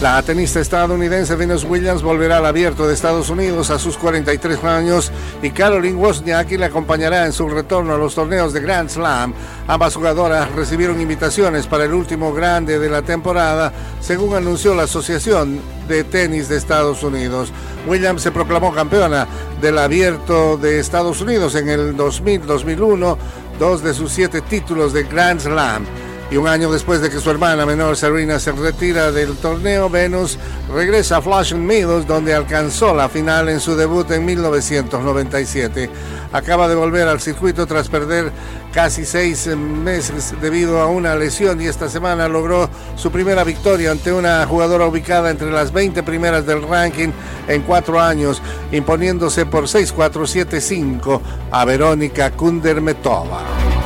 La 0.00 0.20
tenista 0.22 0.60
estadounidense 0.60 1.36
Venus 1.36 1.64
Williams 1.64 2.02
volverá 2.02 2.38
al 2.38 2.46
abierto 2.46 2.86
de 2.86 2.94
Estados 2.94 3.30
Unidos 3.30 3.70
a 3.70 3.78
sus 3.78 3.96
43 3.96 4.62
años 4.64 5.12
y 5.40 5.50
Caroline 5.50 5.96
Wozniacki 5.96 6.58
le 6.58 6.66
acompañará 6.66 7.24
en 7.24 7.32
su 7.32 7.48
retorno 7.48 7.94
a 7.94 7.96
los 7.96 8.14
torneos 8.14 8.52
de 8.52 8.60
Grand 8.60 8.90
Slam. 8.90 9.32
Ambas 9.68 9.94
jugadoras 9.94 10.50
recibieron 10.52 11.00
invitaciones 11.00 11.68
para 11.68 11.84
el 11.84 11.94
último 11.94 12.34
grande 12.34 12.80
de 12.80 12.90
la 12.90 13.02
temporada, 13.02 13.72
según 14.00 14.34
anunció 14.34 14.74
la 14.74 14.82
Asociación 14.82 15.60
de 15.86 16.02
Tenis 16.02 16.48
de 16.48 16.56
Estados 16.56 17.04
Unidos. 17.04 17.52
Williams 17.86 18.20
se 18.20 18.32
proclamó 18.32 18.74
campeona 18.74 19.28
del 19.62 19.78
abierto 19.78 20.56
de 20.56 20.80
Estados 20.80 21.20
Unidos 21.20 21.54
en 21.54 21.68
el 21.68 21.96
2000-2001, 21.96 23.16
dos 23.60 23.82
de 23.82 23.94
sus 23.94 24.10
siete 24.10 24.40
títulos 24.40 24.92
de 24.92 25.04
Grand 25.04 25.40
Slam. 25.40 25.86
Y 26.30 26.36
un 26.36 26.48
año 26.48 26.72
después 26.72 27.00
de 27.00 27.10
que 27.10 27.20
su 27.20 27.30
hermana 27.30 27.66
menor 27.66 27.96
Serena 27.96 28.40
se 28.40 28.50
retira 28.52 29.12
del 29.12 29.36
torneo, 29.36 29.90
Venus 29.90 30.38
regresa 30.72 31.18
a 31.18 31.22
Flushing 31.22 31.64
Meadows, 31.64 32.06
donde 32.06 32.34
alcanzó 32.34 32.94
la 32.94 33.08
final 33.08 33.48
en 33.50 33.60
su 33.60 33.76
debut 33.76 34.10
en 34.10 34.24
1997. 34.24 35.90
Acaba 36.32 36.66
de 36.66 36.74
volver 36.74 37.06
al 37.06 37.20
circuito 37.20 37.66
tras 37.66 37.88
perder 37.88 38.32
casi 38.72 39.04
seis 39.04 39.46
meses 39.46 40.34
debido 40.40 40.80
a 40.80 40.86
una 40.86 41.14
lesión 41.14 41.60
y 41.60 41.66
esta 41.66 41.88
semana 41.88 42.26
logró 42.26 42.68
su 42.96 43.12
primera 43.12 43.44
victoria 43.44 43.92
ante 43.92 44.12
una 44.12 44.44
jugadora 44.46 44.86
ubicada 44.86 45.30
entre 45.30 45.52
las 45.52 45.72
20 45.72 46.02
primeras 46.02 46.44
del 46.46 46.66
ranking 46.66 47.10
en 47.46 47.62
cuatro 47.62 48.00
años, 48.00 48.42
imponiéndose 48.72 49.46
por 49.46 49.64
6-4-7-5 49.64 51.20
a 51.52 51.64
Verónica 51.64 52.32
Kundermetova. 52.32 53.83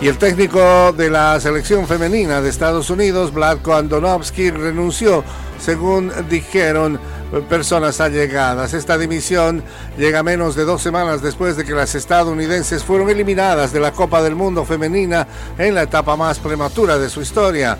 Y 0.00 0.06
el 0.06 0.16
técnico 0.16 0.92
de 0.92 1.10
la 1.10 1.40
selección 1.40 1.88
femenina 1.88 2.40
de 2.40 2.48
Estados 2.48 2.88
Unidos, 2.88 3.34
Vladko 3.34 3.74
Andonovsky, 3.74 4.52
renunció, 4.52 5.24
según 5.58 6.12
dijeron 6.30 7.00
personas 7.48 8.00
allegadas. 8.00 8.74
Esta 8.74 8.96
dimisión 8.96 9.64
llega 9.98 10.22
menos 10.22 10.54
de 10.54 10.64
dos 10.64 10.82
semanas 10.82 11.20
después 11.20 11.56
de 11.56 11.64
que 11.64 11.72
las 11.72 11.96
estadounidenses 11.96 12.84
fueron 12.84 13.10
eliminadas 13.10 13.72
de 13.72 13.80
la 13.80 13.90
Copa 13.90 14.22
del 14.22 14.36
Mundo 14.36 14.64
femenina 14.64 15.26
en 15.58 15.74
la 15.74 15.82
etapa 15.82 16.16
más 16.16 16.38
prematura 16.38 16.96
de 16.96 17.10
su 17.10 17.20
historia. 17.20 17.76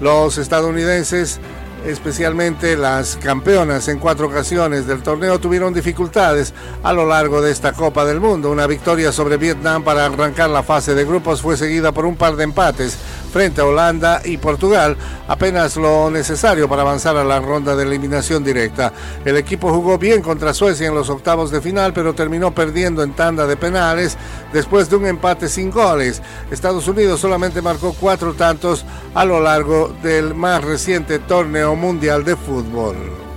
Los 0.00 0.38
estadounidenses 0.38 1.40
especialmente 1.86 2.76
las 2.76 3.16
campeonas 3.16 3.88
en 3.88 3.98
cuatro 3.98 4.26
ocasiones 4.26 4.86
del 4.86 5.02
torneo 5.02 5.38
tuvieron 5.38 5.74
dificultades 5.74 6.54
a 6.82 6.92
lo 6.92 7.06
largo 7.06 7.40
de 7.40 7.50
esta 7.50 7.72
Copa 7.72 8.04
del 8.04 8.20
Mundo. 8.20 8.50
Una 8.50 8.66
victoria 8.66 9.12
sobre 9.12 9.36
Vietnam 9.36 9.82
para 9.84 10.06
arrancar 10.06 10.50
la 10.50 10.62
fase 10.62 10.94
de 10.94 11.04
grupos 11.04 11.42
fue 11.42 11.56
seguida 11.56 11.92
por 11.92 12.06
un 12.06 12.16
par 12.16 12.36
de 12.36 12.44
empates 12.44 12.98
frente 13.28 13.60
a 13.60 13.66
Holanda 13.66 14.20
y 14.24 14.38
Portugal, 14.38 14.96
apenas 15.28 15.76
lo 15.76 16.10
necesario 16.10 16.68
para 16.68 16.82
avanzar 16.82 17.16
a 17.16 17.24
la 17.24 17.40
ronda 17.40 17.76
de 17.76 17.84
eliminación 17.84 18.42
directa. 18.42 18.92
El 19.24 19.36
equipo 19.36 19.72
jugó 19.72 19.98
bien 19.98 20.22
contra 20.22 20.54
Suecia 20.54 20.88
en 20.88 20.94
los 20.94 21.10
octavos 21.10 21.50
de 21.50 21.60
final, 21.60 21.92
pero 21.92 22.14
terminó 22.14 22.54
perdiendo 22.54 23.02
en 23.02 23.12
tanda 23.12 23.46
de 23.46 23.56
penales 23.56 24.16
después 24.52 24.88
de 24.90 24.96
un 24.96 25.06
empate 25.06 25.48
sin 25.48 25.70
goles. 25.70 26.22
Estados 26.50 26.88
Unidos 26.88 27.20
solamente 27.20 27.62
marcó 27.62 27.94
cuatro 27.98 28.34
tantos 28.34 28.84
a 29.14 29.24
lo 29.24 29.40
largo 29.40 29.94
del 30.02 30.34
más 30.34 30.64
reciente 30.64 31.18
torneo 31.18 31.76
mundial 31.76 32.24
de 32.24 32.36
fútbol. 32.36 33.27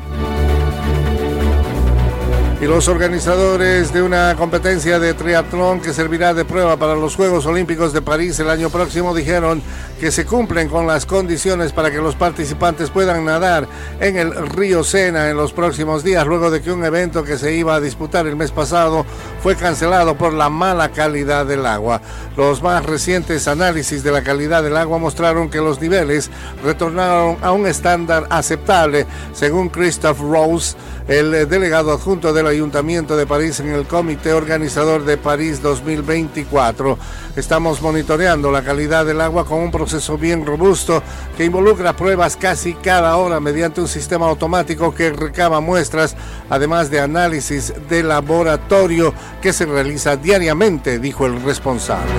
Y 2.62 2.66
los 2.68 2.88
organizadores 2.88 3.92
de 3.92 4.04
una 4.04 4.36
competencia 4.36 5.00
de 5.00 5.16
triatlón 5.16 5.80
que 5.80 5.94
servirá 5.94 6.36
de 6.36 6.46
prueba 6.46 6.78
para 6.78 6.94
los 6.94 7.16
Juegos 7.16 7.48
Olímpicos 7.48 7.92
de 7.92 8.04
París 8.04 8.40
el 8.40 8.52
año 8.52 8.70
próximo 8.70 9.16
dijeron 9.16 9.64
que 10.00 10.12
se 10.12 10.28
cumplen 10.28 10.70
con 10.70 10.86
las 10.86 11.08
condiciones 11.08 11.74
para 11.74 11.90
que 11.90 11.98
los 11.98 12.14
participantes 12.14 12.92
puedan 12.92 13.26
nadar 13.26 13.68
en 14.00 14.16
el 14.16 14.48
río 14.48 14.84
Sena 14.84 15.32
en 15.32 15.38
los 15.38 15.54
próximos 15.54 16.04
días, 16.04 16.28
luego 16.28 16.52
de 16.52 16.62
que 16.62 16.72
un 16.72 16.86
evento 16.86 17.24
que 17.24 17.40
se 17.40 17.56
iba 17.56 17.74
a 17.74 17.80
disputar 17.80 18.28
el 18.28 18.36
mes 18.36 18.52
pasado 18.52 19.08
fue 19.42 19.56
cancelado 19.56 20.16
por 20.16 20.32
la 20.32 20.52
mala 20.52 20.90
calidad 20.90 21.48
del 21.48 21.66
agua. 21.66 22.00
Los 22.38 22.62
más 22.62 22.86
recientes 22.86 23.48
análisis 23.48 24.04
de 24.04 24.12
la 24.12 24.22
calidad 24.22 24.62
del 24.62 24.78
agua 24.78 25.00
mostraron 25.00 25.50
que 25.50 25.58
los 25.58 25.82
niveles 25.82 26.30
retornaron 26.64 27.38
a 27.42 27.54
un 27.54 27.66
estándar 27.66 28.28
aceptable, 28.30 29.08
según 29.34 29.70
Christoph 29.70 30.20
Rose, 30.20 30.76
el 31.08 31.34
eh, 31.34 31.46
delegado 31.46 31.92
adjunto 31.92 32.34
del 32.34 32.48
Ayuntamiento 32.48 33.18
de 33.18 33.26
París 33.26 33.60
en 33.60 33.70
el 33.70 33.86
comité 33.86 34.34
organizador 34.34 35.04
de 35.06 35.18
París 35.18 35.62
2024. 35.62 36.98
Estamos 37.36 37.82
monitoreando 37.82 38.52
la 38.52 38.64
calidad 38.64 39.06
del 39.06 39.22
agua 39.22 39.46
con 39.46 39.60
un 39.60 39.72
proceso 39.72 40.18
bien 40.18 40.46
robusto 40.46 41.02
que 41.38 41.46
involucra 41.46 41.96
pruebas 41.96 42.36
casi 42.36 42.74
cada 42.74 43.16
hora 43.18 43.40
mediante 43.40 43.82
un 43.82 43.88
sistema 43.88 44.28
automático 44.28 44.94
que 44.94 45.12
recaba 45.12 45.60
muestras, 45.60 46.16
además 46.50 46.90
de 46.90 47.00
análisis 47.00 47.74
de 47.90 48.04
laboratorio 48.04 49.14
que 49.42 49.54
se 49.54 49.66
realiza 49.66 50.18
diariamente, 50.18 51.00
dijo 51.00 51.26
el 51.26 51.42
responsable. 51.42 52.12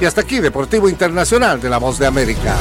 Y 0.00 0.04
hasta 0.04 0.22
aquí, 0.22 0.40
Deportivo 0.40 0.88
Internacional 0.88 1.60
de 1.60 1.68
la 1.68 1.78
Voz 1.78 1.98
de 1.98 2.06
América. 2.06 2.56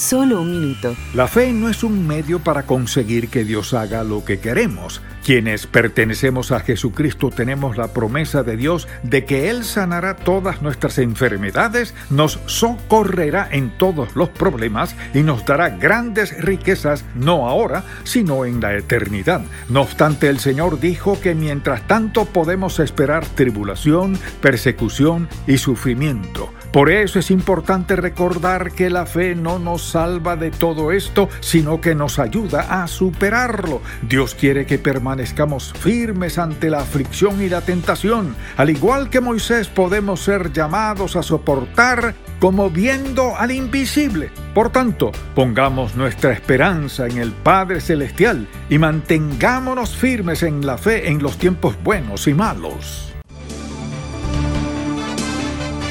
Solo 0.00 0.40
un 0.40 0.50
minuto. 0.50 0.96
La 1.12 1.28
fe 1.28 1.52
no 1.52 1.68
es 1.68 1.84
un 1.84 2.06
medio 2.06 2.38
para 2.38 2.62
conseguir 2.62 3.28
que 3.28 3.44
Dios 3.44 3.74
haga 3.74 4.02
lo 4.02 4.24
que 4.24 4.40
queremos. 4.40 5.02
Quienes 5.22 5.66
pertenecemos 5.66 6.52
a 6.52 6.60
Jesucristo 6.60 7.28
tenemos 7.28 7.76
la 7.76 7.92
promesa 7.92 8.42
de 8.42 8.56
Dios 8.56 8.88
de 9.02 9.26
que 9.26 9.50
Él 9.50 9.62
sanará 9.62 10.16
todas 10.16 10.62
nuestras 10.62 10.96
enfermedades, 10.96 11.94
nos 12.08 12.40
socorrerá 12.46 13.46
en 13.52 13.76
todos 13.76 14.16
los 14.16 14.30
problemas 14.30 14.96
y 15.12 15.20
nos 15.20 15.44
dará 15.44 15.68
grandes 15.68 16.34
riquezas, 16.42 17.04
no 17.14 17.46
ahora, 17.46 17.84
sino 18.04 18.46
en 18.46 18.62
la 18.62 18.74
eternidad. 18.74 19.42
No 19.68 19.82
obstante, 19.82 20.30
el 20.30 20.38
Señor 20.38 20.80
dijo 20.80 21.20
que 21.20 21.34
mientras 21.34 21.86
tanto 21.86 22.24
podemos 22.24 22.80
esperar 22.80 23.26
tribulación, 23.26 24.18
persecución 24.40 25.28
y 25.46 25.58
sufrimiento. 25.58 26.50
Por 26.72 26.88
eso 26.88 27.18
es 27.18 27.32
importante 27.32 27.96
recordar 27.96 28.70
que 28.70 28.90
la 28.90 29.04
fe 29.04 29.34
no 29.34 29.58
nos 29.58 29.82
salva 29.82 30.36
de 30.36 30.52
todo 30.52 30.92
esto, 30.92 31.28
sino 31.40 31.80
que 31.80 31.96
nos 31.96 32.20
ayuda 32.20 32.82
a 32.82 32.86
superarlo. 32.86 33.82
Dios 34.02 34.36
quiere 34.36 34.66
que 34.66 34.78
permanezcamos 34.78 35.72
firmes 35.72 36.38
ante 36.38 36.70
la 36.70 36.78
aflicción 36.78 37.42
y 37.42 37.48
la 37.48 37.62
tentación. 37.62 38.36
Al 38.56 38.70
igual 38.70 39.10
que 39.10 39.20
Moisés 39.20 39.66
podemos 39.66 40.20
ser 40.20 40.52
llamados 40.52 41.16
a 41.16 41.24
soportar 41.24 42.14
como 42.38 42.70
viendo 42.70 43.36
al 43.36 43.50
invisible. 43.50 44.30
Por 44.54 44.70
tanto, 44.70 45.10
pongamos 45.34 45.96
nuestra 45.96 46.32
esperanza 46.32 47.08
en 47.08 47.18
el 47.18 47.32
Padre 47.32 47.80
Celestial 47.80 48.46
y 48.68 48.78
mantengámonos 48.78 49.96
firmes 49.96 50.44
en 50.44 50.64
la 50.64 50.78
fe 50.78 51.08
en 51.08 51.20
los 51.20 51.36
tiempos 51.36 51.74
buenos 51.82 52.28
y 52.28 52.34
malos. 52.34 53.09